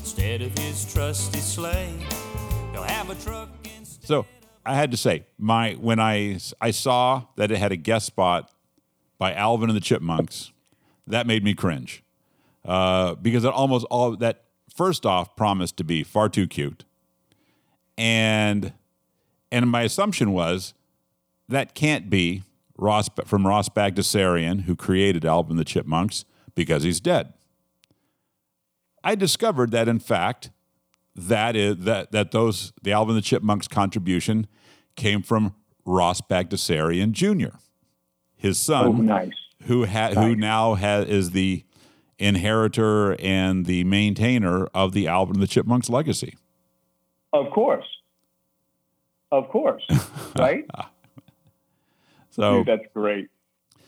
[0.00, 1.92] instead of his trusty sleigh.
[2.72, 3.48] He'll have a truck
[3.78, 4.06] instead.
[4.06, 4.26] So
[4.66, 8.50] I had to say, my when I I saw that it had a guest spot
[9.18, 10.52] by Alvin and the Chipmunks,
[11.06, 12.02] that made me cringe
[12.64, 16.84] uh, because it almost all that first off promised to be far too cute,
[17.98, 18.72] and
[19.52, 20.74] and my assumption was
[21.48, 22.42] that can't be
[22.76, 26.24] Ross from Ross Bagdasarian who created Alvin the Chipmunks
[26.54, 27.32] because he's dead.
[29.02, 30.50] I discovered that in fact
[31.16, 34.46] that is that that those the Alvin and the Chipmunks contribution
[34.96, 35.54] came from
[35.84, 37.56] Ross Bagdasarian Jr.,
[38.36, 39.32] his son, Oh, nice.
[39.64, 41.64] who ha- who now has is the
[42.18, 46.36] inheritor and the maintainer of the Alvin and the Chipmunks legacy.
[47.32, 47.86] Of course.
[49.32, 49.82] Of course.
[50.36, 50.64] Right?
[52.30, 53.28] So Dude, that's great.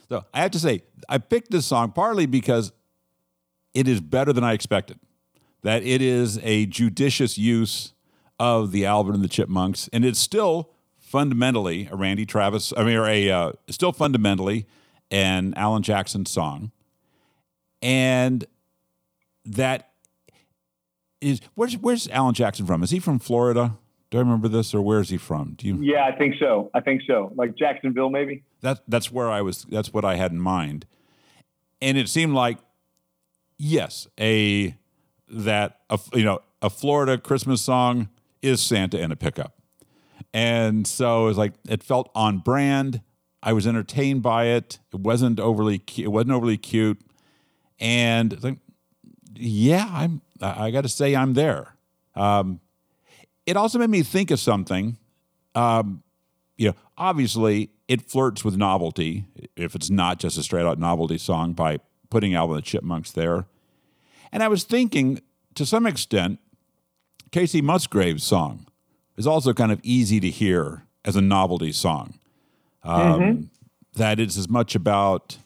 [0.08, 2.70] So I have to say, I picked this song partly because
[3.74, 5.00] it is better than I expected.
[5.66, 7.92] That it is a judicious use
[8.38, 12.96] of the Alvin and the Chipmunks, and it's still fundamentally a Randy Travis, I mean,
[12.96, 14.68] or a uh, still fundamentally
[15.10, 16.70] an Alan Jackson song,
[17.82, 18.44] and
[19.44, 19.90] that
[21.20, 22.84] is where's where's Alan Jackson from?
[22.84, 23.76] Is he from Florida?
[24.12, 25.54] Do I remember this, or where is he from?
[25.58, 25.78] Do you?
[25.82, 26.70] Yeah, I think so.
[26.74, 27.32] I think so.
[27.34, 28.44] Like Jacksonville, maybe.
[28.60, 29.66] That that's where I was.
[29.68, 30.86] That's what I had in mind,
[31.82, 32.58] and it seemed like
[33.58, 34.76] yes, a
[35.28, 38.08] that a, you know a Florida Christmas song
[38.42, 39.54] is Santa in a pickup.
[40.32, 43.00] And so it was like it felt on brand.
[43.42, 44.78] I was entertained by it.
[44.92, 47.00] It wasn't overly it wasn't overly cute.
[47.78, 48.58] And it's like
[49.34, 51.76] yeah, I'm I got to say I'm there.
[52.14, 52.60] Um,
[53.44, 54.96] it also made me think of something.
[55.54, 56.02] Um,
[56.56, 59.24] you know, obviously it flirts with novelty
[59.56, 61.78] if it's not just a straight out novelty song by
[62.10, 63.46] putting Alvin the Chipmunks there.
[64.32, 65.20] And I was thinking,
[65.54, 66.38] to some extent,
[67.30, 68.66] Kacey Musgrave's song
[69.16, 72.18] is also kind of easy to hear as a novelty song.
[72.82, 73.48] Um, Mhm.
[73.94, 75.38] That it's as much about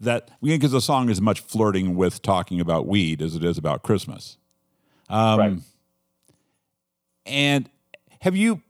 [0.00, 3.56] that because the song is as much flirting with talking about weed as it is
[3.58, 4.38] about Christmas.
[5.08, 5.38] Um,
[7.24, 7.68] And
[8.20, 8.62] have you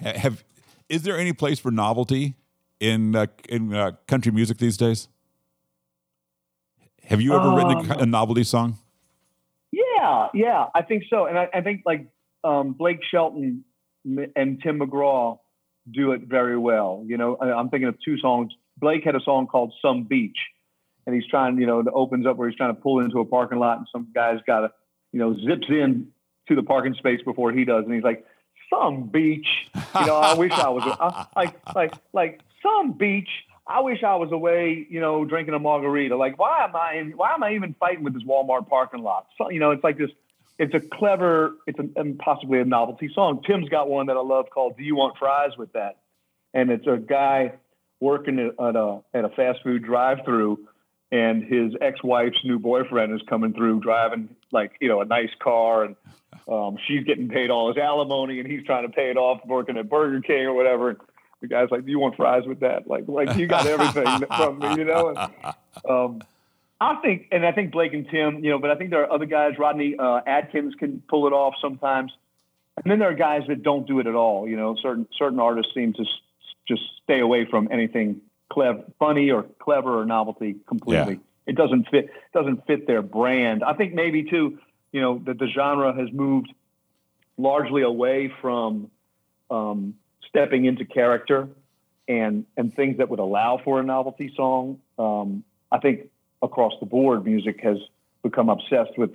[0.00, 0.44] have
[0.88, 2.34] is there any place for novelty
[2.80, 5.08] in uh, in uh, country music these days?
[7.06, 8.78] Have you ever written a, Um, a novelty song?
[9.72, 11.26] Yeah, yeah, I think so.
[11.26, 12.06] And I, I think like
[12.44, 13.64] um, Blake Shelton
[14.04, 15.38] and Tim McGraw
[15.90, 17.04] do it very well.
[17.06, 18.52] You know, I, I'm thinking of two songs.
[18.78, 20.36] Blake had a song called Some Beach,
[21.06, 23.24] and he's trying, you know, it opens up where he's trying to pull into a
[23.24, 24.72] parking lot, and some guy's got to,
[25.12, 26.08] you know, zips in
[26.48, 28.24] to the parking space before he does, and he's like,
[28.70, 33.28] "Some beach." You know, I wish I was I, like, like, like some beach.
[33.68, 36.16] I wish I was away, you know, drinking a margarita.
[36.16, 37.10] Like, why am I?
[37.16, 39.26] Why am I even fighting with this Walmart parking lot?
[39.36, 40.10] So, you know, it's like this.
[40.58, 41.56] It's a clever.
[41.66, 43.42] It's a, and possibly a novelty song.
[43.46, 45.98] Tim's got one that I love called "Do You Want Fries with That,"
[46.54, 47.54] and it's a guy
[48.00, 50.60] working at a at a fast food drive-through,
[51.10, 55.84] and his ex-wife's new boyfriend is coming through driving like you know a nice car,
[55.84, 55.96] and
[56.48, 59.76] um, she's getting paid all his alimony, and he's trying to pay it off working
[59.76, 60.96] at Burger King or whatever.
[61.40, 64.58] The guy's like, "Do you want fries with that?" Like, like you got everything from
[64.58, 65.08] me, you know.
[65.08, 65.54] And,
[65.88, 66.22] um,
[66.80, 69.12] I think, and I think Blake and Tim, you know, but I think there are
[69.12, 69.58] other guys.
[69.58, 72.12] Rodney uh, Atkins can pull it off sometimes,
[72.76, 74.48] and then there are guys that don't do it at all.
[74.48, 76.08] You know, certain certain artists seem to s-
[76.66, 81.20] just stay away from anything clever, funny, or clever or novelty completely.
[81.46, 83.62] It doesn't fit doesn't fit their brand.
[83.62, 84.58] I think maybe too,
[84.92, 86.52] you know, that the genre has moved
[87.38, 88.90] largely away from
[89.50, 89.94] um,
[90.36, 91.48] stepping into character
[92.08, 94.78] and and things that would allow for a novelty song.
[94.98, 96.08] Um, I think
[96.42, 97.78] across the board, music has
[98.22, 99.10] become obsessed with,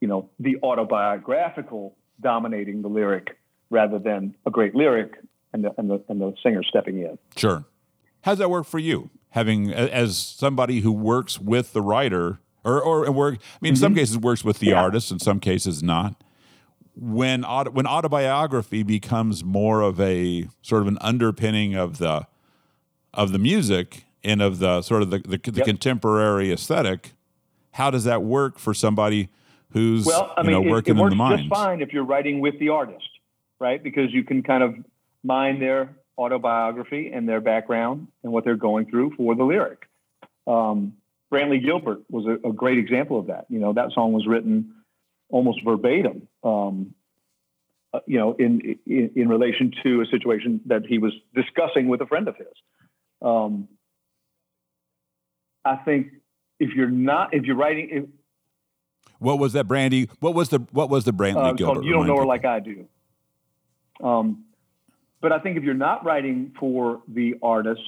[0.00, 3.38] you know, the autobiographical dominating the lyric
[3.70, 5.14] rather than a great lyric
[5.52, 7.18] and the and the, and the singer stepping in.
[7.36, 7.64] Sure.
[8.22, 9.10] How's that work for you?
[9.30, 13.36] Having as somebody who works with the writer, or or work.
[13.36, 16.22] I mean, in some cases works with the artist, in some cases not.
[17.00, 22.26] When auto, when autobiography becomes more of a sort of an underpinning of the
[23.14, 27.12] of the music and of the sort of the, the, the contemporary aesthetic,
[27.72, 29.28] how does that work for somebody
[29.70, 31.50] who's Well, I you mean, know it- working it, works in the just mines?
[31.50, 33.08] fine if you're writing with the artist,
[33.60, 33.80] right?
[33.82, 34.74] Because you can kind of
[35.22, 39.88] mine their autobiography and their background and what they're going through for the lyric.
[40.48, 40.94] Um,
[41.32, 43.46] Brantley Gilbert was a, a great example of that.
[43.48, 44.72] You know, that song was written
[45.28, 46.94] almost verbatim, um,
[47.92, 52.00] uh, you know, in, in in relation to a situation that he was discussing with
[52.00, 52.46] a friend of his.
[53.22, 53.68] Um,
[55.64, 56.08] I think
[56.60, 58.04] if you're not, if you're writing, if,
[59.18, 60.08] What was that Brandy?
[60.20, 61.84] What was the what was the Brantley uh, Gilbert?
[61.84, 62.28] You Don't Know Her people.
[62.28, 62.86] Like I Do.
[64.02, 64.44] Um,
[65.20, 67.80] but I think if you're not writing for the artist,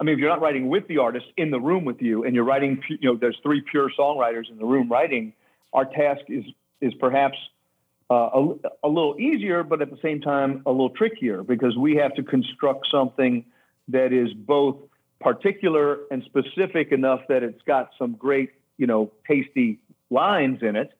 [0.00, 2.34] I mean, if you're not writing with the artist in the room with you, and
[2.34, 5.32] you're writing, you know, there's three pure songwriters in the room writing.
[5.72, 6.44] Our task is
[6.84, 7.38] is perhaps
[8.10, 8.54] uh, a,
[8.84, 12.22] a little easier, but at the same time a little trickier because we have to
[12.22, 13.44] construct something
[13.88, 14.76] that is both
[15.20, 19.78] particular and specific enough that it's got some great, you know, tasty
[20.10, 20.92] lines in it,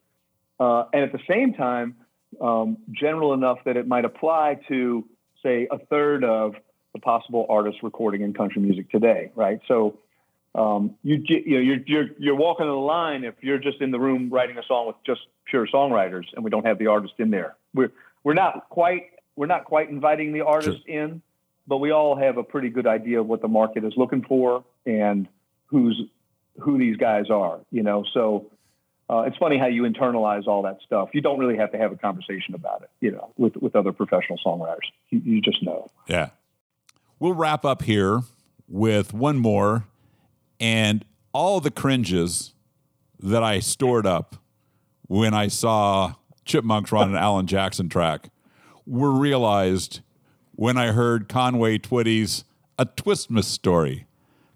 [0.59, 1.97] uh, and at the same time
[2.41, 5.05] um, general enough that it might apply to,
[5.43, 6.55] say, a third of
[6.95, 9.61] the possible artists recording in country music today, right?
[9.69, 9.99] So
[10.55, 13.99] um, you, you know, you're, you're you're walking the line if you're just in the
[13.99, 17.31] room writing a song with just pure songwriters and we don't have the artist in
[17.31, 17.57] there.
[17.75, 21.23] We're we're not quite we're not quite inviting the artist in,
[21.67, 24.65] but we all have a pretty good idea of what the market is looking for
[24.87, 25.27] and
[25.67, 26.01] who's
[26.61, 27.59] who these guys are.
[27.73, 28.53] You know, so
[29.11, 31.11] uh, it's funny how you internalize all that stuff.
[31.13, 33.93] You don't really have to have a conversation about it, you know, with, with other
[33.93, 34.87] professional songwriters.
[35.11, 35.91] You, you just know.
[36.07, 36.31] Yeah.
[37.19, 38.21] We'll wrap up here
[38.67, 39.85] with one more
[40.61, 42.55] and all the cringes
[43.21, 44.37] that I stored up
[45.07, 46.15] when I saw
[46.45, 48.31] Chipmunks run an Alan Jackson track
[48.87, 50.01] were realized
[50.55, 52.45] when I heard Conway Twitty's
[52.79, 54.07] A Twistmas Story.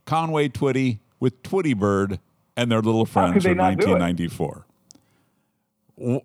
[0.04, 2.20] Conway Twitty with Twitty Bird
[2.56, 3.98] and their little friends from not do it?
[3.98, 4.64] 1994.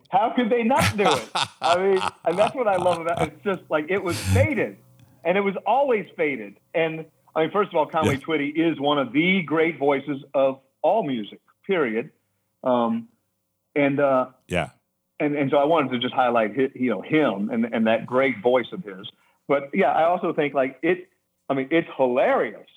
[0.09, 1.29] How could they not do it?
[1.61, 3.33] I mean, and that's what I love about it.
[3.33, 4.77] It's just like it was faded,
[5.23, 6.57] and it was always faded.
[6.75, 8.19] And I mean, first of all, Conway Yeah.
[8.19, 11.39] Twitty is one of the great voices of all music.
[11.65, 12.11] Period.
[12.63, 13.07] Um,
[13.75, 14.69] and uh, Yeah.
[15.19, 18.05] and and so I wanted to just highlight hi you know him and and that
[18.05, 19.07] great voice of his.
[19.47, 21.09] But yeah, I also think like it.
[21.49, 22.69] I mean, it's hilarious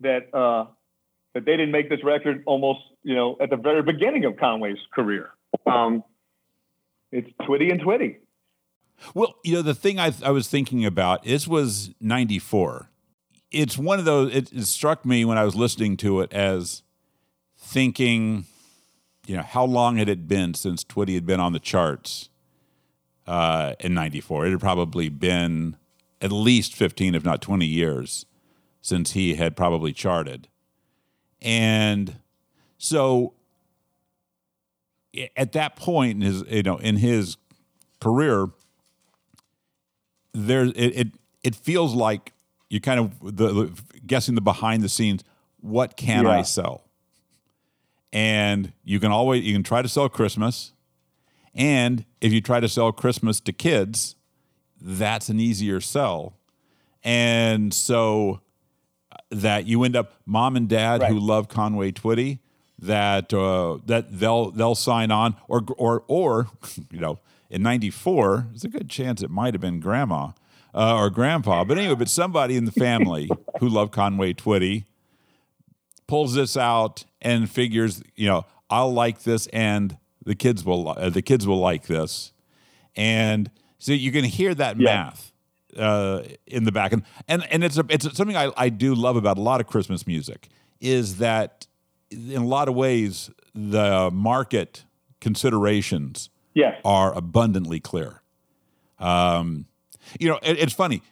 [0.00, 0.66] that uh,
[1.34, 4.78] that they didn't make this record almost you know at the very beginning of Conway's
[4.92, 5.30] career.
[5.66, 6.04] Um,
[7.10, 8.16] it's Twitty and Twitty.
[9.14, 12.88] Well, you know, the thing I, I was thinking about, this was 94.
[13.52, 16.82] It's one of those, it, it struck me when I was listening to it as
[17.58, 18.46] thinking,
[19.26, 22.30] you know, how long had it been since Twitty had been on the charts
[23.26, 24.46] uh, in 94?
[24.46, 25.76] It had probably been
[26.20, 28.26] at least 15, if not 20 years
[28.80, 30.48] since he had probably charted.
[31.40, 32.16] And
[32.78, 33.34] so
[35.36, 37.36] at that point in his, you know, in his
[38.00, 38.48] career,
[40.32, 41.08] there it, it
[41.42, 42.32] it feels like
[42.72, 45.22] you kind of the, the guessing the behind the scenes.
[45.60, 46.84] What can I sell?
[48.14, 50.72] And you can always you can try to sell Christmas,
[51.54, 54.16] and if you try to sell Christmas to kids,
[54.80, 56.38] that's an easier sell.
[57.04, 58.40] And so
[59.12, 62.38] uh, that you end up mom and dad who love Conway Twitty
[62.78, 66.48] that uh, that they'll they'll sign on or or or
[66.90, 67.18] you know
[67.50, 70.30] in '94 there's a good chance it might have been grandma
[70.74, 73.28] uh, or grandpa but anyway but somebody in the family
[73.60, 74.84] who loved Conway Twitty
[76.06, 81.10] pulls this out and figures you know I'll like this and the kids will uh,
[81.10, 82.32] the kids will like this
[82.96, 84.84] and so you can hear that Yeah.
[84.84, 85.32] math
[85.76, 89.16] uh, in the back and and and it's a, it's something I, I do love
[89.16, 90.48] about a lot of Christmas music
[90.80, 91.66] is that
[92.10, 94.84] in a lot of ways the market
[95.20, 96.78] considerations Yes.
[96.84, 98.20] are abundantly clear.
[98.98, 99.64] Um,
[100.18, 101.02] you know, it, it's funny.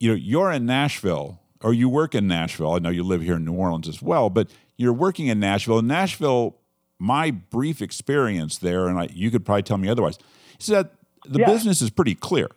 [0.00, 2.72] You know, you're in Nashville or you work in Nashville.
[2.72, 5.78] I know you live here in New Orleans as well, but you're working in Nashville.
[5.78, 6.56] In Nashville,
[6.98, 10.18] my brief experience there, and I, you could probably tell me otherwise,
[10.58, 10.92] is that
[11.24, 11.46] the Yeah.
[11.46, 12.48] business is pretty clear.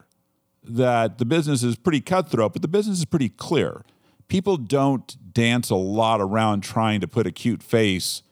[0.63, 3.83] That the business is pretty cutthroat, but the business is pretty clear.
[4.27, 8.23] People don't dance a lot around trying to put a cute face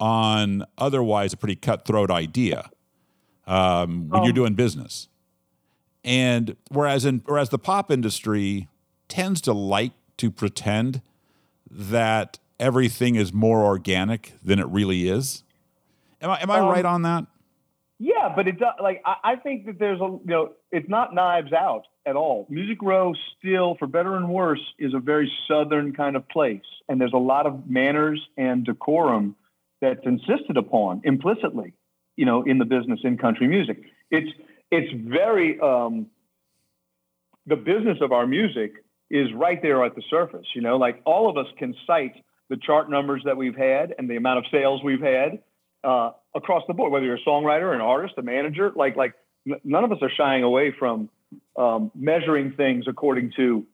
[0.00, 2.70] on otherwise a pretty cutthroat idea
[3.46, 5.08] um, when you're doing business.
[6.04, 8.68] And whereas in whereas the pop industry
[9.08, 11.00] tends to like to pretend
[11.70, 15.44] that everything is more organic than it really is.
[16.20, 17.26] Am I am I Um, right on that?
[17.98, 18.74] Yeah, but it does.
[18.82, 22.46] Like I, I think that there's a you know it's not Knives Out at all.
[22.50, 27.00] Music Row still, for better and worse, is a very southern kind of place, and
[27.00, 29.36] there's a lot of manners and decorum
[29.80, 31.74] that's insisted upon implicitly,
[32.16, 33.82] you know, in the business in country music.
[34.10, 34.30] It's
[34.72, 36.06] it's very um,
[37.46, 38.72] the business of our music
[39.10, 40.46] is right there at the surface.
[40.54, 42.14] You know, like all of us can cite
[42.48, 45.40] the chart numbers that we've had and the amount of sales we've had
[45.84, 49.12] uh, across the board, whether you're a songwriter, an artist, a manager, like like
[49.46, 51.10] n- none of us are shying away from
[51.56, 53.66] um, measuring things according to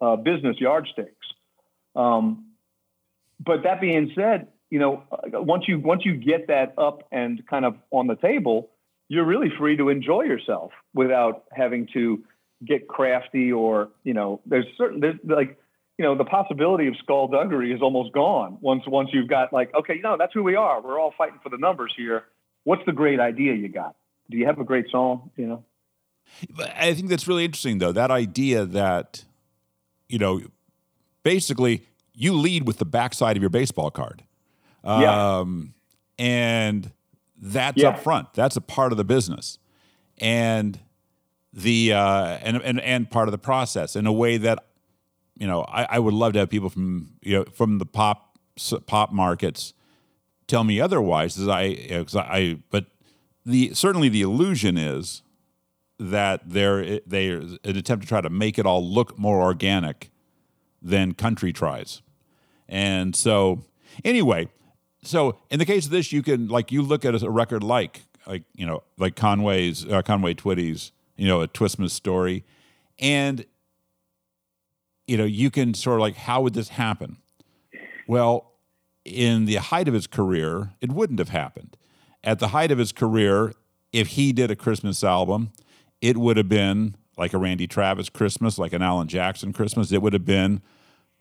[0.00, 1.26] uh, business yardsticks.
[1.94, 2.46] Um,
[3.38, 7.46] but that being said, you know, uh, once you once you get that up and
[7.46, 8.70] kind of on the table,
[9.12, 12.24] you're really free to enjoy yourself without having to
[12.64, 15.58] get crafty or you know, there's certain there's like
[15.98, 19.96] you know the possibility of skullduggery is almost gone once once you've got like okay,
[19.96, 20.80] you know, that's who we are.
[20.80, 22.24] We're all fighting for the numbers here.
[22.64, 23.96] What's the great idea you got?
[24.30, 25.30] Do you have a great song?
[25.36, 25.64] You know.
[26.58, 27.92] I think that's really interesting, though.
[27.92, 29.24] That idea that,
[30.08, 30.40] you know,
[31.22, 31.82] basically
[32.14, 34.22] you lead with the backside of your baseball card.
[34.84, 35.40] Yeah.
[35.40, 35.74] Um,
[36.18, 36.90] and
[37.44, 37.88] that's Yeah.
[37.88, 38.32] up front.
[38.34, 39.58] That's a part of the business.
[40.18, 40.78] And
[41.52, 44.64] the uh, and, and and part of the process in a way that
[45.36, 48.38] you know I, I would love to have people from you know from the pop
[48.86, 49.74] pop markets
[50.46, 51.38] tell me otherwise.
[51.38, 52.86] As I, you know, 'cause I but
[53.44, 55.22] the certainly the illusion is
[55.98, 60.10] that they're they're an attempt to try to make it all look more organic
[60.80, 62.02] than country tries.
[62.68, 63.64] And so
[64.04, 64.48] anyway,
[65.02, 68.02] so in the case of this, you can like you look at a record like
[68.26, 72.44] like you know like Conway's uh, Conway Twitty's you know a Twistmas story,
[72.98, 73.44] and
[75.06, 77.18] you know you can sort of like how would this happen?
[78.06, 78.52] Well,
[79.04, 81.76] in the height of his career, it wouldn't have happened.
[82.24, 83.54] At the height of his career,
[83.92, 85.52] if he did a Christmas album,
[86.00, 89.92] it would have been like a Randy Travis Christmas, like an Alan Jackson Christmas.
[89.92, 90.62] It would have been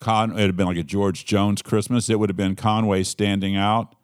[0.01, 0.37] Con.
[0.37, 2.09] It have been like a George Jones Christmas.
[2.09, 3.95] It would have been Conway standing out,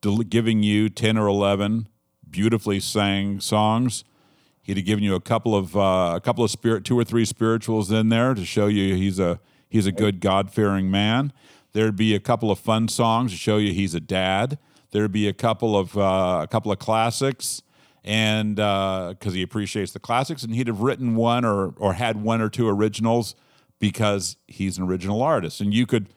[0.00, 1.88] del- giving you ten or eleven
[2.30, 4.04] beautifully sang songs.
[4.62, 7.24] He'd have given you a couple of uh, a couple of spirit, two or three
[7.24, 11.32] spirituals in there to show you he's a he's a good God fearing man.
[11.72, 14.58] There'd be a couple of fun songs to show you he's a dad.
[14.92, 17.62] There'd be a couple of uh, a couple of classics,
[18.04, 22.40] and because he appreciates the classics, and he'd have written one or or had one
[22.40, 23.34] or two originals
[23.80, 26.08] because he's an original artist, and you could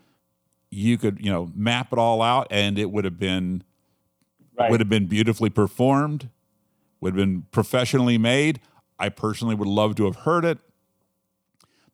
[0.70, 3.64] you could you know map it all out, and it would have been
[4.56, 4.70] Right.
[4.70, 6.30] would have been beautifully performed,
[7.02, 8.60] would have been professionally made.
[9.00, 10.60] I personally would love to have heard it,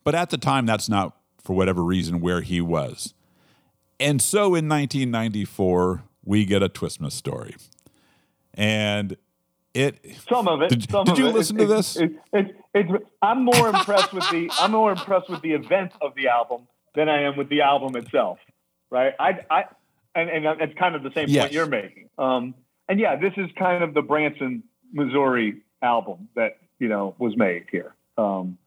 [0.03, 3.13] but at the time, that's not for whatever reason where he was.
[3.97, 7.55] And so in 1994, we get a Twistmas story.
[8.53, 9.15] And
[9.73, 10.69] it Some of it.
[10.69, 11.33] Did- some did of you it.
[11.35, 12.09] listen to It's- this?
[12.73, 12.91] It's,
[13.21, 17.09] I'm more impressed with the I'm more impressed with the event of the album than
[17.09, 18.39] I am with the album itself.
[18.91, 19.13] Right?
[19.19, 19.63] I, I
[20.15, 21.43] and, and it's kind of the same Yes.
[21.45, 22.09] point you're making.
[22.17, 22.55] Um,
[22.87, 27.65] and yeah, this is kind of the Branson, Missouri album that you know was made
[27.71, 27.93] here.
[28.17, 28.57] Um,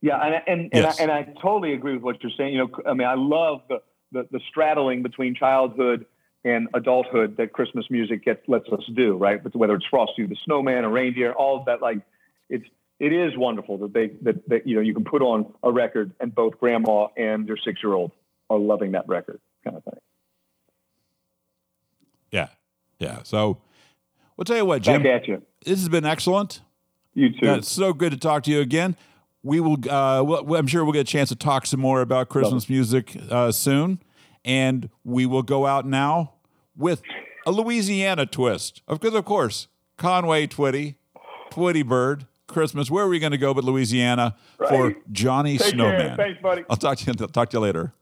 [0.00, 1.00] yeah, and and and, Yes.
[1.00, 2.54] I, and I totally agree with what you're saying.
[2.54, 3.78] You know, I mean, I love the
[4.12, 6.06] the, the straddling between childhood
[6.44, 9.42] and adulthood that Christmas music gets lets us do, right?
[9.42, 11.98] But whether it's Frosty the Snowman or Reindeer, all of that, like
[12.48, 12.64] it's
[13.00, 16.12] it is wonderful that they that, that you know you can put on a record
[16.20, 18.12] and both grandma and your six year old
[18.50, 20.00] are loving that record, kind of thing.
[22.30, 22.48] yeah,
[22.98, 23.22] yeah.
[23.22, 23.58] So
[24.36, 25.04] we'll tell you what, Jim.
[25.04, 25.42] You.
[25.64, 26.62] This has been excellent.
[27.14, 27.54] You too.
[27.54, 28.96] It's so good to talk to you again.
[29.42, 29.74] We will.
[29.88, 33.16] Uh, well, I'm sure we'll get a chance to talk some more about Christmas music
[33.30, 34.00] uh, soon,
[34.44, 36.34] and we will go out now
[36.76, 37.02] with
[37.46, 38.82] a Louisiana twist.
[38.86, 40.96] Of course, of course, Conway Twitty,
[41.50, 42.90] Twitty Bird, Christmas.
[42.90, 44.36] Where are we going to go but Louisiana
[44.68, 45.70] for Johnny Take care.
[45.70, 46.16] Snowman?
[46.16, 46.64] Thanks, buddy.
[46.68, 47.14] I'll talk to you.
[47.20, 47.92] I'll Talk to you later.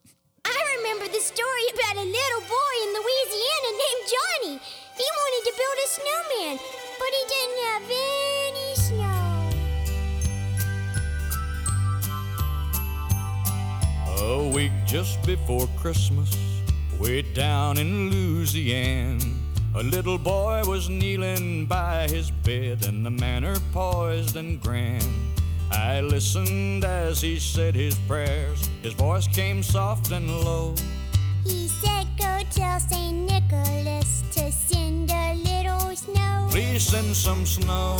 [14.28, 16.36] A week just before Christmas,
[16.98, 19.24] way down in Louisiana,
[19.76, 25.06] a little boy was kneeling by his bed, and the manner poised and grand.
[25.70, 28.68] I listened as he said his prayers.
[28.82, 30.74] His voice came soft and low.
[31.44, 33.30] He said, Go tell St.
[33.30, 36.48] Nicholas to send a little snow.
[36.50, 37.96] Please send some snow,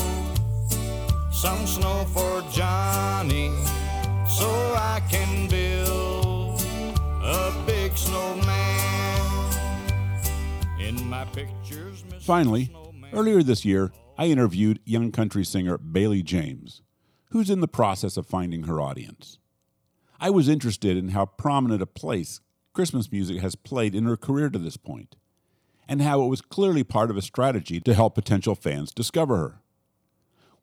[1.30, 3.52] some snow for Johnny,
[4.36, 6.60] so I can build
[7.22, 9.20] a big snowman.
[10.78, 12.20] In my pictures, Mr.
[12.20, 12.70] Finally,
[13.14, 16.82] earlier this year, I interviewed young country singer Bailey James,
[17.30, 19.38] who's in the process of finding her audience.
[20.20, 22.40] I was interested in how prominent a place
[22.74, 25.16] Christmas music has played in her career to this point,
[25.88, 29.60] and how it was clearly part of a strategy to help potential fans discover her.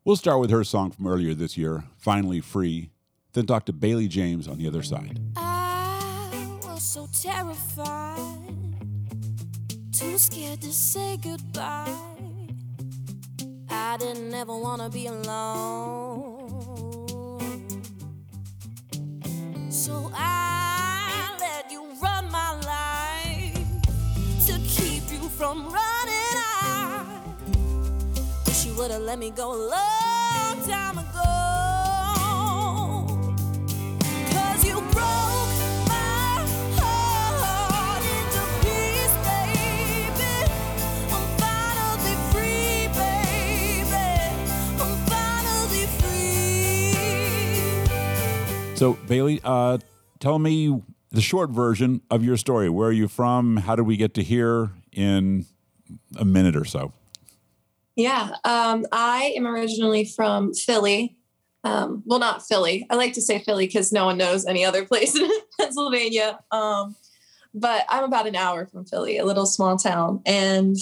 [0.05, 2.91] We'll start with her song from earlier this year, Finally Free,
[3.33, 5.19] then talk to Bailey James on the other side.
[5.35, 6.29] I
[6.63, 8.19] was so terrified,
[9.91, 11.91] too scared to say goodbye.
[13.69, 16.39] I didn't ever want to be alone.
[19.71, 23.81] So I let you run my life
[24.45, 27.07] to keep you from running out.
[28.45, 31.12] Wish you would have let me go a long time ago.
[48.83, 49.77] So, Bailey, uh,
[50.19, 52.67] tell me the short version of your story.
[52.67, 53.55] Where are you from?
[53.55, 55.45] How did we get to here in
[56.17, 56.91] a minute or so?
[57.95, 61.15] Yeah, um, I am originally from Philly.
[61.63, 62.85] Um, well, not Philly.
[62.89, 65.29] I like to say Philly because no one knows any other place in
[65.59, 66.39] Pennsylvania.
[66.51, 66.95] Um,
[67.53, 70.21] but I'm about an hour from Philly, a little small town.
[70.25, 70.75] And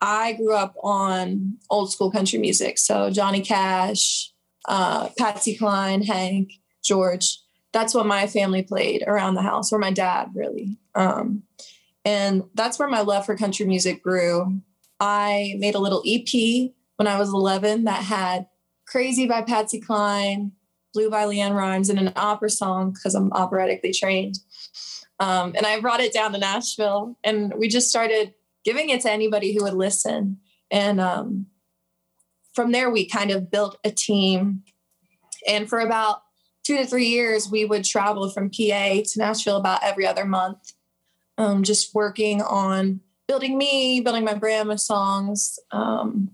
[0.00, 2.78] I grew up on old school country music.
[2.78, 4.32] So Johnny Cash,
[4.68, 7.38] uh, Patsy Cline, Hank, George.
[7.72, 10.78] That's what my family played around the house, or my dad, really.
[10.94, 11.42] Um,
[12.04, 14.60] and that's where my love for country music grew.
[14.98, 18.46] I made a little EP when I was 11 that had
[18.86, 20.52] Crazy by Patsy Cline,
[20.94, 24.38] Blue by LeAnn Rimes, and an opera song because I'm operatically trained.
[25.18, 28.34] Um, and I brought it down to Nashville and we just started
[28.64, 30.38] giving it to anybody who would listen.
[30.70, 31.46] And um,
[32.52, 34.62] from there, we kind of built a team.
[35.48, 36.22] And for about
[36.64, 40.72] two to three years, we would travel from PA to Nashville about every other month,
[41.38, 45.58] um, just working on Building Me, Building My Brand with songs.
[45.70, 46.30] Um,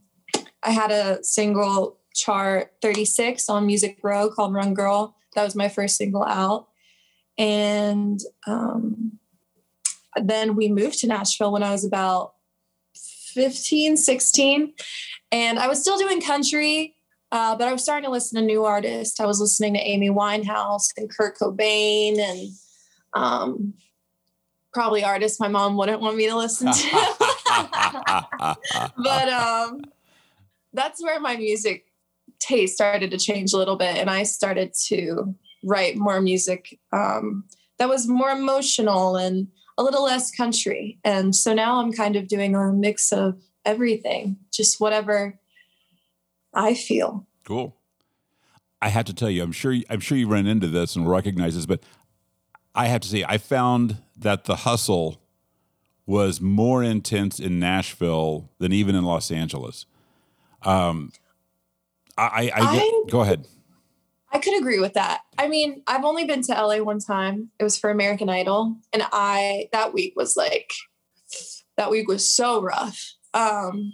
[0.63, 5.17] I had a single chart 36 on Music Row called Run Girl.
[5.35, 6.69] That was my first single out.
[7.39, 9.19] And um,
[10.17, 12.35] then we moved to Nashville when I was about
[13.35, 14.75] 15, 16.
[15.31, 16.95] And I was still doing country,
[17.31, 19.19] uh, but I was starting to listen to new artists.
[19.19, 22.51] I was listening to Amy Winehouse and Kurt Cobain and
[23.15, 23.75] um,
[24.73, 27.17] probably artists my mom wouldn't want me to listen to.
[28.97, 29.83] but um,
[30.73, 31.87] that's where my music
[32.43, 33.97] taste started to change a little bit.
[33.97, 37.45] And I started to write more music um,
[37.79, 39.49] that was more emotional and
[39.79, 40.99] a little less country.
[41.05, 45.39] And so now I'm kind of doing a mix of everything, just whatever
[46.53, 47.27] I feel.
[47.45, 47.77] Cool.
[48.81, 51.55] I have to tell you, I'm sure I'm sure you run into this and recognize
[51.55, 51.83] this, but
[52.75, 55.23] I have to say, I found that the hustle
[56.05, 59.87] was more intense in Nashville than even in Los Angeles.
[60.63, 61.13] Um,
[62.29, 63.47] I, I, I, go ahead.
[64.33, 65.21] I could agree with that.
[65.39, 67.51] I mean, I've only been to LA one time.
[67.59, 68.77] It was for American Idol.
[68.93, 70.73] And I, that week was like,
[71.77, 73.15] that week was so rough.
[73.35, 73.93] Um,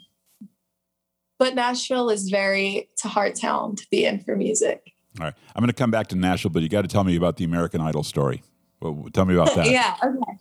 [1.38, 4.92] but Nashville is very, it's a hard town to be in for music.
[5.18, 7.16] All right, I'm going to come back to Nashville, but you got to tell me
[7.16, 8.42] about the American Idol story.
[8.80, 9.68] Well, tell me about that.
[9.68, 9.96] yeah.
[10.02, 10.38] Okay.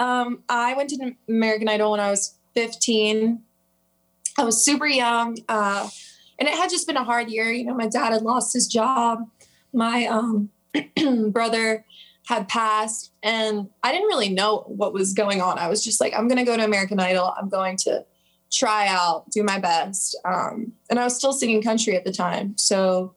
[0.00, 3.42] Um, I went to American Idol when I was 15.
[4.38, 5.36] I was super young.
[5.48, 5.88] Uh,
[6.40, 7.52] and it had just been a hard year.
[7.52, 9.28] You know, my dad had lost his job.
[9.72, 10.50] My um,
[11.30, 11.84] brother
[12.26, 13.12] had passed.
[13.22, 15.58] And I didn't really know what was going on.
[15.58, 17.34] I was just like, I'm going to go to American Idol.
[17.36, 18.04] I'm going to
[18.50, 20.18] try out, do my best.
[20.24, 22.56] Um, and I was still singing country at the time.
[22.56, 23.14] So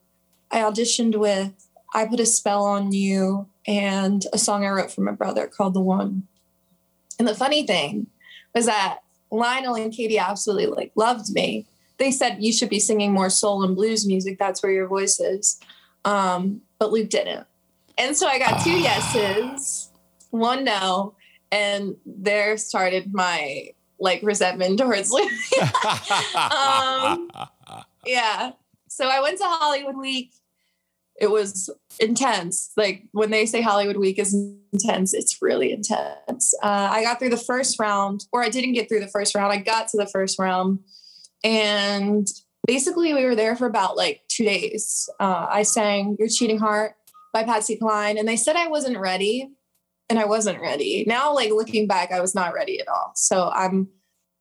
[0.51, 5.01] I auditioned with I Put a Spell on You and a song I wrote for
[5.01, 6.27] my brother called The One.
[7.17, 8.07] And the funny thing
[8.53, 8.99] was that
[9.31, 11.65] Lionel and Katy absolutely like loved me.
[11.97, 14.37] They said you should be singing more soul and blues music.
[14.39, 15.59] That's where your voice is.
[16.05, 17.47] Um, but Luke didn't.
[17.97, 19.89] And so I got two yeses,
[20.31, 21.15] one no,
[21.51, 25.31] and there started my like resentment towards Luke.
[26.35, 27.29] um,
[28.05, 28.51] yeah.
[28.89, 30.33] So I went to Hollywood Week.
[31.19, 32.71] It was intense.
[32.75, 34.33] Like when they say Hollywood Week is
[34.73, 36.53] intense, it's really intense.
[36.61, 39.53] Uh, I got through the first round, or I didn't get through the first round.
[39.53, 40.79] I got to the first round,
[41.43, 42.27] and
[42.65, 45.09] basically we were there for about like two days.
[45.19, 46.95] Uh, I sang "Your Cheating Heart"
[47.33, 49.49] by Patsy Cline, and they said I wasn't ready,
[50.09, 51.03] and I wasn't ready.
[51.07, 53.11] Now, like looking back, I was not ready at all.
[53.15, 53.89] So I'm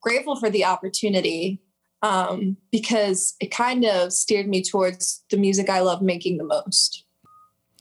[0.01, 1.63] grateful for the opportunity
[2.03, 7.05] um, because it kind of steered me towards the music I love making the most.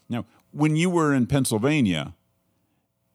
[0.07, 2.14] Now, when you were in Pennsylvania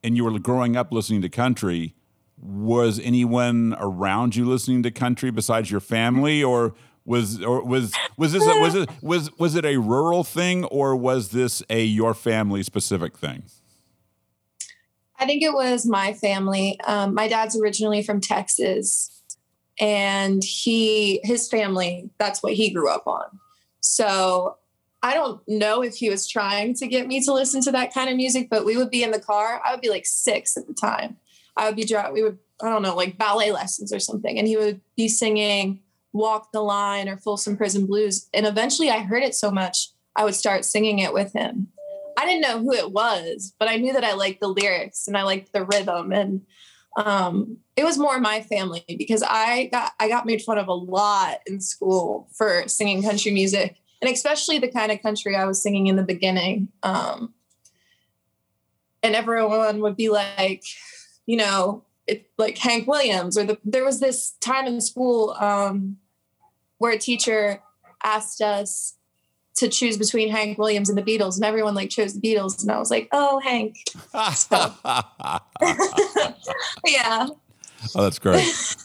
[0.03, 1.95] and you were growing up listening to country,
[2.39, 8.33] was anyone around you listening to country besides your family, or was or was was
[8.33, 12.15] this a, was it was was it a rural thing, or was this a your
[12.15, 13.45] family specific thing?
[15.19, 16.79] I think it was my family.
[16.87, 19.23] Um, my dad's originally from Texas,
[19.81, 23.25] and he his family that's what he grew up on.
[23.81, 24.57] So
[25.03, 28.11] I don't know if he was trying to get me to listen to that kind
[28.11, 29.63] of music, but we would be in the car.
[29.65, 31.17] I would be like six at the time.
[31.57, 32.15] I would be driving.
[32.15, 35.81] We would I don't know like ballet lessons or something, and he would be singing
[36.13, 40.25] "Walk the Line" or "Folsom Prison Blues." And eventually, I heard it so much I
[40.25, 41.69] would start singing it with him.
[42.19, 45.17] I didn't know who it was, but I knew that I liked the lyrics and
[45.17, 46.13] I liked the rhythm.
[46.13, 46.47] And
[46.97, 50.75] um, it was more my family because I got I got made fun of a
[50.75, 55.63] lot in school for singing country music, and especially the kind of country I was
[55.63, 56.69] singing in the beginning.
[56.83, 57.35] Um,
[59.03, 60.65] and everyone would be like,
[61.27, 65.99] you know, it, like Hank Williams, or the, there was this time in school um,
[66.79, 67.61] where a teacher
[68.05, 68.95] asked us
[69.57, 72.71] to choose between Hank Williams and the Beatles, and everyone like chose the Beatles, and
[72.71, 73.77] I was like, "Oh, Hank."
[74.35, 74.73] So,
[76.87, 77.29] yeah.
[77.95, 78.45] Oh, that's great.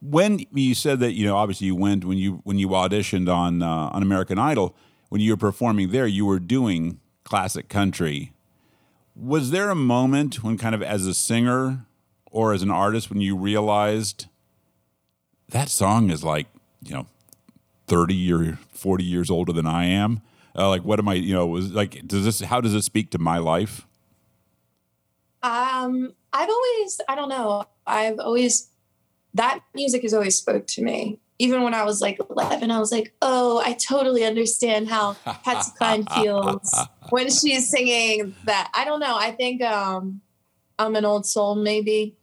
[0.00, 3.62] when you said that, you know, obviously you went when you when you auditioned on
[3.62, 4.76] uh, on American Idol,
[5.08, 8.32] when you were performing there, you were doing classic country.
[9.18, 11.86] Was there a moment when, kind of as a singer
[12.30, 14.26] or as an artist, when you realized
[15.48, 16.46] that song is like,
[16.82, 17.06] you know,
[17.86, 20.20] thirty or forty years older than I am?
[20.54, 21.14] Uh, like, what am I?
[21.14, 22.40] You know, was like, does this?
[22.40, 23.86] How does it speak to my life?
[25.42, 28.68] Um, I've always, I don't know, I've always,
[29.34, 31.20] that music has always spoke to me.
[31.38, 35.14] Even when I was like 11, I was like, oh, I totally understand how
[35.44, 36.74] Patsy Cline feels
[37.10, 38.70] when she's singing that.
[38.72, 39.16] I don't know.
[39.16, 40.22] I think um,
[40.78, 42.16] I'm an old soul, maybe.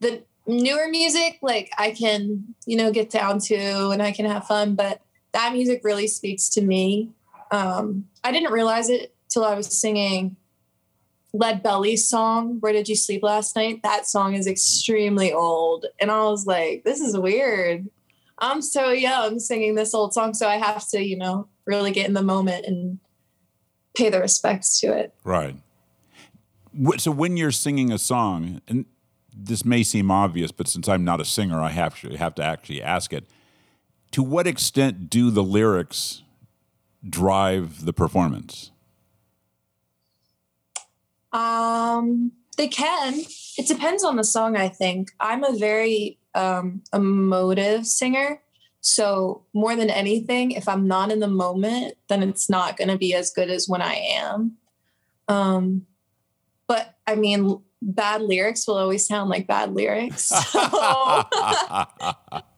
[0.00, 4.46] the newer music, like I can, you know, get down to and I can have
[4.46, 5.02] fun, but
[5.32, 7.10] that music really speaks to me.
[7.50, 10.36] Um, I didn't realize it till I was singing
[11.34, 13.82] Lead Belly's song, Where Did You Sleep Last Night?
[13.82, 15.86] That song is extremely old.
[16.00, 17.88] And I was like, this is weird.
[18.40, 20.34] I'm so young singing this old song.
[20.34, 22.98] So I have to, you know, really get in the moment and
[23.96, 25.12] pay the respects to it.
[25.24, 25.56] Right.
[26.98, 28.86] So when you're singing a song, and
[29.36, 32.44] this may seem obvious, but since I'm not a singer, I have to have to
[32.44, 33.24] actually ask it.
[34.12, 36.22] To what extent do the lyrics
[37.08, 38.70] drive the performance?
[41.32, 43.20] Um, they can.
[43.58, 45.10] It depends on the song, I think.
[45.20, 48.40] I'm a very um, emotive singer.
[48.80, 52.96] So, more than anything, if I'm not in the moment, then it's not going to
[52.96, 54.56] be as good as when I am.
[55.26, 55.86] Um,
[56.68, 60.32] but I mean, bad lyrics will always sound like bad lyrics.
[60.52, 60.60] So,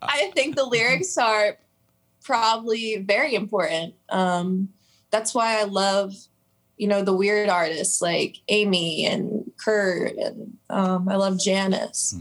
[0.02, 1.56] I think the lyrics are
[2.22, 3.94] probably very important.
[4.10, 4.70] Um,
[5.10, 6.14] that's why I love,
[6.76, 12.14] you know, the weird artists like Amy and Kurt, and um, I love Janis.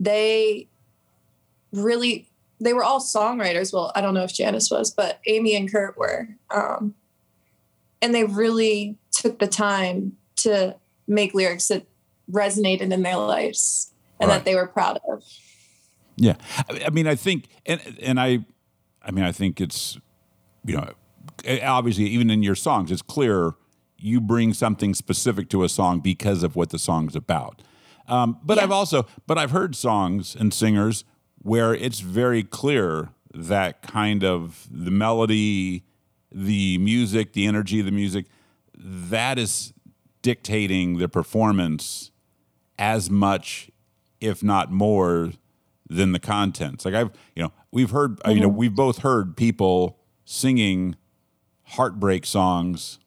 [0.00, 0.68] They
[1.72, 2.28] really,
[2.60, 3.72] they were all songwriters.
[3.72, 6.28] Well, I don't know if Janis was, but Amy and Kurt were.
[6.50, 6.94] Um,
[8.00, 10.76] and they really took the time to
[11.06, 11.86] make lyrics that
[12.30, 14.38] resonated in their lives and Right.
[14.38, 15.24] that they were proud of.
[16.16, 16.34] Yeah,
[16.84, 18.40] I, mean, I think, and and I,
[19.02, 19.98] I mean, I think it's,
[20.64, 20.92] you know,
[21.62, 23.52] obviously, even in your songs, it's clear
[23.96, 27.62] you bring something specific to a song because of what the song's about.
[28.08, 31.04] Um, but I've also, but I've heard songs and singers
[31.42, 35.84] where it's very clear that kind of the melody,
[36.32, 38.26] the music, the energy of the music,
[38.76, 39.72] that is
[40.22, 42.10] dictating the performance
[42.78, 43.70] as much,
[44.20, 45.32] if not more,
[45.88, 46.84] than the contents.
[46.84, 50.96] Like I've, you know, we've heard, uh, you know, we've both heard people singing
[51.64, 52.98] heartbreak songs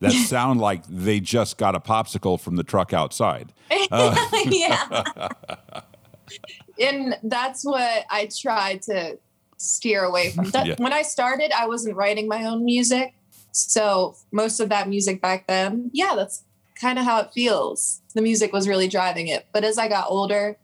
[0.00, 3.52] that sound like they just got a popsicle from the truck outside.
[3.90, 5.28] Uh, yeah.
[6.80, 9.18] and that's what I try to
[9.56, 10.50] steer away from.
[10.50, 10.74] That- Yeah.
[10.78, 13.14] When I started, I wasn't writing my own music.
[13.52, 16.42] So most of that music back then, yeah, that's
[16.80, 18.00] kind of how it feels.
[18.14, 19.46] The music was really driving it.
[19.52, 20.56] But as I got older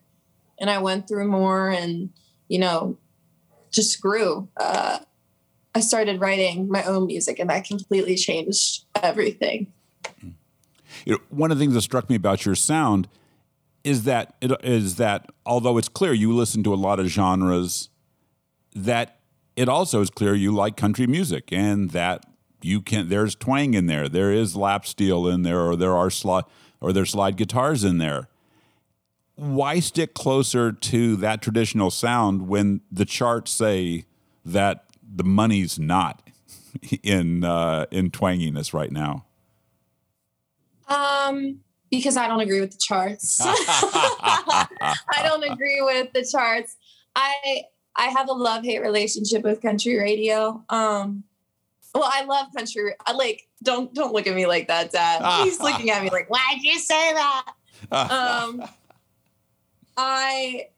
[0.59, 2.11] and I went through more and,
[2.49, 2.97] you know,
[3.71, 4.99] just grew, uh,
[5.75, 9.69] I started writing my own music and that completely changed everything.
[11.05, 13.07] you know, one of the things that struck me about your sound
[13.85, 17.89] is that it is that although it's clear you listen to a lot of genres,
[18.75, 19.21] that
[19.57, 22.25] it also is clear you like country music and that
[22.63, 26.11] you can there's twang in there, there is lap steel in there, or there are
[26.11, 26.45] slide
[26.81, 28.29] or there's slide guitars in there.
[29.35, 34.05] Why stick closer to that traditional sound when the charts say
[34.45, 36.29] that the money's not
[37.03, 39.25] in uh, in twanginess right now?
[40.89, 41.61] Um,
[41.91, 43.41] because I don't agree with the charts.
[43.45, 44.67] I
[45.23, 46.77] don't agree with the charts.
[47.17, 47.63] I
[47.97, 50.63] I have a love hate relationship with country radio.
[50.69, 51.25] Um,
[51.95, 52.95] well, I love country.
[53.05, 55.45] I like don't don't look at me like that, Dad.
[55.45, 57.53] He's looking at me like, why'd you say that?
[57.91, 58.63] Um,
[59.97, 60.69] I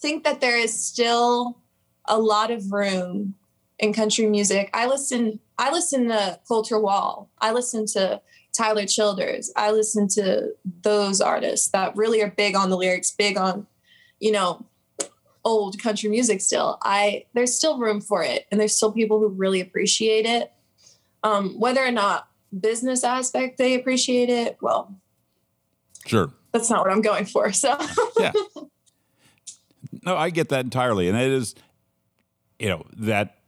[0.00, 1.58] think that there is still
[2.06, 3.34] a lot of room
[3.78, 4.70] in country music.
[4.72, 5.40] I listen.
[5.58, 7.28] I listen to Colter Wall.
[7.40, 8.22] I listen to
[8.56, 9.52] Tyler Childers.
[9.56, 10.50] I listen to
[10.82, 13.66] those artists that really are big on the lyrics, big on,
[14.18, 14.66] you know,
[15.44, 16.78] old country music still.
[16.82, 20.52] I there's still room for it and there's still people who really appreciate it.
[21.22, 22.28] Um, whether or not
[22.58, 24.94] business aspect they appreciate it, well,
[26.06, 26.32] Sure.
[26.52, 27.52] that's not what I'm going for.
[27.52, 27.78] So
[28.18, 28.32] Yeah.
[30.04, 31.08] No, I get that entirely.
[31.08, 31.54] And it is,
[32.58, 33.38] you know, that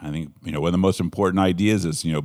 [0.00, 2.22] I think, you know, one of the most important ideas is, you know,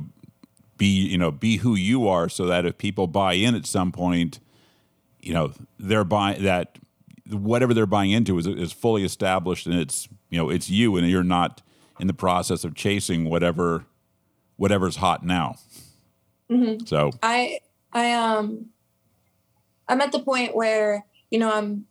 [0.76, 3.92] be, you know, be who you are so that if people buy in at some
[3.92, 4.40] point,
[5.20, 6.78] you know, they're buying that
[7.30, 11.08] whatever they're buying into is, is fully established and it's, you know, it's you and
[11.08, 11.62] you're not
[11.98, 13.84] in the process of chasing whatever,
[14.56, 15.56] whatever's hot now.
[16.50, 16.86] Mhm.
[16.86, 17.60] So, I
[17.92, 18.66] I um
[19.88, 21.86] I'm at the point where, you know, I'm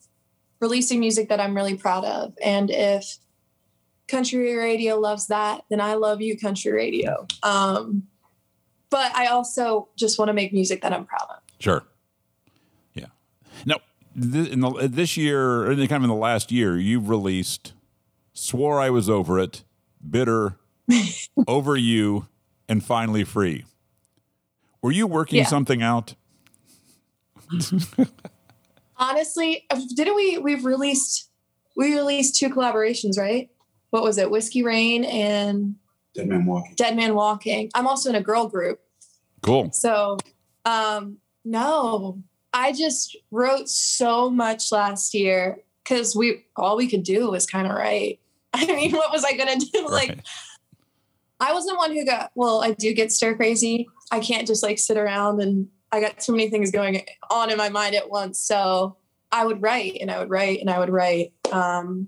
[0.60, 2.34] releasing music that I'm really proud of.
[2.43, 3.18] And if
[4.07, 7.26] country radio loves that, then I love you, country radio.
[7.41, 8.07] Um,
[8.94, 11.38] but I also just want to make music that I'm proud of.
[11.57, 11.84] Sure.
[12.94, 13.07] Yeah.
[13.65, 13.78] Now,
[14.14, 17.74] th- in the, this year, or kind of in the last year, you've released
[18.34, 19.64] "Swore I Was Over It,"
[20.07, 20.60] "Bitter,"
[21.48, 22.28] "Over You,"
[22.70, 23.65] and "Finally Free."
[24.84, 25.45] Were you working Yeah.
[25.48, 26.14] something out?
[28.98, 30.38] honestly, uh, didn't we?
[30.38, 31.30] We've released
[31.76, 33.49] we released two collaborations, right?
[33.90, 34.30] What was it?
[34.30, 35.76] Whiskey Rain and
[36.14, 36.73] Dead Man Walking.
[36.76, 37.72] Dead Man Walking.
[37.73, 38.80] I'm also in a girl group.
[39.41, 39.72] Cool.
[39.72, 40.18] So,
[40.65, 42.22] um, no,
[42.53, 47.68] I just wrote so much last year because we all we could do was kind
[47.68, 48.19] of write.
[48.53, 49.88] I mean, what was I gonna do?
[49.88, 50.19] Like,
[51.40, 52.31] I wasn't one who got.
[52.35, 53.88] Well, I do get stir crazy.
[54.11, 57.57] I can't just like sit around and I got too many things going on in
[57.57, 58.40] my mind at once.
[58.40, 58.98] So
[59.31, 61.34] I would write and I would write and I would write.
[61.52, 62.07] Um,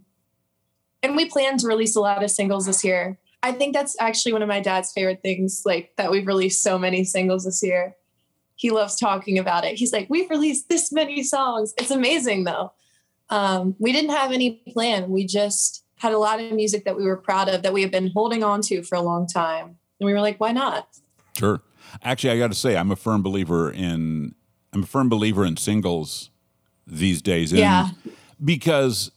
[1.02, 3.18] and we plan to release a lot of singles this year.
[3.46, 6.80] I think that's actually one of my dad's favorite things, like that we've released so
[6.80, 7.96] many singles this year.
[8.56, 9.76] He loves talking about it.
[9.76, 11.72] He's like, we've released this many songs.
[11.78, 12.74] It's amazing though.
[13.30, 15.12] Um, we didn't have any plan.
[15.12, 17.92] We just had a lot of music that we were proud of that we have
[17.92, 19.78] been holding on to for a long time.
[20.00, 20.88] And we were like, why not?
[21.38, 21.62] Sure.
[22.02, 24.34] Actually, I got to say, I'm a firm believer in
[24.74, 26.32] I'm a firm believer in singles
[26.88, 27.54] these days.
[27.54, 27.90] Yeah.
[28.44, 29.12] Because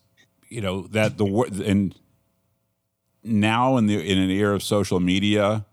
[0.51, 1.95] you know that the wor- and
[3.23, 5.65] now in the in an era of social media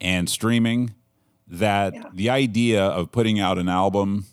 [0.00, 0.94] and streaming,
[1.46, 4.26] that the idea of putting out an album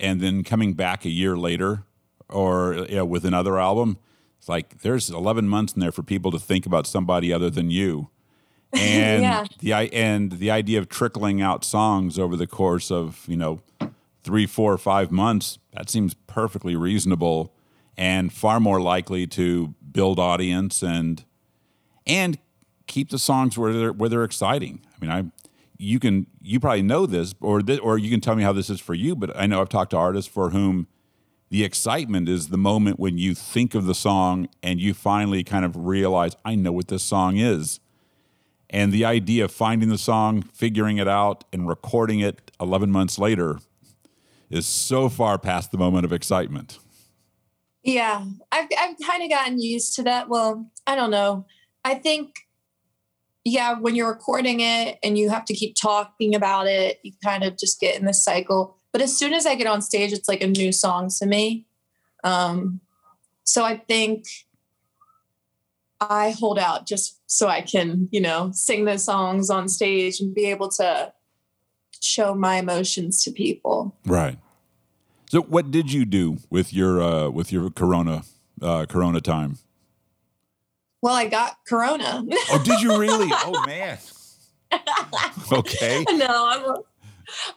[0.00, 1.84] and then coming back a year later
[2.28, 3.96] or you know, with another album,
[4.38, 7.70] it's like there's 11 months in there for people to think about somebody other than
[7.70, 8.08] you
[8.74, 9.44] and Yeah.
[9.60, 13.60] the i and the idea of trickling out songs over the course of you know
[14.24, 17.54] three four five months that seems perfectly reasonable
[17.96, 21.24] and far more likely to build audience and
[22.06, 22.38] and
[22.86, 25.24] keep the songs where they're where they're exciting i mean i
[25.78, 28.70] you can you probably know this or th- or you can tell me how this
[28.70, 30.86] is for you but i know i've talked to artists for whom
[31.50, 35.64] the excitement is the moment when you think of the song and you finally kind
[35.64, 37.80] of realize i know what this song is
[38.74, 43.20] and the idea of finding the song, figuring it out, and recording it 11 months
[43.20, 43.60] later
[44.50, 46.80] is so far past the moment of excitement.
[47.84, 50.28] Yeah, I've I've kind of gotten used to that.
[50.28, 51.46] Well, I don't know.
[51.84, 52.46] I think,
[53.44, 57.44] yeah, when you're recording it and you have to keep talking about it, you kind
[57.44, 58.76] of just get in this cycle.
[58.92, 61.66] But as soon as I get on stage, it's like a new song to me.
[62.22, 62.80] Um,
[63.44, 64.24] so I think
[66.00, 70.34] I hold out just so I can, you know, sing the songs on stage and
[70.34, 71.12] be able to
[72.00, 73.96] show my emotions to people.
[74.06, 74.38] Right.
[75.30, 78.22] So, what did you do with your uh, with your Corona
[78.62, 79.58] uh, Corona time?
[81.04, 82.24] Well, I got Corona.
[82.50, 83.28] Oh, did you really?
[83.30, 83.98] oh man.
[85.52, 86.02] Okay.
[86.12, 86.82] no, I'm,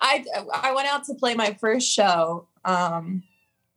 [0.01, 2.49] I I went out to play my first show.
[2.65, 3.23] Um,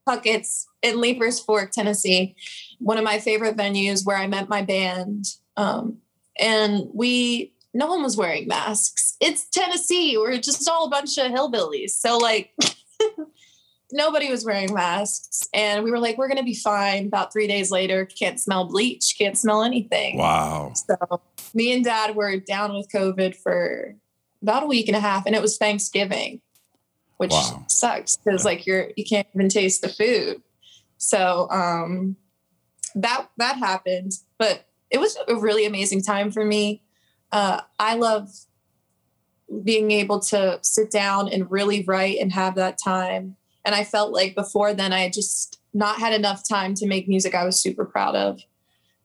[0.05, 2.35] Puckett's in Leiper's Fork, Tennessee,
[2.81, 5.27] one of my favorite venues where I met my band.
[5.57, 5.99] Um,
[6.41, 9.17] and we, no one was wearing masks.
[9.21, 10.19] It's Tennessee.
[10.19, 11.91] We're just all a bunch of hillbillies.
[11.91, 12.53] So like,
[13.93, 17.07] nobody was wearing masks, and we were like, we're gonna be fine.
[17.07, 20.19] About three days later, can't smell bleach, can't smell anything.
[20.19, 20.73] Wow.
[20.75, 21.21] So
[21.55, 23.95] me and dad were down with COVID for
[24.43, 26.41] about a week and a half, and it was Thanksgiving,
[27.19, 27.65] which Wow.
[27.69, 30.43] sucks because like you're you can't even taste the food.
[30.99, 32.17] So um
[32.95, 36.83] that that happened, but it was a really amazing time for me.
[37.31, 38.29] Uh, I love
[39.63, 43.37] being able to sit down and really write and have that time.
[43.65, 47.09] And I felt like before then I had just not had enough time to make
[47.09, 48.41] music I was super proud of.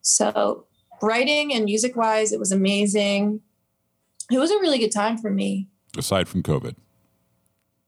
[0.02, 0.66] So
[1.02, 3.42] writing and music wise, it was amazing.
[4.32, 5.68] It was a really good time for me.
[5.98, 6.76] Aside from COVID.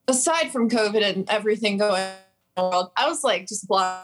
[0.08, 4.02] Aside from COVID and everything going on in the world, I was like just blah.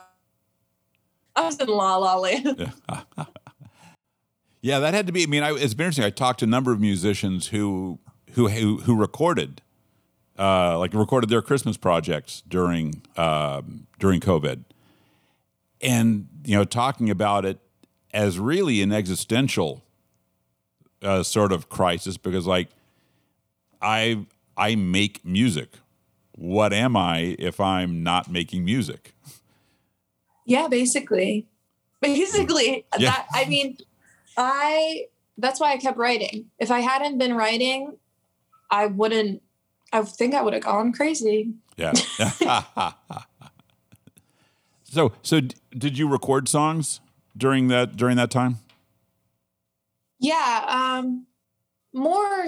[1.35, 2.71] I was in la la land.
[4.63, 5.23] Yeah, that had to be.
[5.23, 6.05] I mean, I, it's been interesting.
[6.05, 7.99] I talked to a number of musicians who
[8.31, 9.61] who who, who recorded,
[10.37, 14.63] uh, like recorded their Christmas projects during um, during COVID,
[15.81, 17.59] and you know, talking about it
[18.13, 19.83] as really an existential
[21.01, 22.69] uh, sort of crisis because, like,
[23.81, 24.25] I
[24.57, 25.73] I make music.
[26.35, 29.13] What am I if I'm not making music?
[30.45, 31.47] Yeah, basically.
[32.01, 33.11] Basically, Yeah.
[33.11, 33.77] that I mean,
[34.35, 35.05] I
[35.37, 36.49] that's why I kept writing.
[36.57, 37.97] If I hadn't been writing,
[38.71, 39.42] I wouldn't
[39.93, 41.53] I think I would have gone crazy.
[41.77, 41.93] Yeah.
[44.83, 46.99] so so d- did you record songs
[47.37, 48.57] during that during that time?
[50.19, 51.27] Yeah, um
[51.93, 52.47] more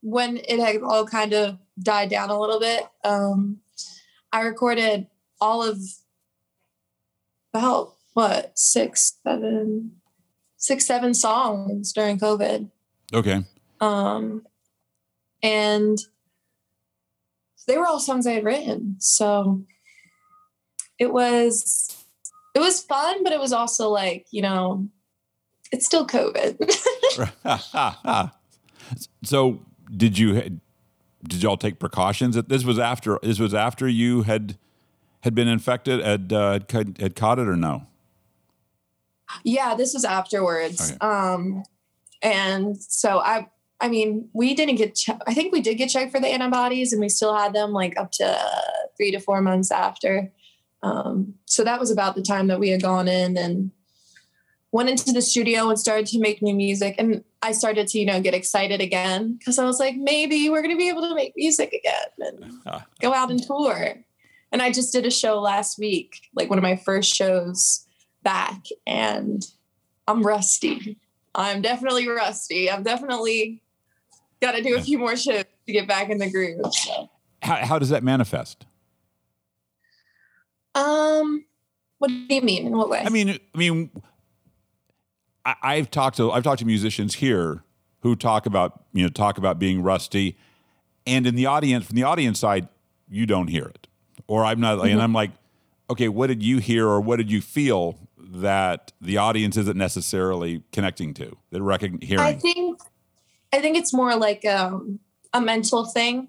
[0.00, 2.84] when it had all kind of died down a little bit.
[3.04, 3.58] Um
[4.32, 5.08] I recorded
[5.40, 5.78] all of
[7.52, 9.92] about what, six, seven,
[10.56, 12.70] six, seven songs during COVID.
[13.12, 13.44] Okay.
[13.80, 14.46] Um,
[15.42, 15.98] and
[17.66, 18.96] they were all songs I had written.
[18.98, 19.62] So
[20.98, 22.04] it was
[22.54, 24.88] it was fun, but it was also like you know,
[25.72, 26.56] it's still COVID.
[29.22, 29.60] so
[29.94, 30.60] did you
[31.24, 32.36] did y'all take precautions?
[32.42, 34.56] This was after this was after you had
[35.20, 37.86] had been infected had uh, had, had caught it or no?
[39.44, 40.92] yeah, this was afterwards.
[40.92, 40.98] Okay.
[41.00, 41.64] Um,
[42.22, 43.48] and so I
[43.80, 44.94] I mean, we didn't get.
[44.94, 47.72] Che- I think we did get checked for the antibodies, and we still had them
[47.72, 48.38] like up to
[48.96, 50.32] three to four months after.
[50.82, 53.70] Um, so that was about the time that we had gone in and
[54.72, 56.94] went into the studio and started to make new music.
[56.98, 60.62] And I started to, you know, get excited again because I was like, maybe we're
[60.62, 63.94] going to be able to make music again and go out and tour.
[64.52, 67.86] And I just did a show last week, like one of my first shows
[68.22, 69.44] back, and
[70.06, 70.98] I'm rusty.
[71.34, 72.70] I'm definitely rusty.
[72.70, 73.62] I'm definitely
[74.40, 76.72] got to do a few more shifts to get back in the groove.
[76.74, 77.10] So.
[77.42, 78.66] How, how does that manifest?
[80.74, 81.44] Um,
[81.98, 82.66] what do you mean?
[82.66, 83.02] In what way?
[83.04, 83.90] I mean, I mean,
[85.44, 87.62] I, I've talked to I've talked to musicians here
[88.00, 90.36] who talk about you know talk about being rusty,
[91.06, 92.68] and in the audience from the audience side,
[93.08, 93.86] you don't hear it,
[94.26, 95.02] or I'm not, and Mhm.
[95.02, 95.30] I'm like,
[95.88, 100.62] okay, what did you hear or what did you feel that the audience isn't necessarily
[100.72, 102.24] connecting to that recogn- hearing?
[102.26, 102.80] I think
[103.52, 105.00] I think it's more like um,
[105.32, 106.28] a mental thing.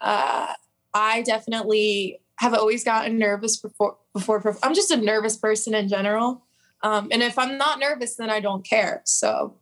[0.00, 0.54] Uh,
[0.94, 4.56] I definitely have always gotten nervous before before.
[4.62, 6.42] I'm just a nervous person in general,
[6.82, 9.02] um, and if I'm not nervous, then I don't care.
[9.04, 9.54] So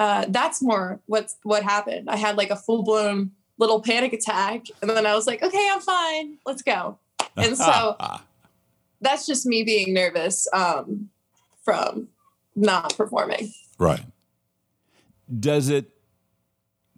[0.00, 2.08] uh, that's more what's what happened.
[2.08, 5.68] I had like a full blown little panic attack, and then I was like, okay,
[5.70, 6.38] I'm fine.
[6.46, 6.98] Let's go.
[7.36, 7.96] And so
[9.00, 11.10] that's just me being nervous um,
[11.64, 12.08] from
[12.56, 13.52] not performing.
[13.78, 14.00] Right.
[15.28, 15.90] Does it?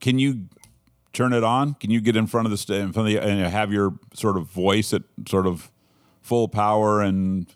[0.00, 0.48] Can you
[1.12, 1.74] turn it on?
[1.74, 4.36] Can you get in front of the in front of the and have your sort
[4.36, 5.70] of voice at sort of
[6.22, 7.46] full power and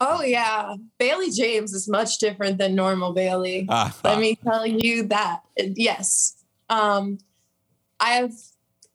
[0.00, 3.66] Oh yeah, Bailey James is much different than normal Bailey.
[4.04, 5.40] Let me tell you that.
[5.56, 7.18] Yes, um,
[8.00, 8.34] I've.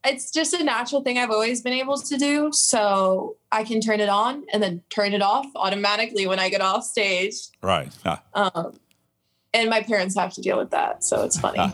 [0.06, 4.02] It's just a natural thing I've always been able to do, so I can turn
[4.02, 7.36] it on and then turn it off automatically when I get off stage.
[7.62, 7.90] right?
[8.06, 8.22] Ah.
[8.34, 8.78] Um,
[9.54, 11.60] and my parents have to deal with that, so it's funny.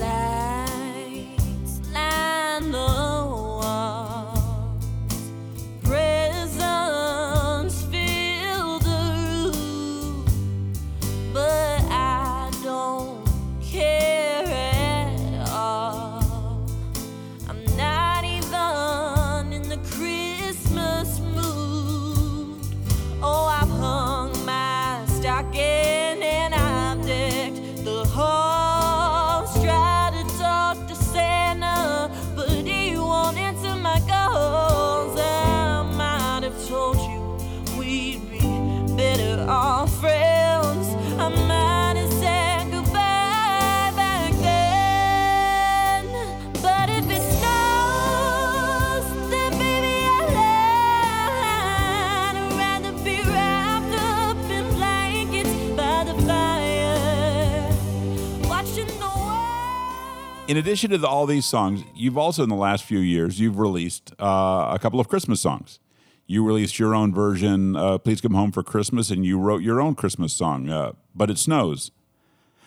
[0.00, 2.74] Lights line
[60.46, 63.58] In addition to the, all these songs, you've also in the last few years you've
[63.58, 65.78] released uh, a couple of Christmas songs.
[66.26, 69.80] You released your own version, uh, "Please Come Home for Christmas," and you wrote your
[69.80, 71.92] own Christmas song, uh, "But It Snows."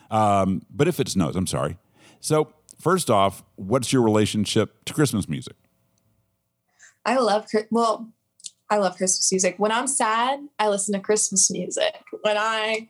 [0.09, 1.77] Um, but if it snows, I'm sorry.
[2.19, 5.55] So first off, what's your relationship to Christmas music?
[7.05, 8.09] I love well,
[8.71, 9.55] I love Christmas music.
[9.57, 11.95] When I'm sad, I listen to Christmas music.
[12.21, 12.89] When I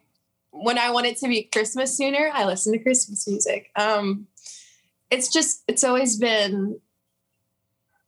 [0.52, 3.70] when I want it to be Christmas sooner, I listen to Christmas music.
[3.76, 4.28] Um,
[5.10, 6.80] it's just it's always been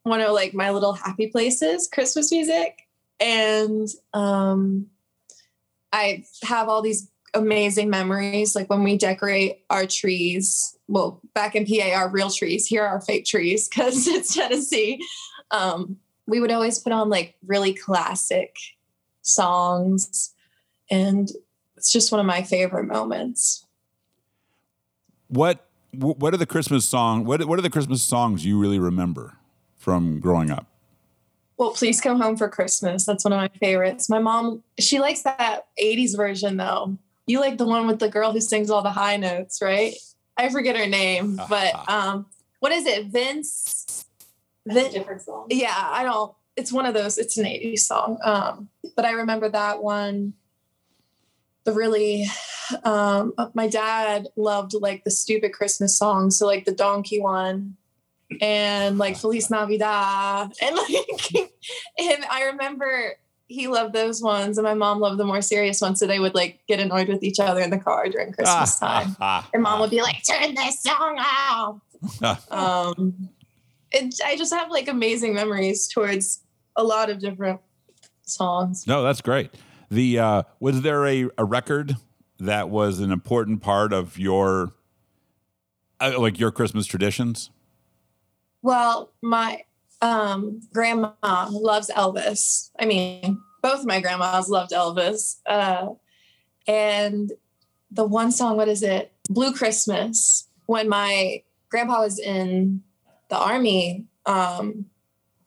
[0.02, 4.86] one of like my little happy places, Christmas music, and um,
[5.92, 8.54] I have all these amazing memories.
[8.54, 10.76] Like when we decorate our trees.
[10.88, 12.66] Well, back in PA, our real trees.
[12.66, 15.00] Here are fake trees because it's Tennessee
[15.50, 18.56] um, we would always put on like really classic
[19.22, 20.32] songs
[20.90, 21.30] and
[21.76, 23.66] it's just one of my favorite moments
[25.28, 27.24] What wh- what are the Christmas song?
[27.24, 29.36] What what are the Christmas songs you really remember
[29.76, 30.66] from growing up?
[31.56, 33.04] well please come home for christmas.
[33.04, 34.08] That's one of my favorites.
[34.08, 36.96] My mom she likes that 80s version though.
[37.26, 39.94] You like the one with the girl who sings all the high notes right?
[40.38, 42.26] I forget her name but um
[42.60, 43.06] what is it?
[43.08, 44.06] Vince?
[44.66, 45.48] Vin- different song.
[45.50, 48.18] yeah i don't it's one of those it's an 80s song.
[48.24, 50.32] Um but i remember that one
[51.64, 52.26] the really
[52.84, 57.76] um my dad loved like the stupid christmas songs so like the donkey one
[58.40, 61.52] and like Feliz Navidad and like
[61.98, 63.14] and I remember
[63.46, 66.34] he loved those ones and my mom loved the more serious ones so they would
[66.34, 69.16] like get annoyed with each other in the car during Christmas time.
[69.52, 71.80] And mom would be like, turn this song out.
[72.50, 73.28] um
[73.90, 76.44] it, I just have like amazing memories towards
[76.76, 77.60] a lot of different
[78.22, 78.86] songs.
[78.86, 79.50] No, that's great.
[79.90, 81.96] The uh, was there a, a record
[82.38, 84.72] that was an important part of your
[86.00, 87.50] uh, like your Christmas traditions?
[88.62, 89.64] Well, my
[90.00, 91.12] um, grandma
[91.50, 92.70] loves Elvis.
[92.78, 95.36] I mean, both my grandmas loved Elvis.
[95.46, 95.88] Uh,
[96.66, 97.32] and
[97.90, 99.12] the one song, what is it?
[99.28, 100.46] Blue Christmas.
[100.66, 102.82] When my grandpa was in
[103.28, 104.86] the army, um,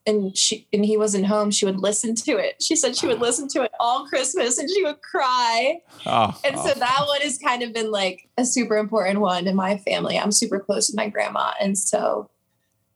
[0.06, 2.62] and she and he wasn't home, she would listen to it.
[2.62, 3.22] She said she would ah.
[3.22, 5.82] listen to it all Christmas and she would cry.
[6.06, 6.80] Oh, And so ah.
[6.80, 10.20] that one has kind of been like a super important one in my family.
[10.20, 11.54] I'm super close with my grandma.
[11.62, 12.30] And so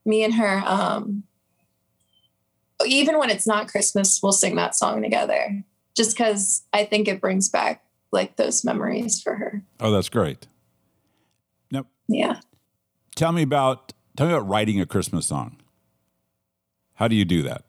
[0.06, 1.24] me and her, um,
[2.86, 5.64] even when it's not Christmas, we'll sing that song together
[5.96, 9.64] just because I think it brings back like those memories for her.
[9.80, 10.48] oh, that's great.
[11.72, 12.40] Now, Yeah.
[13.16, 15.58] tell me about tell me about writing a Christmas song.
[16.98, 17.64] How do you do that?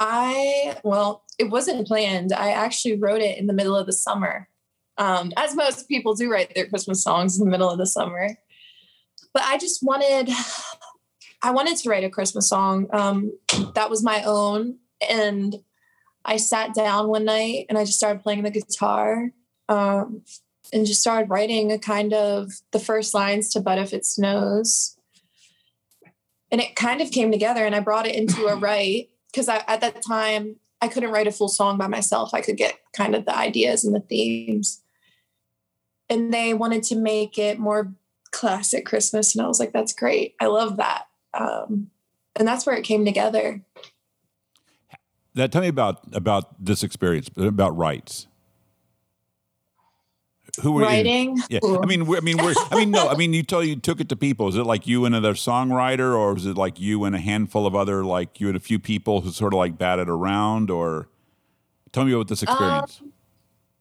[0.00, 2.32] I, well, it wasn't planned.
[2.32, 4.48] I actually wrote it in the middle of the summer,
[4.98, 8.36] um, as most people do write their Christmas songs in the middle of the summer.
[9.32, 10.28] But I just wanted,
[11.42, 13.32] I wanted to write a Christmas song um,
[13.76, 14.78] that was my own.
[15.08, 15.54] And
[16.24, 19.30] I sat down one night and I just started playing the guitar
[19.68, 20.22] um,
[20.72, 24.96] and just started writing a kind of the first lines to But If It Snows.
[26.52, 29.80] And it kind of came together and I brought it into a write because at
[29.80, 32.34] that time I couldn't write a full song by myself.
[32.34, 34.82] I could get kind of the ideas and the themes.
[36.08, 37.94] And they wanted to make it more
[38.32, 39.34] classic Christmas.
[39.34, 40.34] And I was like, that's great.
[40.40, 41.04] I love that.
[41.34, 41.90] Um,
[42.36, 43.62] and that's where it came together.
[45.34, 48.26] That tell me about about this experience about rights.
[50.60, 51.36] Who were Writing?
[51.36, 51.42] You?
[51.48, 51.80] Yeah, Ooh.
[51.82, 54.00] I mean, we're, I mean, we're, I mean, no, I mean, you told you took
[54.00, 54.48] it to people.
[54.48, 57.66] Is it like you and another songwriter, or was it like you and a handful
[57.66, 61.08] of other, like you and a few people who sort of like batted around, or
[61.92, 63.00] tell me about this experience.
[63.00, 63.12] Um,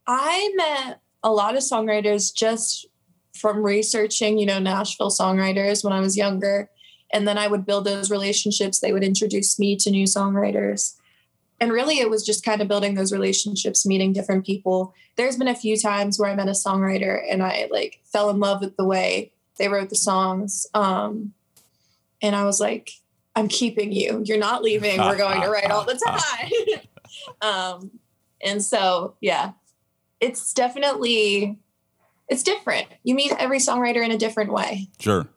[0.07, 2.87] I met a lot of songwriters just
[3.35, 6.69] from researching, you know, Nashville songwriters when I was younger.
[7.13, 8.79] And then I would build those relationships.
[8.79, 10.95] They would introduce me to new songwriters.
[11.61, 14.95] And really, it was just kind of building those relationships, meeting different people.
[15.15, 18.39] There's been a few times where I met a songwriter and I like fell in
[18.39, 20.65] love with the way they wrote the songs.
[20.73, 21.33] Um,
[22.19, 22.89] and I was like,
[23.35, 24.23] I'm keeping you.
[24.25, 24.99] You're not leaving.
[24.99, 26.01] We're going to write all the
[27.41, 27.41] time.
[27.41, 27.91] um,
[28.43, 29.51] and so, yeah,
[30.19, 31.59] it's definitely
[32.27, 32.87] it's different.
[33.03, 34.87] You meet every songwriter in a different way.
[34.99, 35.27] Sure.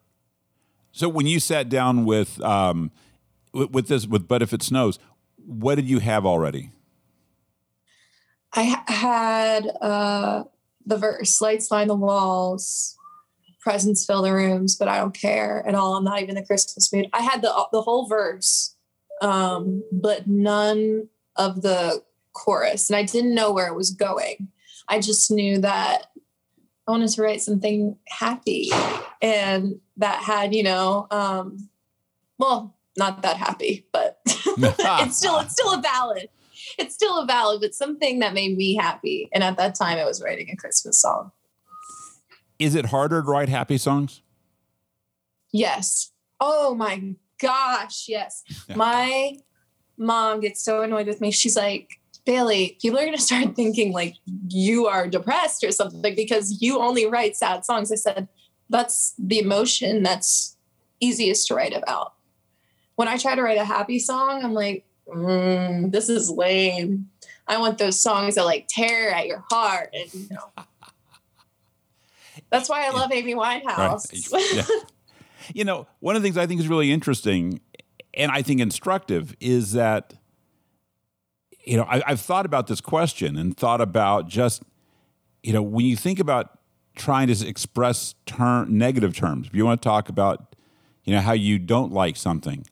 [0.93, 2.93] So when you sat down with um,
[3.53, 4.99] with, with this with But If It Snows,
[5.47, 6.71] what did you have already?
[8.53, 10.45] I had uh,
[10.87, 12.97] the verse, lights line the walls,
[13.61, 15.97] presents fill the rooms, but I don't care at all.
[15.97, 17.09] I'm not even the Christmas mood.
[17.13, 18.77] I had the the whole verse,
[19.23, 22.03] um, but none of the
[22.33, 24.49] chorus, and I didn't know where it was going.
[24.89, 26.11] I just knew that
[26.87, 28.71] I wanted to write something happy,
[29.21, 31.71] and that had, you know, um,
[32.39, 34.21] well, not that happy, but
[35.03, 36.29] it's still it's still a ballad.
[36.79, 39.29] It's still a ballad, but something that made me happy.
[39.33, 41.31] And at that time, I was writing a Christmas song.
[42.59, 44.23] Is it harder to write happy songs?
[45.53, 46.13] Yes.
[46.41, 48.43] Oh my gosh, yes.
[48.75, 49.37] My
[49.97, 51.31] mom gets so annoyed with me.
[51.31, 54.15] She's like, Bailey, people are going to start thinking like
[54.49, 57.93] you are depressed or something because you only write sad songs.
[57.93, 58.29] I said,
[58.71, 60.57] that's the emotion that's
[61.01, 62.14] easiest to write about.
[62.97, 67.09] When I try to write a happy song, I'm like, mm, this is lame.
[67.47, 69.91] I want those songs that like tear at your heart.
[69.93, 70.65] And, you know.
[72.51, 74.33] That's why I love Amy Winehouse.
[74.55, 74.65] Yeah.
[75.55, 77.61] you know, one of the things I think is really interesting
[78.17, 80.15] and I think instructive is that,
[81.65, 84.63] you know, I, I've thought about this question and thought about just,
[85.43, 86.59] you know, when you think about
[86.95, 90.55] trying to express term, negative terms, if you want to talk about,
[91.05, 92.65] you know, how you don't like something,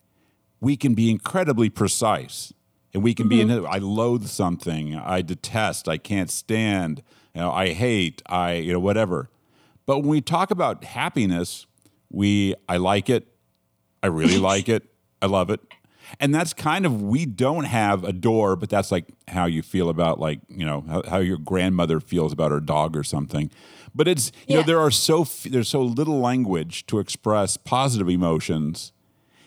[0.62, 2.54] we can be incredibly precise
[2.94, 3.50] and we can be mm-hmm.
[3.50, 7.02] in I loathe something, I detest, I can't stand,
[7.34, 9.28] you know, I hate, I, you know, whatever.
[9.86, 11.66] But when we talk about happiness,
[12.10, 13.26] we I like it,
[14.04, 14.84] I really like it,
[15.20, 15.60] I love it.
[16.20, 19.88] And that's kind of we don't have a door, but that's like how you feel
[19.88, 23.50] about like you know how, how your grandmother feels about her dog or something.
[23.96, 28.08] But it's you know there are so f- there's so little language to express positive
[28.08, 28.92] emotions,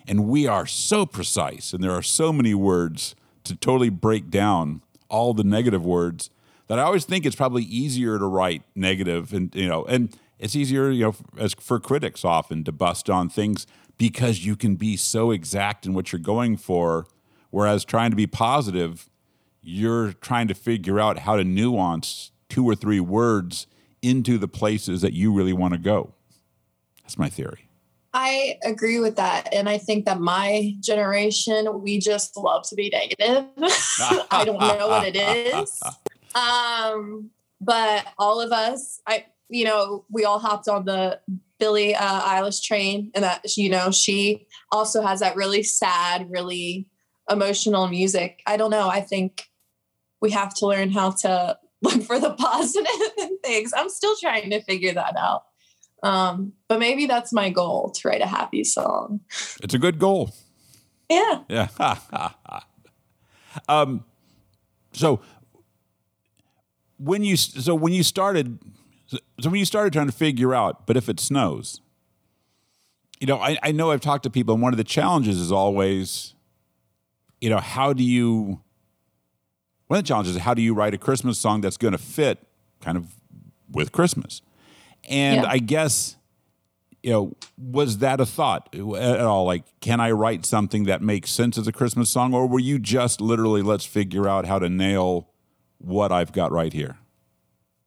[0.08, 4.82] and we are so precise, and there are so many words to totally break down
[5.10, 6.30] all the negative words
[6.68, 10.56] that I always think it's probably easier to write negative and you know and it's
[10.56, 13.68] easier you know as for critics often to bust on things
[13.98, 17.08] because you can be so exact in what you're going for.
[17.52, 19.10] Whereas trying to be positive
[19.68, 23.66] you're trying to figure out how to nuance two or three words
[24.02, 26.14] into the places that you really want to go.
[27.02, 27.65] That's my theory
[28.18, 29.54] I agree with that.
[29.54, 33.46] And I think that my generation, we just love to be negative.
[34.32, 35.82] I don't know what it is.
[36.34, 37.30] Um,
[37.60, 41.20] but all of us, I, you know, we all hopped on the
[41.60, 46.88] Billie uh, Eilish train, and that, you know, she also has that really sad, really
[47.30, 48.42] emotional music.
[48.48, 48.88] I don't know.
[48.88, 49.50] I think
[50.22, 53.74] we have to learn how to look for the positive in things.
[53.76, 55.44] I'm still trying to figure that out.
[56.06, 59.22] Um, but maybe that's my goal to write a happy song.
[59.64, 60.32] it's a good goal
[61.10, 61.40] Yeah.
[61.50, 61.68] Yeah.
[63.68, 64.06] um,
[64.94, 65.20] so
[66.98, 68.60] when you so when you started
[69.08, 71.82] so when you started trying to figure out, but if it snows,
[73.20, 75.52] you know, I, I know I've talked to people, and one of the challenges is
[75.52, 76.36] always,
[77.42, 78.62] you know, how do you
[79.88, 81.98] one of the challenges is how do you write a Christmas song that's going to
[81.98, 82.46] fit
[82.80, 83.16] kind of
[83.72, 84.44] with Christmas?
[85.08, 85.50] And Yeah.
[85.50, 86.16] I guess
[87.06, 89.46] you know, was that a thought at all?
[89.46, 92.80] Like, can I write something that makes sense as a Christmas song, or were you
[92.80, 95.30] just literally let's figure out how to nail
[95.78, 96.98] what I've got right here?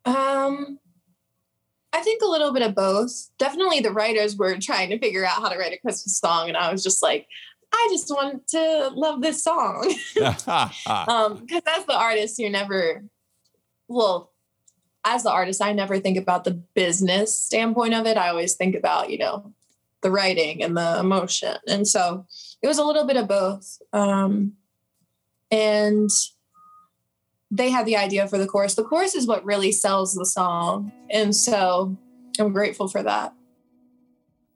[0.05, 0.79] Um,
[1.93, 3.31] I think a little bit of both.
[3.41, 6.57] Definitely, the writers were trying to figure out how to write a Christmas song, and
[6.57, 7.27] I was just like,
[7.73, 9.93] I just want to love this song.
[10.87, 13.03] um, because as the artist, you're never,
[13.89, 14.31] well,
[15.05, 18.17] as the artist, I never think about the business standpoint of it.
[18.17, 19.53] I always think about, you know,
[20.03, 22.27] the writing and the emotion, and so
[22.63, 23.81] it was a little bit of both.
[23.93, 24.55] Um,
[25.51, 26.11] and
[27.51, 28.75] they had the idea for the chorus.
[28.75, 30.93] The chorus is what really sells the song.
[31.11, 31.97] And so
[32.39, 33.33] I'm grateful for that.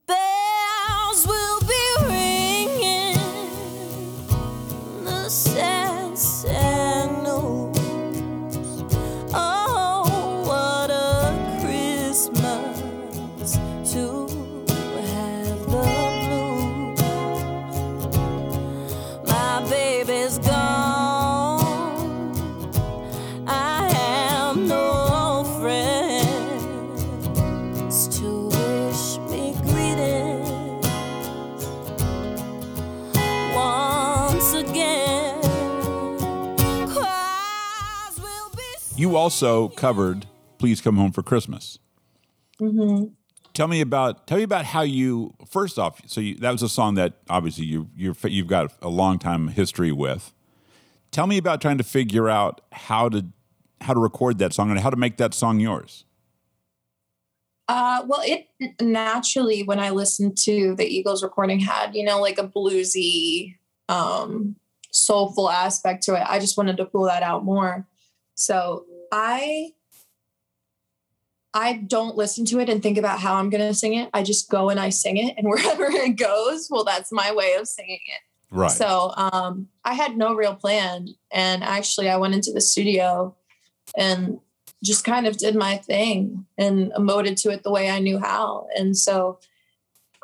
[0.07, 0.42] Bells
[39.03, 40.27] You also covered
[40.59, 41.81] "Please Come Home for Christmas."
[42.61, 43.07] Mm-hmm.
[43.53, 46.01] Tell me about tell me about how you first off.
[46.07, 49.49] So you, that was a song that obviously you you're, you've got a long time
[49.49, 50.33] history with.
[51.11, 53.27] Tell me about trying to figure out how to
[53.81, 56.05] how to record that song and how to make that song yours.
[57.67, 58.47] Uh, well, it
[58.81, 63.57] naturally, when I listened to the Eagles recording, had, you know, like a bluesy,
[63.89, 64.55] um,
[64.93, 66.23] soulful aspect to it.
[66.25, 67.85] I just wanted to pull that out more.
[68.37, 69.73] So I
[71.55, 74.09] I don't listen to it and think about how I'm going to sing it.
[74.15, 77.55] I just go and I sing it, and wherever it goes, well, that's my way
[77.55, 78.21] of singing it.
[78.51, 78.71] Right.
[78.71, 83.37] So um, I had no real plan, and actually, I went into the studio
[83.97, 84.41] and
[84.83, 88.67] just kind of did my thing and emoted to it the way I knew how.
[88.77, 89.39] And so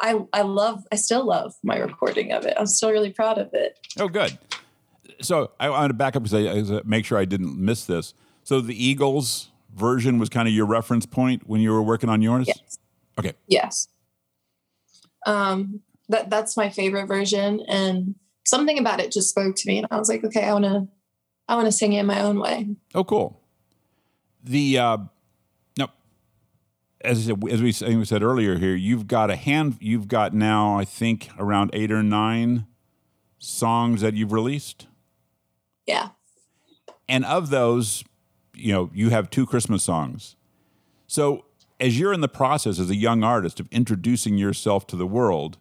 [0.01, 2.55] I I love I still love my recording of it.
[2.59, 3.79] I'm still really proud of it.
[3.99, 4.39] Oh, good.
[5.21, 8.15] So I want to back up because I, I make sure I didn't miss this.
[8.49, 12.23] So the Eagles version was kind of your reference point when you were working on
[12.23, 12.47] yours.
[12.49, 12.79] Yes.
[13.19, 13.35] Okay.
[13.47, 13.89] Yes.
[15.27, 18.15] Um that that's my favorite version and
[18.47, 20.89] something about it just spoke to me and I was like, okay, I want to
[21.47, 22.75] I want to sing it in my own way.
[22.95, 23.39] Oh, cool.
[24.43, 24.99] The uh,
[25.79, 25.89] no,
[27.03, 29.77] as I said, as we, think we said earlier here, you've got a hand.
[29.79, 32.67] You've got now, I think, around eight or nine
[33.39, 34.87] songs that you've released,
[35.87, 36.11] Yeah.
[37.09, 38.05] and of those,
[38.59, 40.37] you know, you have two Christmas songs.
[41.07, 41.45] So,
[41.81, 45.59] as you're in the process as a young artist of introducing yourself to the world,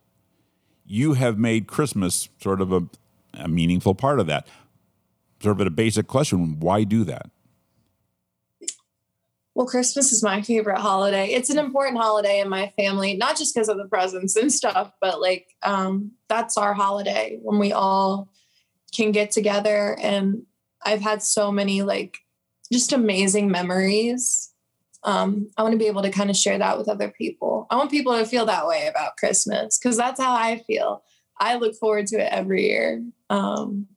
[0.85, 2.87] you have made Christmas sort of a,
[3.33, 4.47] a meaningful part of that.
[5.41, 7.29] Sort of a basic question: Why do that?
[9.57, 11.29] Well, Christmas is my favorite holiday.
[11.29, 14.91] It's an important holiday in my family, not just because of the presents and stuff,
[15.01, 18.29] but like um, that's our holiday when we all
[18.95, 19.97] can get together.
[19.99, 20.43] And
[20.85, 22.19] I've had so many like
[22.71, 24.51] just amazing memories.
[25.03, 27.67] Um, I want to be able to kind of share that with other people.
[27.69, 31.03] I want people to feel that way about Christmas because that's how I feel.
[31.39, 33.03] I look forward to it every year.
[33.29, 33.87] Um,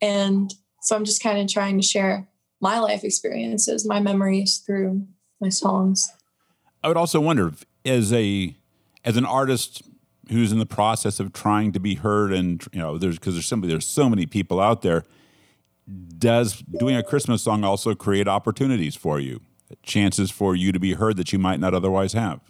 [0.00, 0.52] and
[0.82, 2.28] so I'm just kind of trying to share
[2.60, 5.06] my life experiences, my memories through
[5.40, 6.10] my songs.
[6.82, 7.52] I would also wonder
[7.84, 8.54] as a
[9.04, 9.82] as an artist
[10.30, 13.46] who's in the process of trying to be heard, and you know, there's because there's
[13.46, 15.04] simply there's so many people out there.
[16.18, 19.40] Does doing a Christmas song also create opportunities for you,
[19.82, 22.40] chances for you to be heard that you might not otherwise have?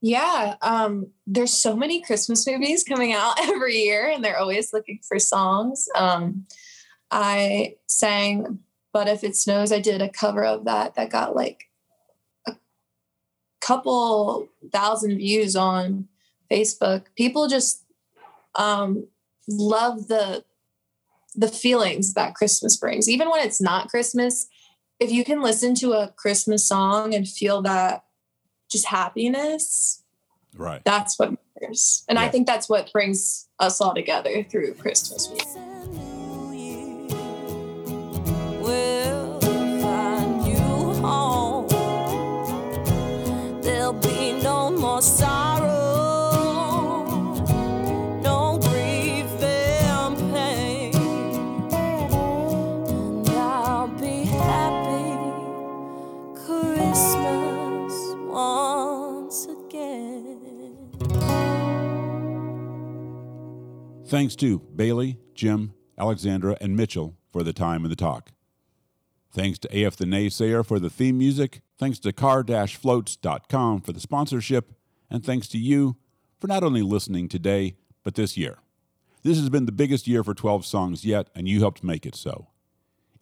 [0.00, 5.00] Yeah, um, there's so many Christmas movies coming out every year, and they're always looking
[5.06, 5.88] for songs.
[5.94, 6.46] Um,
[7.10, 8.60] I sang
[8.92, 11.64] but if it snows, I did a cover of that that got like
[12.46, 12.54] a
[13.60, 16.08] couple thousand views on
[16.50, 17.04] Facebook.
[17.16, 17.84] People just
[18.54, 19.06] um,
[19.48, 20.44] love the
[21.34, 24.48] the feelings that Christmas brings, even when it's not Christmas.
[25.00, 28.04] If you can listen to a Christmas song and feel that
[28.70, 30.02] just happiness,
[30.56, 30.82] right?
[30.84, 35.62] That's what matters, and I think that's what brings us all together through Christmas music.
[38.60, 39.22] We'll
[64.12, 68.32] Thanks to Bailey, Jim, Alexandra, and Mitchell for the time and the talk.
[69.32, 71.62] Thanks to AF the Naysayer for the theme music.
[71.78, 74.74] Thanks to car-floats.com for the sponsorship.
[75.08, 75.96] And thanks to you
[76.38, 78.58] for not only listening today, but this year.
[79.22, 82.14] This has been the biggest year for 12 songs yet, and you helped make it
[82.14, 82.48] so.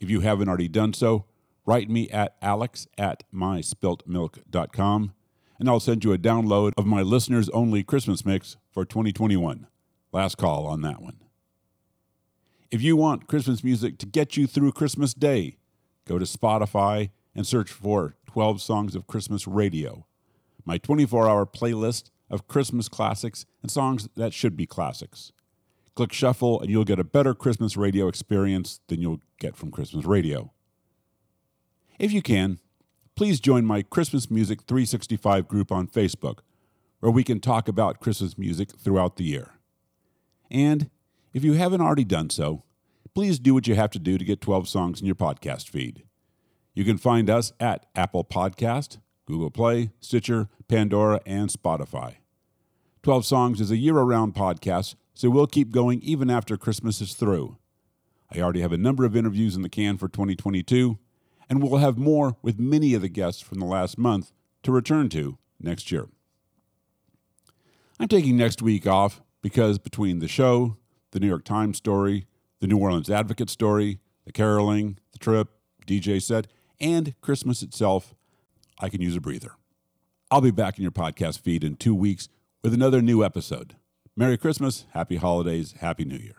[0.01, 1.27] If you haven't already done so,
[1.65, 5.12] write me at alex at myspiltmilk.com,
[5.61, 9.69] and I'll send you a download of my listeners only Christmas mix for 2021.
[10.12, 11.19] Last call on that one.
[12.70, 15.57] If you want Christmas music to get you through Christmas Day,
[16.07, 20.07] go to Spotify and search for 12 Songs of Christmas Radio,
[20.65, 25.32] my 24 hour playlist of Christmas classics and songs that should be classics.
[25.95, 30.05] Click shuffle and you'll get a better Christmas radio experience than you'll get from Christmas
[30.05, 30.53] radio.
[31.99, 32.59] If you can,
[33.16, 36.39] please join my Christmas Music 365 group on Facebook,
[37.01, 39.60] where we can talk about Christmas music throughout the year.
[40.51, 40.90] And
[41.32, 42.64] if you haven't already done so,
[43.14, 46.05] please do what you have to do to get 12 songs in your podcast feed.
[46.74, 52.16] You can find us at Apple Podcast, Google Play, Stitcher, Pandora, and Spotify.
[53.02, 57.14] 12 Songs is a year round podcast, so we'll keep going even after Christmas is
[57.14, 57.56] through.
[58.32, 60.98] I already have a number of interviews in the can for 2022,
[61.48, 64.32] and we'll have more with many of the guests from the last month
[64.62, 66.09] to return to next year.
[67.98, 70.77] I'm taking next week off because between the show,
[71.12, 72.27] the New York Times story,
[72.61, 75.49] the New Orleans Advocate story, the caroling, the trip,
[75.87, 76.47] DJ set,
[76.81, 78.15] and Christmas itself,
[78.79, 79.57] I can use a breather.
[80.31, 82.29] I'll be back in your podcast feed in two weeks
[82.62, 83.77] with another new episode.
[84.17, 86.37] Merry Christmas, Happy Holidays, Happy New Year.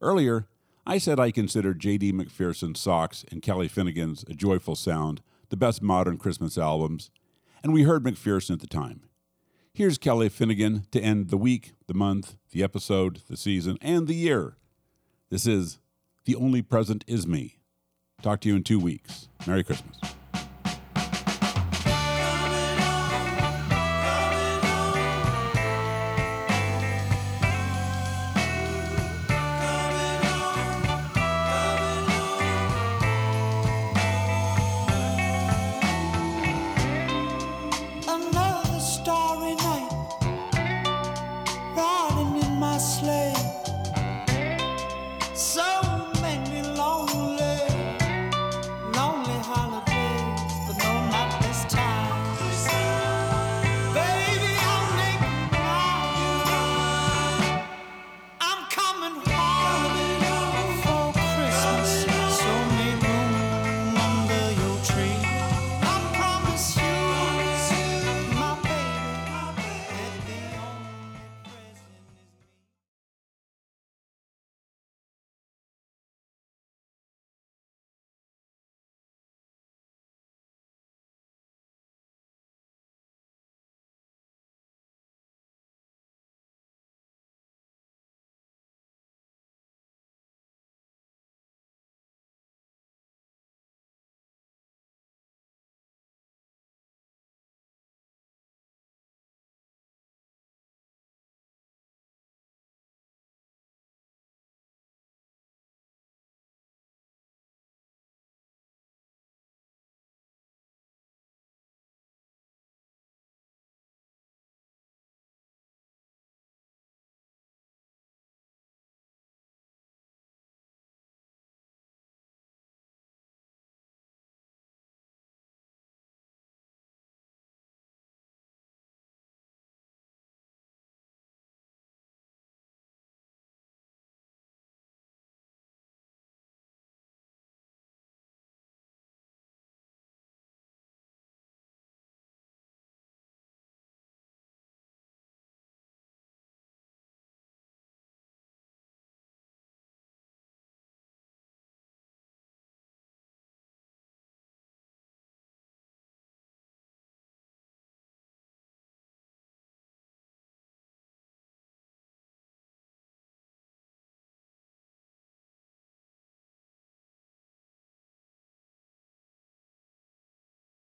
[0.00, 0.46] Earlier,
[0.86, 2.12] I said I considered J.D.
[2.12, 7.10] McPherson's Socks and Kelly Finnigan's A Joyful Sound the best modern Christmas albums,
[7.62, 9.02] and we heard McPherson at the time.
[9.72, 14.14] Here's Kelly Finnigan to end the week, the month, the episode, the season, and the
[14.14, 14.56] year.
[15.30, 15.78] This is
[16.24, 17.60] The Only Present Is Me.
[18.20, 19.28] Talk to you in two weeks.
[19.46, 19.96] Merry Christmas.